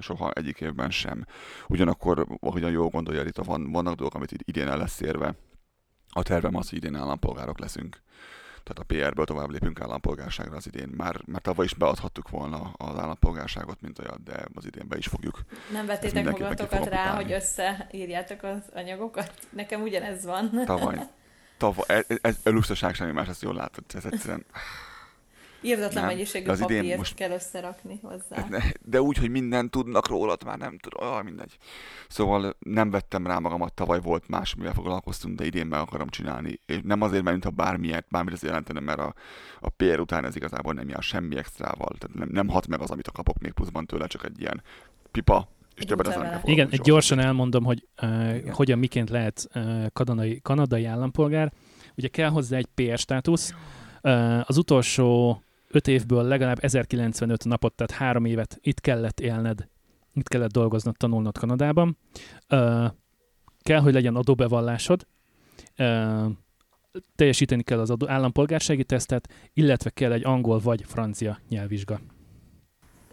[0.00, 1.24] soha egyik évben sem.
[1.68, 5.34] Ugyanakkor, ahogyan jól gondolja Rita, van, vannak dolgok, amit id- idén el lesz érve.
[6.08, 8.04] A tervem az, hogy idén állampolgárok leszünk.
[8.66, 10.88] Tehát a PR-ből tovább lépünk állampolgárságra az idén.
[10.96, 15.06] Már, már tavaly is beadhattuk volna az állampolgárságot, mint olyat, de az idén be is
[15.06, 15.40] fogjuk.
[15.72, 17.22] Nem vettétek magatokat rá, utálni.
[17.22, 19.32] hogy összeírjátok az anyagokat?
[19.50, 20.50] Nekem ugyanez van.
[20.64, 20.98] Tavaly.
[21.56, 23.84] Tavaly, ez, ez, ez luxusság semmi más, ezt jól látod.
[23.94, 24.44] Ez egyszerűen,
[25.66, 28.46] Írdatlan Nem, mennyiségű az idén papírt most- kell összerakni hozzá.
[28.48, 31.56] ne, de úgy, hogy mindent tudnak rólad, már nem tudom, ah, mindegy.
[32.08, 36.60] Szóval nem vettem rá magamat, tavaly volt más, mivel foglalkoztunk, de idén meg akarom csinálni.
[36.66, 39.14] És nem azért, mert mintha bármilyet, bármit az jelentene, mert a,
[39.60, 41.96] a PR után ez igazából nem jár semmi extrával.
[41.98, 44.62] Tehát nem, nem hat meg az, amit a kapok még pluszban tőle, csak egy ilyen
[45.10, 48.54] pipa, és többet nem kell Igen, egy gyorsan elmondom, hogy uh, Igen.
[48.54, 51.52] hogyan, miként lehet uh, kanadai, kanadai állampolgár.
[51.96, 53.52] Ugye kell hozzá egy PR státusz.
[54.02, 55.42] Uh, az utolsó
[55.76, 59.68] öt évből legalább 1095 napot, tehát három évet itt kellett élned,
[60.14, 61.98] itt kellett dolgoznod, tanulnod Kanadában.
[62.50, 62.90] Uh,
[63.60, 65.06] kell, hogy legyen adóbevallásod.
[65.78, 66.26] Uh,
[67.14, 72.00] teljesíteni kell az adó, állampolgársági tesztet, illetve kell egy angol vagy francia nyelvvizsga.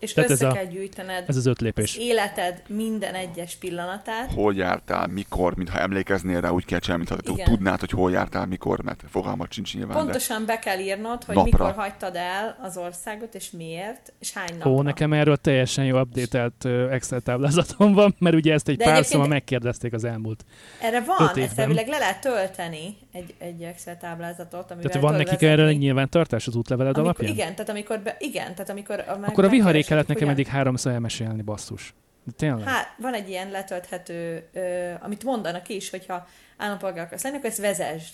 [0.04, 1.98] És Tehát össze ez a- kell gyűjtened Ez az öt az lépés.
[1.98, 4.32] életed minden egyes pillanatát.
[4.32, 7.46] Hol jártál, mikor, mintha emlékeznél rá, úgy kell csinálni, mintha Igen.
[7.54, 9.96] tudnád, hogy hol jártál, mikor, mert fogalmat sincs nyilván.
[9.98, 11.66] de- Pontosan be kell írnod, hogy Napra.
[11.66, 14.72] mikor hagytad el az országot, és miért, és hány napra.
[14.72, 19.06] Ó, nekem erről teljesen jó updatelt Excel táblázatom van, mert ugye ezt egy De pár
[19.06, 20.46] szóval megkérdezték az elmúlt.
[20.82, 21.44] Erre öt van, évben.
[21.44, 25.48] ezt elvileg le lehet tölteni egy, egy Excel táblázatot, amivel Tehát van nekik vezetni.
[25.48, 27.32] erre egy nyilvántartás az útleveled amikor, alapján?
[27.34, 30.48] Igen, tehát amikor, be, igen, tehát amikor a- Akkor a viharé megkeresed, kellett nekem eddig
[30.48, 31.94] háromszor elmesélni, basszus.
[32.24, 32.68] De tényleg?
[32.68, 37.60] Hát, van egy ilyen letölthető, ö, amit mondanak is, hogyha állampolgár akarsz lenni, akkor ezt
[37.60, 38.14] vezesd.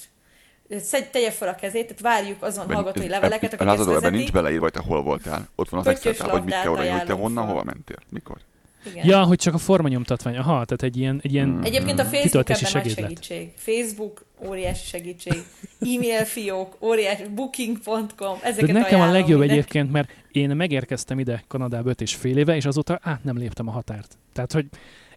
[0.80, 3.94] Szedj, tegye fel a kezét, tehát várjuk azon Ben- hallgatói ez- leveleket, akik ezt ebben
[3.94, 4.18] vezetik.
[4.18, 5.48] nincs beleírva, hogy te hol voltál.
[5.56, 8.38] Ott van az Excel hogy mit kell oda, hogy te honnan, hova mentél, mikor.
[8.86, 9.06] Igen.
[9.08, 10.38] Ja, hogy csak a formanyomtatvány.
[10.38, 11.64] Aha, tehát egy ilyen, egy ilyen Hmm.
[11.64, 13.52] Egyébként a Facebook Kitöltési ebben nagy segítség.
[13.56, 15.44] Facebook óriási segítség.
[15.80, 19.52] E-mail fiók, óriási, booking.com, ezeket De nekem a legjobb mindenki.
[19.52, 23.68] egyébként, mert én megérkeztem ide Kanadába 5 és fél éve, és azóta át nem léptem
[23.68, 24.18] a határt.
[24.34, 24.66] Tehát, hogy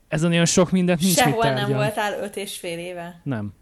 [0.08, 3.20] ezen olyan sok mindent nincs mit Sehol nem voltál öt és fél éve.
[3.22, 3.52] Nem.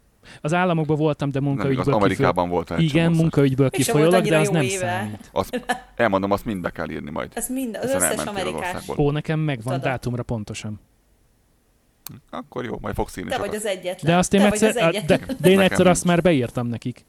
[0.41, 2.03] Az államokban voltam, de Nem munkaügyből kifolyólag.
[2.03, 4.77] Amerikában voltál egy Igen, munkaügyből És kifolyólag, de az nem éve.
[4.77, 5.29] számít.
[5.31, 5.65] Azt,
[5.95, 7.31] elmondom, azt mind be kell írni majd.
[7.33, 8.83] Ez mind, az Hiszen összes az amerikás.
[8.97, 9.89] Ó, nekem megvan Tudod.
[9.89, 10.79] dátumra pontosan.
[12.29, 13.49] Akkor jó, majd fogsz írni Te sokat.
[13.49, 14.11] vagy az egyetlen.
[14.11, 15.19] De azt én Te egyszer, az de, egyetlen.
[15.39, 17.05] de én Nekem egyszer azt már beírtam nekik.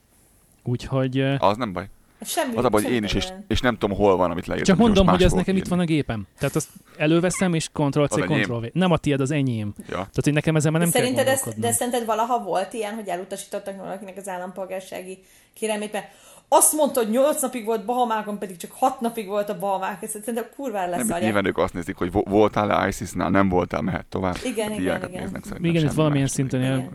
[0.64, 1.88] Úgyhogy Az nem baj.
[2.24, 3.44] Semmi, Az a baj, hogy én is, és, nem.
[3.48, 4.74] és nem tudom, hol van, amit leírtam.
[4.76, 6.26] csak mondom, hogy ez nekem itt van a gépem.
[6.38, 8.14] Tehát azt előveszem, és Ctrl-C.
[8.20, 8.64] Ctrl-V.
[8.72, 9.72] Nem a tiéd, az enyém.
[9.78, 9.84] Ja.
[9.94, 11.70] Tehát, hogy nekem ezen már De nem kell szerinted, ez, gondolkodnom.
[11.70, 15.18] de szerinted valaha volt ilyen, hogy elutasítottak valakinek az állampolgársági
[15.54, 16.06] kérelmét, mert
[16.48, 20.02] azt mondta, hogy 8 napig volt Bahamákon, pedig csak 6 napig volt a Bahamák.
[20.02, 21.22] Ezt Szerintem kurvára Nem, itt leszarják.
[21.22, 24.36] nyilván ők azt nézik, hogy vo- voltál-e ISIS-nál, nem voltál, mehet tovább.
[24.44, 25.22] Igen, A igen, igen.
[25.22, 26.88] néznek Igen, itt valamilyen szinten Igen.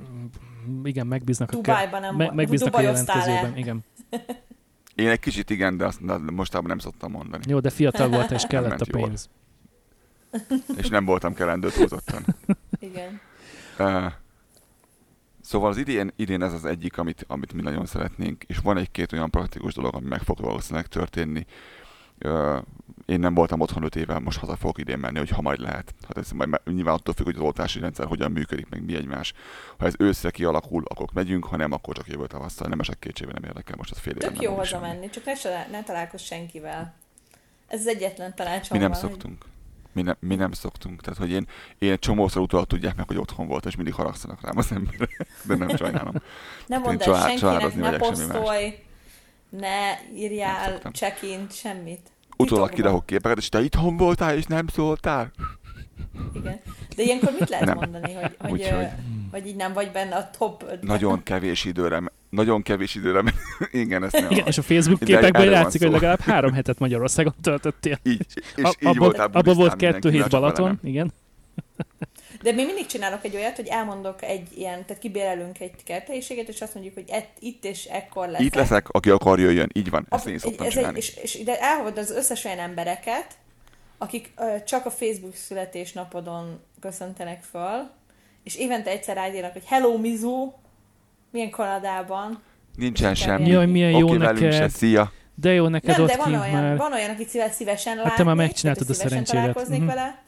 [0.83, 3.57] igen, megbíznak a, nem megbíznak a jelentkezőben.
[3.57, 3.79] Igen.
[4.97, 7.43] Én egy kicsit igen, de azt de mostában nem szoktam mondani.
[7.47, 9.07] Jó, de fiatal volt és kellett a jól.
[9.07, 9.29] pénz.
[10.77, 12.25] És nem voltam kelendő túlzottan.
[12.79, 13.19] Igen.
[13.79, 14.11] Uh,
[15.41, 19.11] szóval az idén, idén ez az egyik, amit, amit mi nagyon szeretnénk, és van egy-két
[19.11, 21.45] olyan praktikus dolog, ami meg fog valószínűleg történni.
[22.25, 22.57] Uh,
[23.07, 25.93] én nem voltam otthon 5 éve, most haza fogok idén menni, hogy ha majd lehet.
[26.07, 29.33] Hát ez majd, nyilván attól függ, hogy az oltási rendszer hogyan működik, meg mi egymás.
[29.77, 32.67] Ha ez őszre kialakul, akkor megyünk, ha nem, akkor csak jövő tavasszal.
[32.67, 35.33] Nem esek kétségbe, nem érdekel, most az fél Tök nem jó hazamenni, csak ne,
[35.71, 36.93] ne találkozz senkivel.
[37.67, 39.45] Ez az egyetlen tanácsom Mi nem van, hogy- szoktunk.
[39.91, 41.01] Mi, ne, mi nem szoktunk.
[41.01, 41.47] Tehát, hogy én,
[41.77, 45.07] én csomószor utólag tudják meg, hogy otthon volt, és mindig haragszanak rám az emberre.
[45.43, 46.13] De nem sajnálom.
[46.67, 48.79] Ne Én mondd el család- senkinek, ne posztolj,
[49.49, 52.09] ne Nem írjál check-in, semmit.
[52.37, 55.31] Utólag kirakok képeket, és te itthon voltál, és nem szóltál?
[56.33, 56.59] Igen.
[56.95, 57.77] De ilyenkor mit lehet Nem.
[57.77, 58.83] mondani, hogy, hogy, Úgyhogy- ö,
[59.31, 63.23] hogy így nem vagy benne a top Nagyon kevés időre, nagyon kevés időre,
[63.71, 64.31] igen, ezt nem.
[64.31, 67.99] Igen, és a Facebook képekből látszik, hogy legalább három hetet Magyarországon töltöttél.
[68.03, 68.25] Így,
[68.55, 71.13] és A- így abban- voltál Abban volt kettő hét Balaton, igen.
[72.41, 76.61] De mi mindig csinálok egy olyat, hogy elmondok egy ilyen, tehát kibérelünk egy kerthelyiséget, és
[76.61, 78.45] azt mondjuk, hogy ett, itt és ekkor leszek.
[78.45, 80.97] Itt leszek, aki akar jöjjön, így van, ezt A- én szoktam ez egy, csinálni.
[80.97, 83.25] és, és ide elhívod az összes olyan embereket,
[83.97, 87.89] akik ö, csak a Facebook születésnapodon köszöntenek föl,
[88.43, 90.51] és évente egyszer ráírnak, hogy Hello Mizu,
[91.31, 92.41] milyen Kanadában.
[92.75, 93.49] Nincsen semmi.
[93.49, 94.69] Jaj, milyen jó Oké, velünk se, neked.
[94.69, 95.11] szia.
[95.35, 96.77] De jó neked Nem, ott de van olyan, már.
[96.77, 99.25] van olyan, akit szíve- szívesen Hát látnék, te már megcsináltad a szerencsédet.
[99.41, 99.87] találkoznék Mhm.
[99.87, 100.21] vele,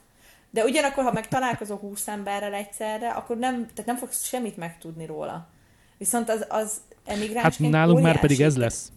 [0.51, 5.05] de ugyanakkor, ha meg találkozol 20 emberrel egyszerre, akkor nem, tehát nem fogsz semmit megtudni
[5.05, 5.49] róla.
[5.97, 8.19] Viszont az, az Hát emigránsként nálunk már óriási.
[8.19, 8.91] pedig ez lesz.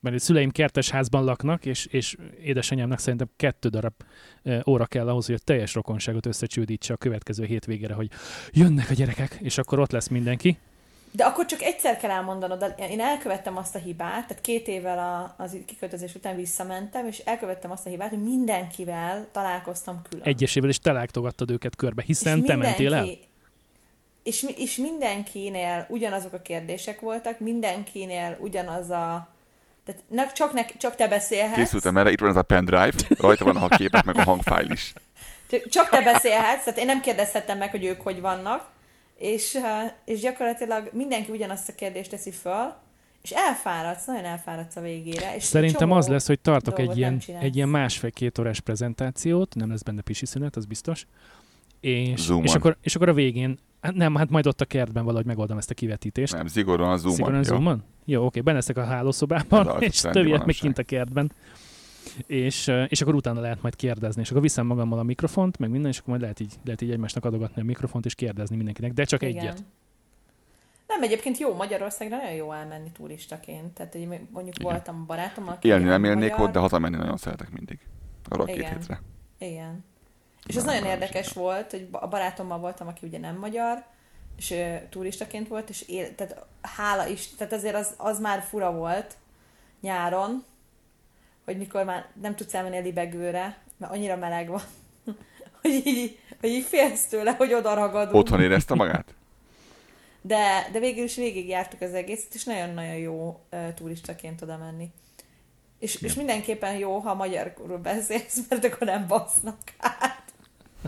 [0.00, 3.94] Mert a szüleim kertes házban laknak, és, és édesanyámnak szerintem kettő darab
[4.66, 8.10] óra kell ahhoz, hogy a teljes rokonságot összecsődítse a következő hétvégére, hogy
[8.52, 10.58] jönnek a gyerekek, és akkor ott lesz mindenki.
[11.16, 15.42] De akkor csak egyszer kell elmondanod, én elkövettem azt a hibát, tehát két évvel a,
[15.42, 20.24] az kiköltözés után visszamentem, és elkövettem azt a hibát, hogy mindenkivel találkoztam külön.
[20.24, 23.06] Egyesével is telágtogattad őket körbe, És hiszen te mentél el.
[24.22, 29.28] És, és mindenkinél ugyanazok a kérdések voltak, mindenkinél ugyanaz a...
[29.84, 31.56] Tehát ne, csak, ne, csak te beszélhetsz.
[31.56, 34.92] Készültem erre, itt van ez a pendrive, rajta van a képek, meg a hangfájl is.
[35.68, 38.72] Csak te beszélhetsz, tehát én nem kérdezhettem meg, hogy ők hogy vannak,
[39.18, 39.58] és,
[40.04, 42.74] és gyakorlatilag mindenki ugyanazt a kérdést teszi föl,
[43.22, 45.36] és elfáradsz, nagyon elfáradsz a végére.
[45.36, 49.82] És Szerintem az lesz, hogy tartok egy ilyen, egy ilyen másfél-két órás prezentációt, nem lesz
[49.82, 51.06] benne pisi szünet, az biztos.
[51.80, 52.44] És, Zoomon.
[52.44, 55.58] és, akkor, és akkor a végén, hát nem, hát majd ott a kertben valahogy megoldom
[55.58, 56.32] ezt a kivetítést.
[56.32, 57.16] Nem, szigorúan a zoomon.
[57.16, 57.48] Szigorúan jó?
[57.48, 57.82] zoomon?
[58.04, 60.54] Jó, oké, benne leszek a hálószobában, és meg manapság.
[60.60, 61.32] kint a kertben.
[62.26, 65.90] És, és akkor utána lehet majd kérdezni, és akkor viszem magammal a mikrofont, meg minden,
[65.90, 69.04] és akkor majd lehet így, lehet így egymásnak adogatni a mikrofont, és kérdezni mindenkinek, de
[69.04, 69.36] csak Igen.
[69.36, 69.64] egyet.
[70.86, 73.72] Nem, egyébként jó Magyarországra nagyon jó elmenni turistaként.
[73.74, 74.72] Tehát hogy mondjuk Igen.
[74.72, 75.54] voltam a barátommal.
[75.54, 76.16] aki Élni nem magyar.
[76.16, 77.78] élnék ott, de hazamenni nagyon szeretek mindig.
[78.28, 78.72] arra a két Igen.
[78.72, 79.00] hétre.
[79.38, 79.84] Igen.
[80.46, 81.42] És ez nagyon érdekes sem.
[81.42, 83.84] volt, hogy a barátommal voltam, aki ugye nem magyar,
[84.36, 88.72] és ő turistaként volt, és él, tehát hála is, tehát azért az, az már fura
[88.72, 89.16] volt
[89.80, 90.44] nyáron,
[91.44, 94.62] hogy mikor már nem tudsz elmenni a libegőre, mert annyira meleg van,
[95.62, 98.14] hogy így, hogy így félsz tőle, hogy oda ragadunk.
[98.14, 99.14] Otthon érezte magát?
[100.20, 104.90] De, de végül is végigjártuk az egészet, és nagyon-nagyon jó uh, turistaként oda menni.
[105.78, 110.22] És, és mindenképpen jó, ha magyarul beszélsz, mert akkor nem basznak át.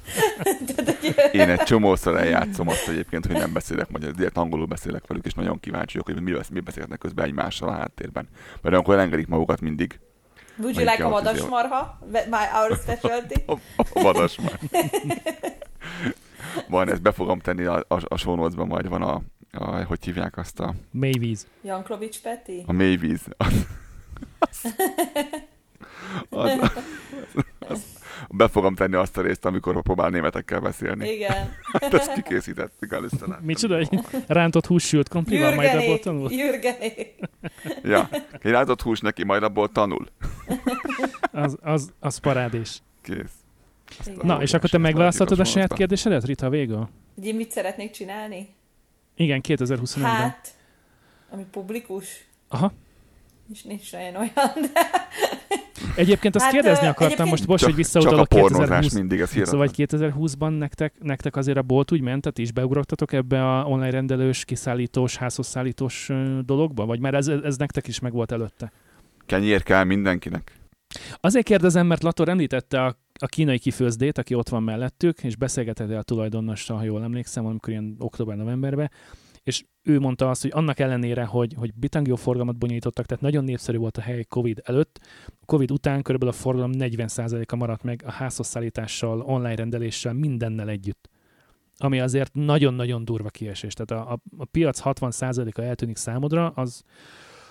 [0.66, 5.06] Tehát, hogy, Én egy csomószor eljátszom azt egyébként, hogy nem beszélek magyar, direkt angolul beszélek
[5.06, 8.28] velük, és nagyon kíváncsi vagyok, hogy mi, mi beszélnek közben egymással a háttérben.
[8.62, 9.98] Mert akkor elengedik magukat mindig.
[10.58, 11.98] Would you like a vadasmarha?
[12.10, 13.42] My, our specialty?
[13.46, 14.58] A, a vadas már.
[16.68, 19.20] Van, ezt be fogom tenni a, a, a show notes-ban, majd van a,
[19.52, 21.46] a, hogy hívják azt a, Mélyvíz.
[21.62, 22.62] Janklovics Peti?
[22.66, 23.20] a mélyvíz.
[26.28, 26.72] Az, az,
[27.58, 27.82] az,
[28.30, 31.08] be fogom tenni azt a részt, amikor próbál németekkel beszélni.
[31.08, 31.54] Igen.
[31.72, 33.28] Hát ezt kikészítettük először.
[33.40, 33.88] Micsoda, hogy
[34.26, 36.32] rántott hús sült krumplival, majd abból tanul?
[36.32, 37.14] Jürgenék.
[37.82, 38.08] Ja,
[38.40, 40.06] kirázott hús neki, majd abból tanul.
[41.32, 42.82] Az, az, az parádés.
[43.02, 43.32] Kész.
[44.22, 46.88] Na, és akkor te Ezt megválasztottad a saját kérdésedet, Rita, végül?
[47.22, 48.48] Én mit szeretnék csinálni?
[49.16, 50.04] Igen, 2021-ben.
[50.04, 50.54] Hát,
[51.30, 52.72] ami publikus, Aha.
[53.52, 54.30] És nincs olyan olyan,
[54.72, 54.80] de
[55.96, 59.20] Egyébként azt Hát, kérdezni akartam, egyébként- most bocs, hogy csak a visszautalok pornozás 2020 mindig,
[59.20, 60.10] ez Szóval hihetetlen.
[60.10, 63.90] hogy 2020-ban nektek, nektek azért a bolt úgy ment, tehát is beugrottatok ebbe a online
[63.90, 66.10] rendelős, kiszállítós, házhoz szállítós
[66.44, 66.86] dologba?
[66.86, 68.72] Vagy már ez, ez nektek is megvolt előtte?
[69.26, 70.52] Kenyér kell mindenkinek.
[71.20, 75.90] Azért kérdezem, mert Lator említette a, a kínai kifőzdét, aki ott van mellettük, és beszélgetett
[75.90, 78.90] a tulajdonossal, ha jól emlékszem, amikor ilyen október-novemberben,
[79.46, 83.78] és ő mondta azt, hogy annak ellenére, hogy, hogy bitangió forgalmat bonyolítottak, tehát nagyon népszerű
[83.78, 85.00] volt a hely Covid előtt,
[85.44, 88.56] Covid után körülbelül a forgalom 40%-a maradt meg a házhoz
[89.02, 91.08] online rendeléssel, mindennel együtt.
[91.78, 93.74] Ami azért nagyon-nagyon durva kiesés.
[93.74, 96.82] Tehát a, a, a piac 60%-a eltűnik számodra, az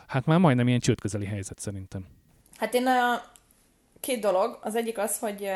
[0.07, 2.05] hát már majdnem ilyen csődközeli helyzet szerintem.
[2.57, 3.21] Hát én a
[3.99, 4.59] két dolog.
[4.61, 5.49] Az egyik az, hogy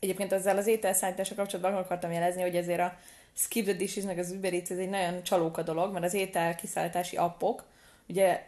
[0.00, 2.92] egyébként ezzel az ételszállítással kapcsolatban akartam jelezni, hogy ezért a
[3.34, 6.54] Skip the Dishes meg az Uber Eats ez egy nagyon csalóka dolog, mert az étel
[6.54, 7.64] kiszállítási appok
[8.08, 8.44] ugye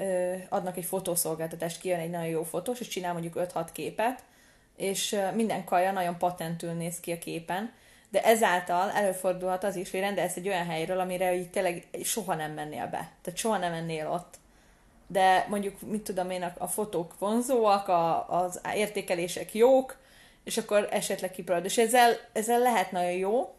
[0.48, 4.22] adnak egy fotószolgáltatást, kijön egy nagyon jó fotós, és csinál mondjuk 5-6 képet,
[4.76, 7.72] és minden kaja nagyon patentül néz ki a képen,
[8.10, 12.52] de ezáltal előfordulhat az is, hogy rendelsz egy olyan helyről, amire így tényleg soha nem
[12.52, 13.10] mennél be.
[13.22, 14.40] Tehát soha nem mennél ott
[15.12, 19.96] de mondjuk, mit tudom én, a, a fotók vonzóak, a, az értékelések jók,
[20.44, 21.66] és akkor esetleg kipróbálod.
[21.66, 23.54] És ezzel, ezzel lehet nagyon jó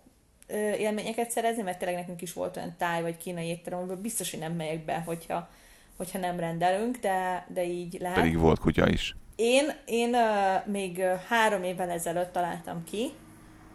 [0.58, 4.40] élményeket szerezni, mert tényleg nekünk is volt olyan táj vagy kínai étterem, amiből biztos, hogy
[4.40, 5.50] nem megyek be, hogyha,
[5.98, 8.18] hogyha nem rendelünk, de, de így lehet.
[8.18, 9.16] Pedig volt kutya is.
[9.36, 13.12] Én, én uh, még három évvel ezelőtt találtam ki,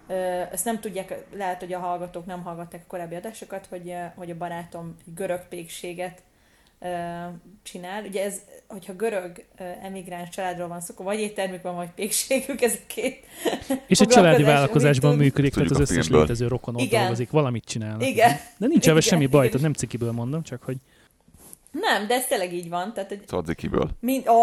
[0.09, 4.05] uh, ezt nem tudják, lehet, hogy a hallgatók nem hallgatták a korábbi adásokat, hogy, uh,
[4.15, 6.23] hogy a barátom görög pékséget
[7.63, 8.05] csinál.
[8.05, 9.45] Ugye ez, hogyha görög
[9.83, 13.27] emigráns családról van szó, akkor vagy éttermük van, vagy pékségük, ez a két
[13.87, 15.21] És egy családi vállalkozásban tud.
[15.21, 16.21] működik, tehát az összes filmből.
[16.21, 17.01] létező rokon ott Igen.
[17.01, 18.07] dolgozik, valamit csinálnak.
[18.07, 18.37] Igen.
[18.57, 20.77] De nincs ebben semmi baj, tehát nem cikiből mondom, csak hogy
[21.71, 22.93] Nem, de ez tényleg így van.
[22.93, 23.91] Tehát, hogy Szadzikiből.
[24.01, 24.35] Mind, ó,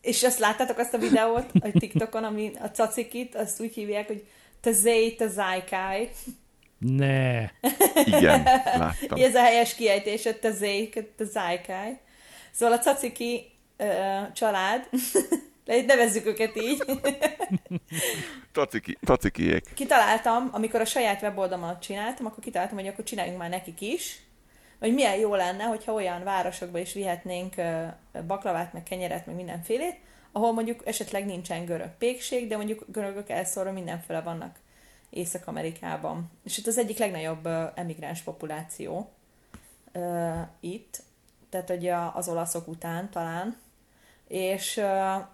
[0.00, 4.24] és azt láttátok azt a videót a TikTokon, ami a cacikit, azt úgy hívják, hogy
[4.60, 6.08] Tazay Tazaikai.
[6.84, 7.50] Ne.
[8.04, 8.42] Igen,
[8.78, 9.18] láttam.
[9.20, 11.98] Ez a helyes kiejtése, Tazay Tazaikai.
[12.50, 13.84] Szóval a caciki ö,
[14.34, 14.88] család,
[15.86, 16.84] nevezzük őket így,
[18.52, 19.74] Taciki, tacikiék.
[19.74, 24.18] kitaláltam, amikor a saját weboldalamat csináltam, akkor kitaláltam, hogy akkor csináljunk már nekik is,
[24.78, 27.54] hogy milyen jó lenne, hogyha olyan városokba is vihetnénk
[28.26, 29.96] baklavát, meg kenyeret, meg mindenfélét,
[30.32, 34.56] ahol mondjuk esetleg nincsen görög pékség, de mondjuk görögök elszórva mindenféle vannak
[35.14, 36.30] Észak-Amerikában.
[36.44, 39.10] És itt az egyik legnagyobb emigráns populáció
[39.92, 40.30] ö,
[40.60, 41.02] itt,
[41.50, 43.56] tehát hogy az olaszok után talán,
[44.28, 44.80] és,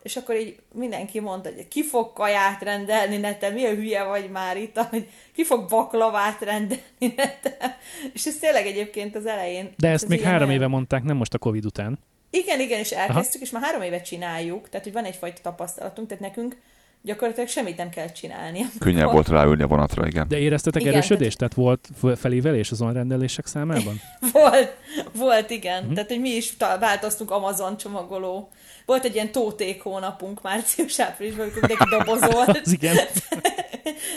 [0.02, 4.30] és akkor így mindenki mondta, hogy ki fog kaját rendelni, ne te milyen hülye vagy
[4.30, 6.82] már itt, hogy ki fog baklavát rendelni,
[7.16, 7.78] ne te.
[8.12, 9.74] És ez tényleg egyébként az elején...
[9.76, 11.98] De ezt ez még három éve mondták, nem most a Covid után.
[12.30, 16.22] igen, igen, és elkezdtük, és már három évet csináljuk, tehát hogy van egyfajta tapasztalatunk, tehát
[16.22, 16.56] nekünk
[17.02, 18.66] gyakorlatilag semmit nem kell csinálni.
[18.78, 20.28] Könnyebb volt ráülni a vonatra, igen.
[20.28, 21.38] De éreztetek Igen, erősödést?
[21.38, 24.00] Tehát volt f- felévelés az rendelések számában?
[24.32, 24.76] Volt,
[25.14, 25.84] volt, igen.
[25.84, 25.92] Mhm.
[25.94, 28.48] Tehát, hogy mi is változtunk Amazon csomagoló.
[28.86, 32.60] Volt egy ilyen tóték hónapunk március-áprilisban, amikor mindenki dobozolt.
[32.64, 32.96] Az igen.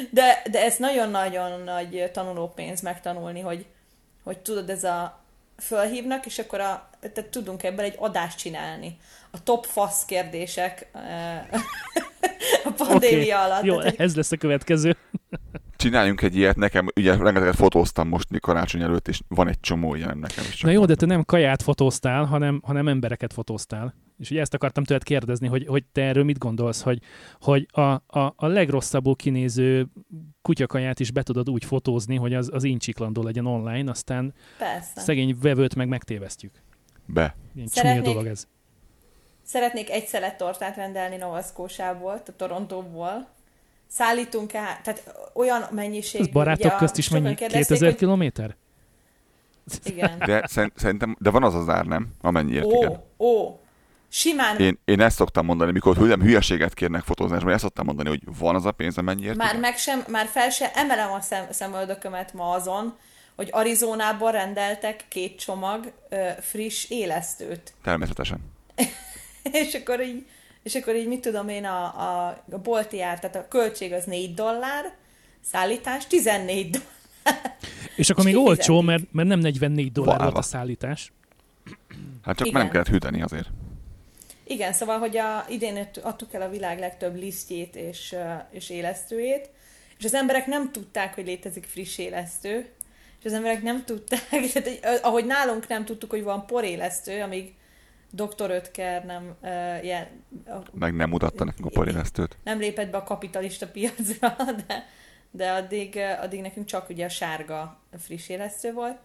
[0.09, 3.65] De, de ez nagyon-nagyon nagy tanulópénz megtanulni, hogy,
[4.23, 5.19] hogy tudod, ez a
[5.59, 8.97] fölhívnak, és akkor a, tehát tudunk ebből egy adást csinálni.
[9.35, 11.47] A top fasz kérdések eh,
[12.65, 13.63] a pandémia Oké, alatt.
[13.63, 14.97] Jó, Tehát, ez lesz a következő.
[15.75, 20.17] Csináljunk egy ilyet, nekem ugye rengeteget fotóztam most karácsony előtt, és van egy csomó ilyen
[20.17, 20.61] nekem is.
[20.61, 23.93] Na jó, de te nem kaját fotóztál, hanem, hanem embereket fotóztál.
[24.19, 26.99] És ugye ezt akartam tőled kérdezni, hogy, hogy te erről mit gondolsz, hogy,
[27.41, 29.87] hogy a, a, a legrosszabbul kinéző
[30.41, 35.01] kutyakaját is be tudod úgy fotózni, hogy az, az incsiklandó legyen online, aztán persze.
[35.01, 36.51] szegény vevőt meg megtévesztjük.
[37.05, 37.35] Be.
[37.55, 38.47] Ilyen Szeretnék- csúnya dolog ez.
[39.53, 43.27] Szeretnék egy szelet tortát rendelni Nova Scotia-ból, a Torontóból.
[43.87, 46.21] Szállítunk el, tehát olyan mennyiség.
[46.21, 47.35] Ez barátok közt is mennyi?
[47.35, 48.55] 2000 kilométer?
[49.83, 50.19] Igen.
[50.19, 52.07] De szerint- szerintem, de van az az ár, nem?
[52.21, 53.03] Amennyiért, Ó, igen.
[53.17, 53.59] ó,
[54.07, 58.21] simán Én, én ezt szoktam mondani, mikor hülyem hülyeséget kérnek fotózásra, ezt szoktam mondani, hogy
[58.37, 59.35] van az a pénz, amennyiért.
[59.37, 59.59] Már igen.
[59.59, 62.97] meg sem, már fel sem emelem a szem, szemöldökömet ma azon,
[63.35, 67.73] hogy Arizonából rendeltek két csomag ö, friss élesztőt.
[67.83, 68.39] Természetesen.
[69.63, 70.25] és akkor így,
[70.63, 74.03] és akkor így mit tudom én, a, a, a bolti ár, tehát a költség az
[74.03, 74.93] 4 dollár,
[75.41, 77.57] szállítás 14 dollár.
[77.95, 78.59] És akkor még kifizetik.
[78.59, 80.39] olcsó, mert, mert nem 44 dollár volt Válva.
[80.39, 81.11] a szállítás.
[82.23, 82.61] Hát csak Igen.
[82.61, 83.47] nem kellett hűteni azért.
[84.43, 88.15] Igen, szóval, hogy a, idén adtuk el a világ legtöbb lisztjét és,
[88.51, 89.49] és élesztőjét,
[89.97, 92.69] és az emberek nem tudták, hogy létezik friss élesztő,
[93.19, 97.53] és az emberek nem tudták, tehát, ahogy nálunk nem tudtuk, hogy van porélesztő, amíg
[98.15, 98.49] Dr.
[98.49, 100.07] Ötker nem, uh, ilyen,
[100.73, 102.37] Meg nem mutatta nekünk a porélesztőt.
[102.43, 104.35] nem lépett be a kapitalista piacra,
[104.67, 104.85] de,
[105.31, 108.97] de addig, addig nekünk csak ugye a sárga friss élesztő volt.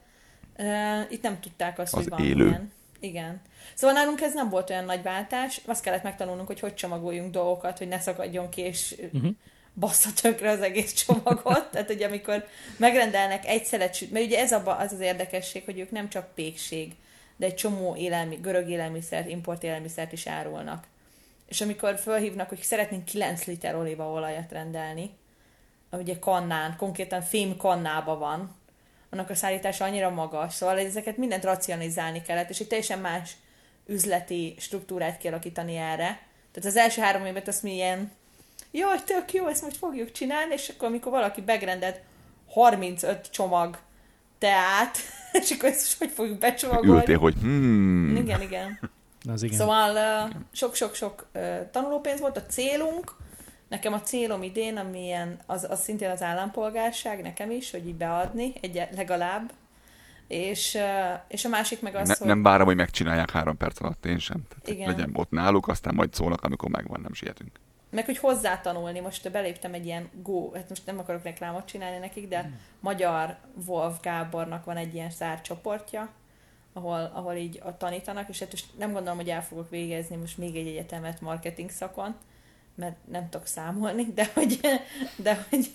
[0.58, 2.46] Uh, itt nem tudták azt, Az hogy van élő.
[2.46, 2.72] ilyen.
[3.00, 3.40] Igen.
[3.74, 7.78] Szóval nálunk ez nem volt olyan nagy váltás, azt kellett megtanulnunk, hogy hogy csomagoljunk dolgokat,
[7.78, 9.30] hogy ne szakadjon ki, és Uh-huh.
[9.74, 11.64] bassza tönkre az egész csomagot.
[11.72, 12.44] Tehát, hogy amikor
[12.76, 16.34] megrendelnek egy szelet süt, mert ugye ez abba, az az érdekesség, hogy ők nem csak
[16.34, 16.92] pékség,
[17.38, 20.86] de egy csomó élelmi, görög élelmiszert, import élelmiszert is árulnak.
[21.46, 25.10] És amikor felhívnak, hogy szeretnénk 9 liter olívaolajat rendelni,
[25.90, 28.56] ugye kannán, konkrétan fém kannába van,
[29.10, 33.36] annak a szállítása annyira magas, szóval ezeket mindent racionalizálni kellett, és egy teljesen más
[33.86, 36.26] üzleti struktúrát kialakítani erre.
[36.52, 38.12] Tehát az első három évet azt mi ilyen,
[38.70, 42.00] jaj, tök jó, ezt most fogjuk csinálni, és akkor amikor valaki megrendelt
[42.48, 43.78] 35 csomag
[44.38, 44.98] teát,
[45.42, 46.98] és akkor ezt most hogy fogjuk becsomagolni.
[46.98, 48.78] Ültél, hogy hmm, Igen, igen.
[49.28, 49.58] Az igen.
[49.58, 51.26] Szóval sok-sok-sok
[51.70, 52.36] tanulópénz volt.
[52.36, 53.14] A célunk,
[53.68, 57.94] nekem a célom idén, ami ilyen, az, az szintén az állampolgárság, nekem is, hogy így
[57.94, 59.52] beadni, egy, legalább.
[60.26, 60.78] És,
[61.28, 62.26] és a másik meg az, ne, hogy...
[62.26, 64.42] nem várom, hogy megcsinálják három perc alatt, én sem.
[64.48, 64.88] Tehát Igen.
[64.88, 67.60] legyen ott náluk, aztán majd szólnak, amikor megvan, nem sietünk.
[67.90, 72.28] Meg hogy hozzátanulni, most beléptem egy ilyen go, hát most nem akarok reklámot csinálni nekik,
[72.28, 72.50] de
[72.80, 73.36] magyar
[73.66, 76.10] Wolf Gábornak van egy ilyen zárt csoportja,
[76.72, 80.38] ahol, ahol így a tanítanak, és hát most nem gondolom, hogy el fogok végezni most
[80.38, 82.16] még egy egyetemet marketing szakon,
[82.74, 84.60] mert nem tudok számolni, de hogy,
[85.16, 85.70] de hogy,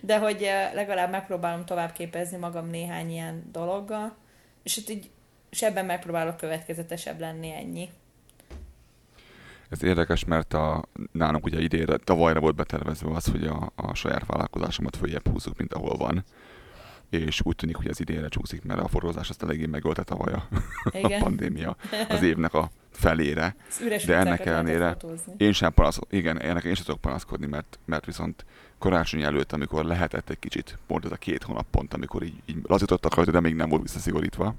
[0.00, 0.40] de hogy
[0.74, 4.16] legalább megpróbálom tovább képezni magam néhány ilyen dologgal,
[4.62, 5.10] és, itt így,
[5.50, 7.90] és ebben megpróbálok következetesebb lenni ennyi.
[9.68, 14.26] Ez érdekes, mert a, nálunk ugye idénre, tavalyra volt betervezve az, hogy a, a saját
[14.26, 16.24] vállalkozásomat följebb húzzuk, mint ahol van.
[17.10, 20.48] És úgy tűnik, hogy ez idénre csúszik, mert a forrózás azt eléggé megölte tavaly a,
[20.84, 21.76] a pandémia
[22.08, 23.56] az évnek a felére.
[24.06, 24.96] De ennek ellenére.
[25.36, 28.44] Én sem panaszkodom, igen, ennek én sem tudok panaszkodni, mert, mert viszont
[28.78, 32.56] karácsony előtt, amikor lehetett egy kicsit, pont ez a két hónap pont, amikor így, így
[32.62, 34.54] lazítottak rajta, de még nem volt visszaszigorítva,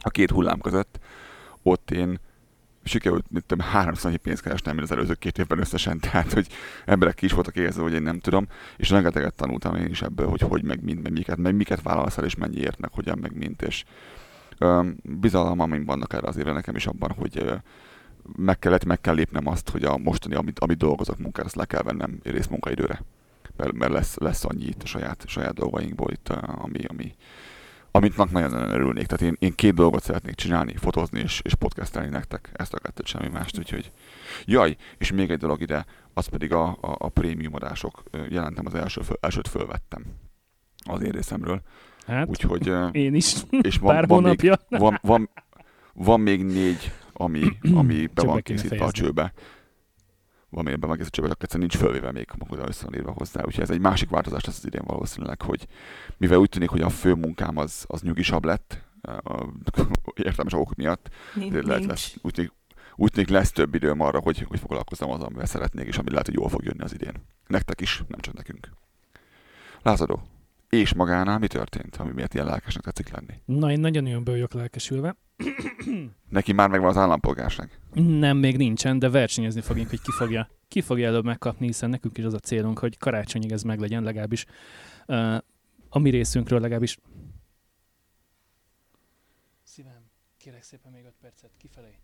[0.00, 0.98] a két hullám között,
[1.62, 2.18] ott én
[2.84, 6.46] sikerült, mit tudom, háromszor annyi pénzt keresnem, mint az előző két évben összesen, tehát, hogy
[6.84, 8.46] emberek ki is voltak érző, hogy én nem tudom,
[8.76, 12.18] és rengeteget tanultam én is ebből, hogy hogy meg mind, meg miket, meg miket vállalsz
[12.18, 13.84] el, és mennyiért, meg hogyan, meg mint, és
[14.58, 17.54] öm, bizalmaim vannak erre az évre nekem is abban, hogy ö,
[18.36, 21.64] meg kellett, meg kell lépnem azt, hogy a mostani, amit, amit dolgozok munkát, azt le
[21.64, 23.02] kell vennem részmunkaidőre.
[23.56, 27.14] Mert, mert lesz, lesz annyi itt a saját, saját dolgainkból itt, ami, ami,
[27.94, 29.06] amit nagyon örülnék.
[29.06, 32.50] Tehát én, én két dolgot szeretnék csinálni, fotózni és, és podcastelni nektek.
[32.52, 33.92] Ezt a kettőt semmi mást, úgyhogy...
[34.44, 38.02] Jaj, és még egy dolog ide, az pedig a, a, a prémium adások.
[38.28, 40.04] Jelentem az első, föl, elsőt fölvettem
[40.84, 41.62] az én részemről.
[42.06, 42.72] Hát, Úgyhogy...
[42.92, 44.78] én is és van, pár van, még, hónapja.
[44.78, 45.30] van, van,
[45.92, 47.42] van még négy, ami,
[47.80, 49.32] ami be Csak van készítve a csőbe.
[50.52, 53.44] Be van készítve a csak egyszerűen nincs fölvéve még oda össze van írva hozzá.
[53.44, 55.66] Úgyhogy ez egy másik változás lesz az idén valószínűleg, hogy
[56.16, 59.46] mivel úgy tűnik, hogy a fő munkám az, az nyugisabb lett, a
[60.14, 62.52] értelmes okok miatt, Nincs, lehet lesz, úgy tűnik,
[62.96, 66.26] úgy tűnik lesz több időm arra, hogy, hogy foglalkozzam azzal, amivel szeretnék, és ami lehet,
[66.26, 67.14] hogy jól fog jönni az idén.
[67.46, 68.68] Nektek is, nem csak nekünk.
[69.82, 70.22] Lázadó,
[70.68, 73.40] és magánál mi történt, ami miatt ilyen lelkesnek tetszik lenni?
[73.44, 75.16] Na, én nagyon-nagyon vagyok lelkesülve.
[76.28, 77.78] Neki már megvan az állampolgárság.
[77.92, 82.18] Nem, még nincsen, de versenyezni fogunk, hogy ki fogja, ki fogja előbb megkapni, hiszen nekünk
[82.18, 84.46] is az a célunk, hogy karácsonyig ez meglegyen, legalábbis
[85.06, 85.36] uh,
[85.88, 86.98] a mi részünkről legalábbis.
[89.62, 91.98] Szívem, kérek szépen még öt percet, kifelé.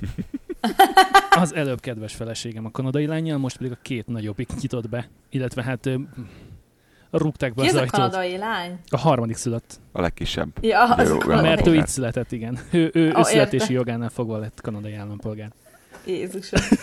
[1.42, 5.62] Az előbb kedves feleségem a kanadai lányjal, most pedig a két nagyobbik nyitott be, illetve
[5.62, 5.90] hát
[7.18, 8.00] rúgták be Ki az ez a ajtót.
[8.00, 8.78] kanadai lány?
[8.88, 10.48] A harmadik szülött, A legkisebb.
[10.60, 12.58] Ja, az Jó, a mert ő itt született, igen.
[12.70, 13.76] Ő, ő, ő Ó, születési értem.
[13.76, 15.52] jogánál fogva lett kanadai állampolgár.
[16.06, 16.60] Jézusom.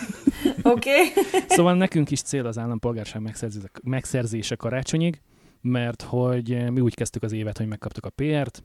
[0.62, 0.90] Oké.
[0.90, 1.22] Okay.
[1.48, 5.20] Szóval nekünk is cél az állampolgárság megszerzése, megszerzése karácsonyig,
[5.60, 8.62] mert hogy eh, mi úgy kezdtük az évet, hogy megkaptuk a PR-t,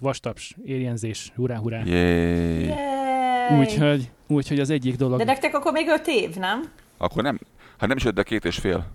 [0.00, 1.82] vastaps, érjenzés, hurrá, hurrá.
[1.84, 2.64] Yay.
[2.64, 3.58] Yay.
[3.58, 5.18] Úgyhogy, úgyhogy az egyik dolog...
[5.18, 6.70] De nektek akkor még öt év, nem?
[6.96, 7.38] Akkor nem,
[7.78, 8.86] hát nem is öt, de két és fél.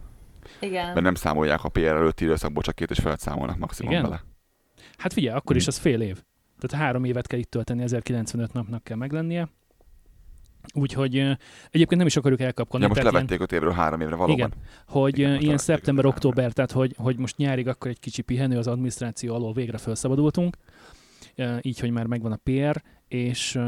[0.60, 0.86] Igen.
[0.86, 4.04] Mert nem számolják a PR előtti időszakból, csak két és felet számolnak maximum Igen?
[4.04, 4.24] bele.
[4.98, 5.72] Hát figyelj, akkor is Mhm.
[5.72, 6.22] az fél év.
[6.60, 9.50] Tehát három évet kell itt tölteni, 1095 napnak kell meglennie.
[10.74, 11.18] Úgyhogy
[11.70, 12.82] egyébként nem is akarjuk elkapkodni.
[12.82, 14.36] Ja, most tehát ilyen- levették öt évről három évre valóban.
[14.38, 14.54] Igen.
[14.88, 18.68] hogy Igen, ilyen levették szeptember-október, tehát hogy, hogy most nyárig akkor egy kicsi pihenő az
[18.68, 20.58] adminisztráció alól végre felszabadultunk,
[21.62, 23.60] így, hogy már megvan a PR, és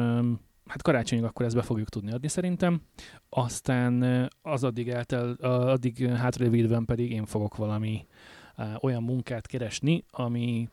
[0.68, 2.82] hát karácsonyig akkor ezt be fogjuk tudni adni szerintem.
[3.30, 8.06] Aztán az addig, eltel, a- addig hátralévő időben pedig én fogok valami
[8.82, 10.70] olyan munkát keresni, ami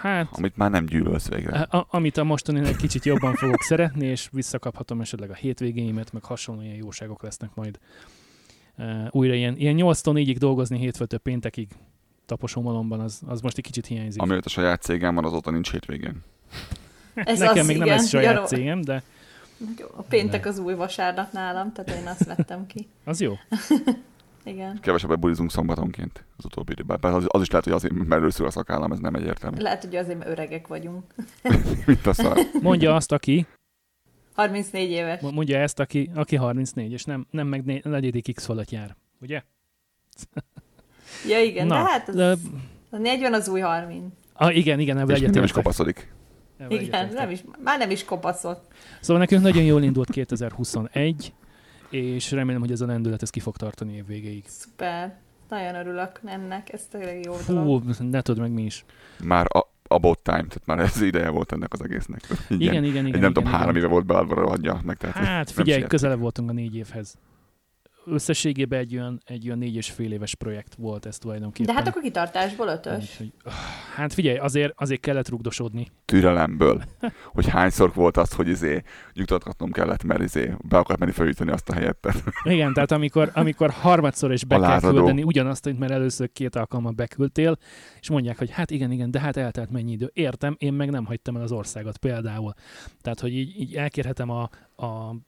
[0.00, 1.60] hát Amit már nem gyűlölsz végre.
[1.60, 6.24] a, amit a mostani egy kicsit jobban fogok szeretni, és visszakaphatom esetleg a hétvégéimet, meg
[6.24, 7.78] hasonló ilyen jóságok lesznek majd.
[8.78, 11.68] Uh, újra ilyen, ilyen 8-tól 4-ig dolgozni hétfőtől péntekig
[12.26, 14.22] taposómalomban, az, az most egy kicsit hiányzik.
[14.22, 16.22] Amióta saját cégem van, azóta nincs hétvégén.
[17.14, 17.98] Ez Nekem az, még nem igen.
[17.98, 19.02] ez saját Janó- cégem, de
[19.96, 22.88] A péntek az új vasárnap nálam, tehát én azt vettem ki.
[23.04, 23.34] az jó.
[24.44, 24.78] Igen.
[24.80, 26.98] Kevesebbet bulizunk szombatonként az utóbbi időben.
[27.00, 29.60] Bár Az, az is lehet, hogy azért, mert először a szakállam, ez nem egyértelmű.
[29.60, 31.04] Lehet, hogy azért, mert öregek vagyunk.
[31.86, 32.38] Mint a szar.
[32.62, 33.46] Mondja azt, aki,
[34.34, 35.20] 34 éves.
[35.20, 38.96] mondja ezt, aki, aki 34, és nem, nem meg né- negyedik X fölött jár.
[39.20, 39.42] Ugye?
[41.28, 42.34] Ja, igen, Na, de hát az, de,
[42.90, 44.04] a 40 az új 30.
[44.32, 46.12] ah, igen, igen, ebben És nem is egyetértek.
[46.68, 48.72] Igen, nem is, már nem is kopaszott.
[49.00, 51.32] Szóval nekünk nagyon jól indult 2021,
[51.90, 54.44] és remélem, hogy ez a lendület ez ki fog tartani év végéig.
[54.46, 55.16] Szuper.
[55.48, 57.82] Nagyon örülök ennek, ez tényleg jó dolog.
[57.82, 58.84] Fú, ne tudd meg mi is.
[59.24, 62.26] Már a, about time, tehát már ez ideje volt ennek az egésznek.
[62.48, 63.06] Igen, igen, igen.
[63.06, 63.58] Igen nem tudom, igen.
[63.58, 64.96] három éve volt beadva, adja meg.
[64.96, 67.16] Tehát Hát figyelj, közelebb voltunk a négy évhez.
[68.06, 71.74] Összességében egy olyan, egy olyan négy és fél éves projekt volt ez De tulajdonképpen.
[71.74, 73.10] hát akkor kitartásból ötös.
[73.10, 73.52] Úgyhogy, ah,
[73.94, 75.86] hát figyelj, azért, azért kellett rugdosodni.
[76.04, 76.82] Türelemből.
[77.34, 81.68] Hogy hányszor volt az, hogy izé nyugtatgatnom kellett, mert izé be akart menni felüteni azt
[81.68, 82.08] a helyet.
[82.44, 84.96] Igen, tehát amikor, amikor harmadszor is be kell Alázadó.
[84.96, 87.58] küldeni ugyanazt, amit már először két alkalommal beküldtél,
[88.00, 90.10] és mondják, hogy hát igen, igen, de hát eltelt mennyi idő.
[90.14, 92.52] Értem, én meg nem hagytam el az országot például.
[93.00, 94.84] Tehát, hogy így, így elkérhetem a, a,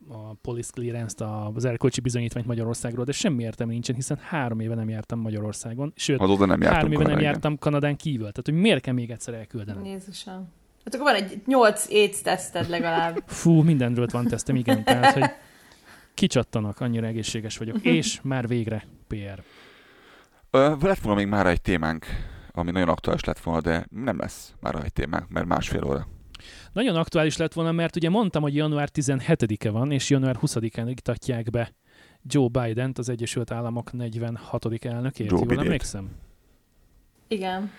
[0.09, 4.75] a police clearance-t, a- az erkölcsi bizonyítványt Magyarországról, de semmi értelme nincsen, hiszen három éve
[4.75, 7.31] nem jártam Magyarországon, sőt, azóta nem három éve nem Kanadán, igen.
[7.33, 8.19] jártam Kanadán kívül.
[8.31, 9.85] Tehát, hogy miért kell még egyszer elküldenem?
[9.85, 10.49] Jézusom.
[10.85, 13.23] Hát akkor van egy 8 AIDS teszted legalább.
[13.43, 14.85] Fú, mindenről van tesztem, igen.
[14.85, 15.31] Tehát, hogy
[16.15, 17.85] kicsattanak, annyira egészséges vagyok.
[17.97, 19.43] És már végre PR.
[20.51, 22.07] Ö, lett volna még már egy témánk,
[22.53, 26.07] ami nagyon aktuális lett volna, de nem lesz már egy témánk, mert másfél óra.
[26.73, 31.51] Nagyon aktuális lett volna, mert ugye mondtam, hogy január 17-e van, és január 20-án iktatják
[31.51, 31.75] be
[32.23, 34.85] Joe Biden-t, az Egyesült Államok 46.
[34.85, 35.31] elnökét.
[35.31, 35.65] Joe Jól Bidét.
[35.65, 36.11] emlékszem?
[37.29, 37.71] Igen.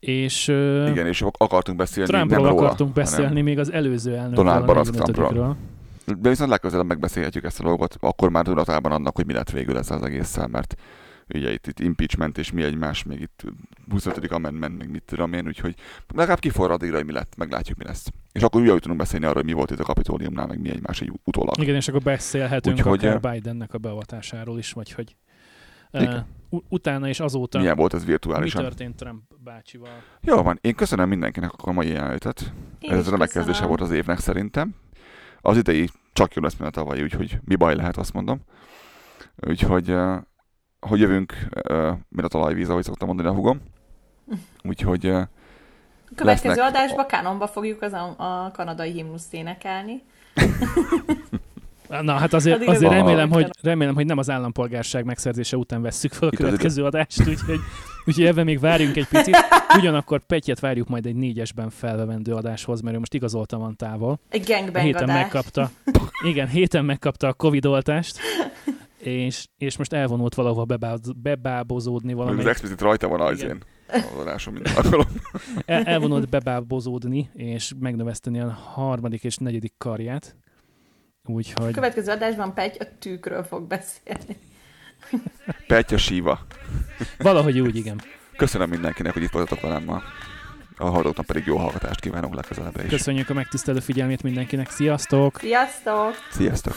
[0.00, 0.48] És
[0.88, 4.64] Igen, és akartunk beszélni Trumpról nem róla, akartunk beszélni, hanem- még az előző elnökről, Donald
[4.64, 5.12] Barack 45-ről.
[5.12, 5.56] Trumpról.
[6.20, 9.78] De viszont legközelebb megbeszélhetjük ezt a dolgot, akkor már tudatában annak, hogy mi lett végül
[9.78, 10.74] ezzel az egésszel, mert
[11.28, 13.44] ugye itt, itt impeachment és mi egymás, még itt
[13.90, 14.26] 25.
[14.32, 15.74] amendment, meg mit tudom én, úgyhogy
[16.14, 18.08] legalább kiforrad addigra, hogy mi lett, meglátjuk, mi lesz.
[18.32, 21.00] És akkor úgy tudunk beszélni arról, hogy mi volt itt a kapitóliumnál, meg mi egymás
[21.00, 21.58] egy utólag.
[21.58, 25.16] Igen, és akkor beszélhetünk Úgyhogy, akár Bidennek a beavatásáról is, vagy hogy
[25.90, 26.26] Igen.
[26.48, 28.62] uh, utána és azóta Milyen volt ez mi virtuálisan?
[28.62, 30.02] történt Trump bácsival.
[30.20, 32.52] Jó van, én köszönöm mindenkinek akkor a mai jelenlétet.
[32.80, 34.74] Ez remek kezdése volt az évnek szerintem.
[35.40, 38.40] Az idei csak jobb lesz, mint a tavalyi, úgyhogy mi baj lehet, azt mondom.
[39.36, 40.16] Úgyhogy, uh,
[40.88, 41.32] hogy jövünk,
[42.08, 43.60] mint a talajvíz, ahogy szoktam mondani a hugom.
[44.62, 45.28] Úgyhogy A
[46.14, 50.02] következő lesznek- adásba Kanonba fogjuk az a, a kanadai himnuszt énekelni.
[52.00, 56.12] Na hát azért, azért az- remélem, hogy, remélem, hogy nem az állampolgárság megszerzése után vesszük
[56.12, 57.58] fel a Itt következő adást, úgyhogy,
[58.04, 59.36] úgyhogy ebben még várjunk egy picit.
[59.78, 64.18] Ugyanakkor Petyet várjuk majd egy négyesben felvevendő adáshoz, mert ő most igazolta van távol.
[64.28, 65.16] Egy gangbang héten adás.
[65.16, 65.70] megkapta.
[66.24, 68.18] Igen, héten megkapta a Covid oltást,
[69.06, 73.50] és, és most elvonult valahova bebáz, bebábozódni Az valamelyik explicit rajta van az Igen.
[73.50, 73.62] én.
[73.86, 75.06] Az adásom minden alkalom.
[75.66, 80.36] el, elvonult bebábozódni, és megnöveszteni a harmadik és negyedik karját.
[81.22, 84.36] A Úgyhogy következő adásban Petty a tűkről fog beszélni.
[85.66, 86.46] Petya síva.
[87.18, 88.00] valahogy úgy, igen.
[88.36, 90.02] Köszönöm mindenkinek, hogy itt voltatok velem ma.
[90.76, 92.90] A hallgatóknak pedig jó hallgatást kívánok legközelebbre is.
[92.90, 94.70] Köszönjük a megtisztelő figyelmét mindenkinek.
[94.70, 95.38] Sziasztok!
[95.38, 96.14] Sziasztok!
[96.30, 96.74] Sziasztok!